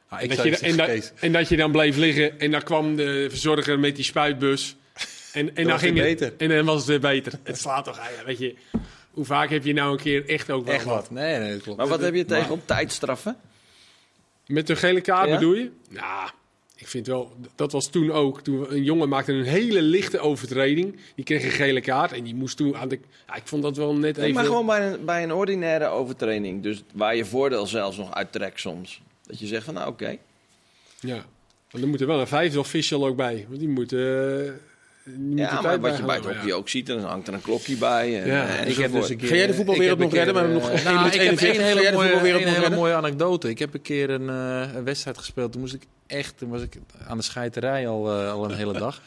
Ah, 0.07 0.21
en, 0.21 0.27
dat 0.27 0.43
je, 0.43 0.57
en, 0.57 0.77
dat, 0.77 1.13
en, 1.19 1.31
dat 1.31 1.49
je, 1.49 1.55
dan 1.55 1.71
bleef 1.71 1.97
liggen 1.97 2.39
en 2.39 2.51
dan 2.51 2.61
kwam 2.63 2.95
de 2.95 3.27
verzorger 3.29 3.79
met 3.79 3.95
die 3.95 4.05
spuitbus. 4.05 4.75
En, 5.33 5.55
en 5.55 5.67
dan, 5.67 5.79
ging 5.79 5.97
het, 5.97 6.05
beter. 6.05 6.33
En 6.37 6.49
dan 6.49 6.65
was 6.65 6.75
het 6.75 6.85
weer 6.85 6.99
beter. 6.99 7.33
het 7.43 7.57
slaat 7.57 7.85
toch 7.85 7.97
eigenlijk, 7.97 8.27
weet 8.27 8.39
je. 8.39 8.55
Hoe 9.11 9.25
vaak 9.25 9.49
heb 9.49 9.65
je 9.65 9.73
nou 9.73 9.91
een 9.91 10.01
keer 10.01 10.29
echt 10.29 10.51
ook 10.51 10.65
wel 10.65 10.73
echt 10.73 10.85
wat? 10.85 11.11
Nee, 11.11 11.39
nee, 11.39 11.51
dat 11.51 11.61
klopt. 11.61 11.77
Maar 11.77 11.87
wat 11.87 12.01
heb 12.01 12.13
je 12.13 12.25
tegen 12.25 12.51
op 12.51 12.67
tijdstraffen? 12.67 13.37
Met 14.47 14.67
de 14.67 14.75
gele 14.75 15.01
kaart 15.01 15.29
bedoel 15.29 15.53
je? 15.53 15.71
Nou, 15.89 16.29
ik 16.75 16.87
vind 16.87 17.07
wel, 17.07 17.35
dat 17.55 17.71
was 17.71 17.89
toen 17.89 18.11
ook. 18.11 18.41
Toen 18.41 18.73
een 18.73 18.83
jongen 18.83 19.09
maakte 19.09 19.31
een 19.31 19.43
hele 19.43 19.81
lichte 19.81 20.19
overtreding. 20.19 20.99
Die 21.15 21.25
kreeg 21.25 21.43
een 21.43 21.51
gele 21.51 21.81
kaart 21.81 22.11
en 22.11 22.23
die 22.23 22.35
moest 22.35 22.57
toen 22.57 22.77
aan 22.77 22.87
de. 22.87 22.99
Ja, 23.27 23.35
ik 23.35 23.47
vond 23.47 23.63
dat 23.63 23.77
wel 23.77 23.95
net 23.95 24.17
even. 24.17 24.33
maar 24.33 24.45
gewoon 24.45 24.65
bij 24.65 24.87
een, 24.87 25.05
bij 25.05 25.23
een 25.23 25.33
ordinaire 25.33 25.85
overtreding. 25.85 26.63
Dus 26.63 26.83
waar 26.93 27.15
je 27.15 27.25
voordeel 27.25 27.67
zelfs 27.67 27.97
nog 27.97 28.13
uittrekt 28.13 28.59
soms. 28.59 29.01
Dat 29.25 29.39
je 29.39 29.47
zegt 29.47 29.63
van 29.65 29.73
nou 29.73 29.89
oké. 29.89 30.17
Ja, 30.99 31.25
dan 31.71 31.89
moet 31.89 32.01
er 32.01 32.07
wel 32.07 32.19
een 32.19 32.27
vijfde 32.27 32.59
official 32.59 33.05
ook 33.05 33.15
bij. 33.15 33.45
Want 33.47 33.59
die 33.59 33.69
moet. 33.69 33.91
Uh, 33.91 34.49
ja, 35.35 35.61
maar 35.61 35.79
wat 35.79 35.97
je 35.97 36.03
bij 36.03 36.15
het 36.15 36.25
hockey 36.25 36.53
ook 36.53 36.69
ziet, 36.69 36.87
dan 36.87 36.99
hangt 36.99 37.27
er 37.27 37.33
een 37.33 37.41
klokje 37.41 37.75
bij. 37.75 38.21
En, 38.21 38.27
ja, 38.27 38.47
en 38.47 38.67
ik 38.67 38.75
heb 38.75 38.91
dus 38.91 39.09
een 39.09 39.17
keer, 39.17 39.27
Ga 39.27 39.35
jij 39.35 39.47
de 39.47 39.53
voetbalwereld 39.53 39.99
nog 39.99 40.13
redden? 40.13 40.33
Maar 40.33 40.49
nog 40.49 40.71
uh, 40.71 40.83
nou, 40.83 41.07
ik 41.07 41.13
heb 41.13 41.31
een 41.31 41.61
hele, 41.61 41.91
mooie, 41.91 42.43
een 42.43 42.47
hele 42.47 42.75
mooie 42.75 42.93
anekdote. 42.93 43.49
Ik 43.49 43.59
heb 43.59 43.73
een 43.73 43.81
keer 43.81 44.09
een, 44.09 44.21
uh, 44.21 44.75
een, 44.75 44.83
wedstrijd 44.83 45.17
gespeeld. 45.17 45.51
Toen 45.51 45.61
moest 45.61 45.73
ik 45.73 45.83
echt, 46.07 46.37
toen 46.37 46.49
was 46.49 46.61
ik 46.61 46.77
aan 47.07 47.17
de 47.17 47.23
scheiterij 47.23 47.87
al, 47.87 48.21
uh, 48.21 48.31
al 48.31 48.45
een 48.45 48.55
hele 48.55 48.73
dag. 48.73 49.01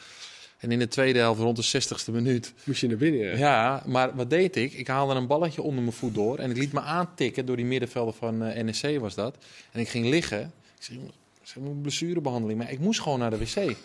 En 0.57 0.71
in 0.71 0.79
de 0.79 0.87
tweede 0.87 1.19
helft, 1.19 1.39
rond 1.41 1.71
de 1.71 1.81
60ste 1.81 2.11
minuut. 2.11 2.53
Moest 2.63 2.81
je 2.81 2.87
naar 2.87 2.97
binnen? 2.97 3.21
Ja. 3.21 3.35
ja, 3.37 3.83
maar 3.85 4.15
wat 4.15 4.29
deed 4.29 4.55
ik? 4.55 4.73
Ik 4.73 4.87
haalde 4.87 5.13
een 5.13 5.27
balletje 5.27 5.61
onder 5.61 5.81
mijn 5.83 5.95
voet 5.95 6.15
door. 6.15 6.37
En 6.37 6.49
ik 6.49 6.57
liet 6.57 6.73
me 6.73 6.81
aantikken 6.81 7.45
door 7.45 7.55
die 7.55 7.65
middenvelder 7.65 8.13
van 8.13 8.43
uh, 8.43 8.63
NEC 8.63 8.99
was 8.99 9.15
dat. 9.15 9.37
En 9.71 9.79
ik 9.79 9.89
ging 9.89 10.05
liggen. 10.05 10.51
Ik 10.79 10.97
zeg, 11.43 11.63
een 11.63 11.81
blessurebehandeling. 11.81 12.59
Maar 12.59 12.71
ik 12.71 12.79
moest 12.79 13.01
gewoon 13.01 13.19
naar 13.19 13.29
de 13.29 13.37
wc. 13.37 13.75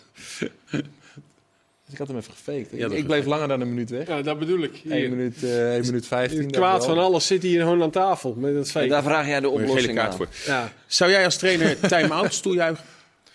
Dus 1.93 2.01
ik 2.01 2.07
had 2.07 2.15
hem 2.15 2.17
even 2.17 2.65
gefaked. 2.67 2.97
ik, 2.97 3.05
bleef 3.05 3.25
langer 3.25 3.47
dan 3.47 3.61
een 3.61 3.69
minuut 3.69 3.89
weg. 3.89 4.07
Ja, 4.07 4.21
dat 4.21 4.39
bedoel 4.39 4.63
ik. 4.63 4.81
1 4.89 5.09
minuut, 5.09 5.43
uh, 5.43 5.73
1 5.73 5.85
minuut 5.85 6.07
15. 6.07 6.39
Het 6.39 6.51
kwaad 6.51 6.85
van 6.85 6.97
alles 6.97 7.27
zit 7.27 7.43
hier 7.43 7.61
gewoon 7.61 7.83
aan 7.83 7.91
tafel. 7.91 8.35
Met 8.37 8.53
dat 8.53 8.71
fake. 8.71 8.87
daar 8.87 9.03
vraag 9.03 9.27
jij 9.27 9.39
de 9.39 9.49
oplossing 9.49 9.99
aan. 9.99 10.13
Voor. 10.13 10.27
Ja. 10.45 10.71
Zou 10.87 11.11
jij 11.11 11.25
als 11.25 11.37
trainer 11.37 11.79
time-outs 11.87 12.39
toejuichen? 12.39 12.85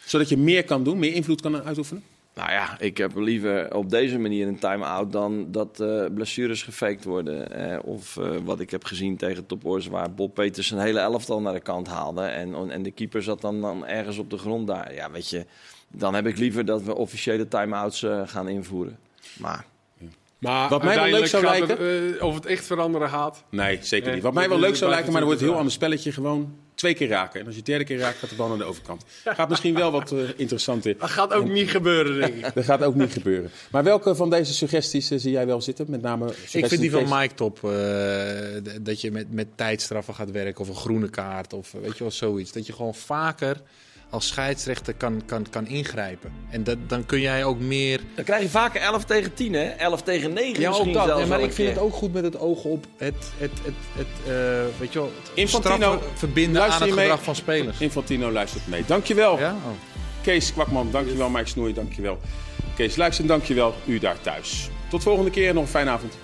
Zodat 0.04 0.28
je 0.28 0.36
meer 0.36 0.64
kan 0.64 0.84
doen, 0.84 0.98
meer 0.98 1.14
invloed 1.14 1.40
kan 1.40 1.62
uitoefenen? 1.62 2.02
Nou 2.34 2.50
ja, 2.50 2.80
ik 2.80 2.96
heb 2.96 3.16
liever 3.16 3.74
op 3.74 3.90
deze 3.90 4.18
manier 4.18 4.46
een 4.46 4.58
time-out 4.58 5.12
dan 5.12 5.52
dat 5.52 5.80
uh, 5.80 6.04
blessures 6.14 6.62
gefaked 6.62 7.04
worden. 7.04 7.52
Eh, 7.52 7.78
of 7.84 8.16
uh, 8.16 8.30
wat 8.44 8.60
ik 8.60 8.70
heb 8.70 8.84
gezien 8.84 9.16
tegen 9.16 9.46
Topors, 9.46 9.86
waar 9.86 10.14
Bob 10.14 10.34
Peters 10.34 10.70
een 10.70 10.78
hele 10.78 11.00
elftal 11.00 11.40
naar 11.40 11.52
de 11.52 11.60
kant 11.60 11.86
haalde. 11.86 12.22
En, 12.22 12.70
en 12.70 12.82
de 12.82 12.90
keeper 12.90 13.22
zat 13.22 13.40
dan, 13.40 13.60
dan 13.60 13.86
ergens 13.86 14.18
op 14.18 14.30
de 14.30 14.38
grond 14.38 14.66
daar. 14.66 14.94
Ja, 14.94 15.10
weet 15.10 15.30
je, 15.30 15.46
dan 15.88 16.14
heb 16.14 16.26
ik 16.26 16.38
liever 16.38 16.64
dat 16.64 16.82
we 16.82 16.94
officiële 16.94 17.48
time-outs 17.48 18.02
uh, 18.02 18.22
gaan 18.26 18.48
invoeren. 18.48 18.98
Maar... 19.38 19.64
Maar 20.38 20.68
wat 20.68 20.82
mij 20.82 20.94
wel 20.94 21.10
leuk 21.10 21.26
zou 21.26 21.44
lijken. 21.44 21.68
Het, 21.68 22.16
uh, 22.16 22.22
of 22.22 22.34
het 22.34 22.46
echt 22.46 22.66
veranderen 22.66 23.08
gaat. 23.08 23.44
Nee, 23.50 23.78
zeker 23.82 24.14
niet. 24.14 24.22
Wat 24.22 24.34
mij 24.34 24.48
wel 24.48 24.58
leuk 24.58 24.76
zou 24.76 24.90
lijken, 24.90 25.12
maar 25.12 25.20
dan 25.20 25.28
wordt 25.28 25.40
het 25.40 25.50
heel 25.50 25.58
ander 25.58 25.72
spelletje. 25.72 26.12
Gewoon 26.12 26.54
twee 26.78 26.94
keer 26.94 27.08
raken. 27.08 27.40
En 27.40 27.46
als 27.46 27.54
je 27.54 27.62
derde 27.62 27.84
keer 27.84 27.98
raakt, 27.98 28.18
gaat 28.18 28.30
de 28.30 28.36
bal 28.36 28.48
naar 28.48 28.58
de 28.58 28.64
overkant. 28.64 29.04
Gaat 29.24 29.48
misschien 29.48 29.74
wel 29.74 29.90
wat 29.90 30.12
uh, 30.12 30.28
interessant 30.36 30.86
in. 30.86 30.96
Dat 30.98 31.10
gaat 31.10 31.32
ook 31.32 31.48
niet 31.48 31.70
gebeuren, 31.70 32.20
denk 32.20 32.34
ik. 32.34 32.54
dat 32.54 32.64
gaat 32.64 32.82
ook 32.82 32.94
niet 32.94 33.12
gebeuren. 33.12 33.50
Maar 33.70 33.84
welke 33.84 34.14
van 34.14 34.30
deze 34.30 34.54
suggesties 34.54 35.10
uh, 35.10 35.18
zie 35.18 35.30
jij 35.30 35.46
wel 35.46 35.60
zitten? 35.60 35.86
Met 35.88 36.02
name 36.02 36.26
Ik 36.50 36.66
vind 36.66 36.80
die 36.80 36.90
van 36.90 37.08
Mike 37.08 37.34
top. 37.34 37.60
Uh, 37.64 37.70
dat 38.80 39.00
je 39.00 39.10
met, 39.10 39.32
met 39.32 39.46
tijdstraffen 39.54 40.14
gaat 40.14 40.30
werken 40.30 40.60
of 40.60 40.68
een 40.68 40.74
groene 40.74 41.08
kaart 41.08 41.52
of 41.52 41.72
weet 41.72 41.96
je 41.96 42.04
wel 42.04 42.10
zoiets. 42.10 42.52
Dat 42.52 42.66
je 42.66 42.72
gewoon 42.72 42.94
vaker 42.94 43.62
als 44.10 44.26
scheidsrechter 44.26 44.94
kan, 44.94 45.22
kan, 45.26 45.46
kan 45.50 45.66
ingrijpen. 45.66 46.32
En 46.50 46.64
dat, 46.64 46.76
dan 46.86 47.06
kun 47.06 47.20
jij 47.20 47.44
ook 47.44 47.60
meer... 47.60 48.00
Dan 48.14 48.24
krijg 48.24 48.42
je 48.42 48.48
vaker 48.48 48.80
11 48.80 49.04
tegen 49.04 49.34
10, 49.34 49.52
hè? 49.52 49.64
11 49.64 50.02
tegen 50.02 50.32
9 50.32 50.60
ja, 50.60 50.68
misschien 50.68 50.88
ook 50.98 51.06
dat. 51.06 51.18
Ja, 51.18 51.26
maar 51.26 51.40
ik 51.40 51.52
vind 51.52 51.68
het 51.68 51.78
ook 51.78 51.92
goed 51.92 52.12
met 52.12 52.24
het 52.24 52.38
oog 52.38 52.64
op 52.64 52.86
het, 52.96 53.14
het, 53.36 53.50
het, 53.62 53.74
het, 53.92 54.06
uh, 54.26 54.78
weet 54.78 54.92
je 54.92 54.98
wel, 54.98 55.12
het 55.22 55.30
Infantino, 55.34 56.02
verbinden 56.14 56.62
aan 56.62 56.82
het 56.82 56.92
gedrag 56.92 57.22
van 57.22 57.34
spelers. 57.34 57.80
Infantino 57.80 58.30
luistert 58.30 58.66
mee. 58.66 58.84
Dankjewel. 58.86 59.38
Ja? 59.38 59.50
Oh. 59.50 59.70
Kees 60.22 60.52
Kwakman, 60.52 60.90
dankjewel. 60.90 61.28
Mike 61.28 61.48
Snoei, 61.48 61.74
dankjewel. 61.74 62.18
Kees 62.76 62.96
Luijks 62.96 63.18
en 63.18 63.26
dankjewel 63.26 63.74
u 63.84 63.98
daar 63.98 64.20
thuis. 64.20 64.70
Tot 64.90 65.02
volgende 65.02 65.30
keer 65.30 65.48
en 65.48 65.54
nog 65.54 65.62
een 65.62 65.70
fijne 65.70 65.90
avond. 65.90 66.14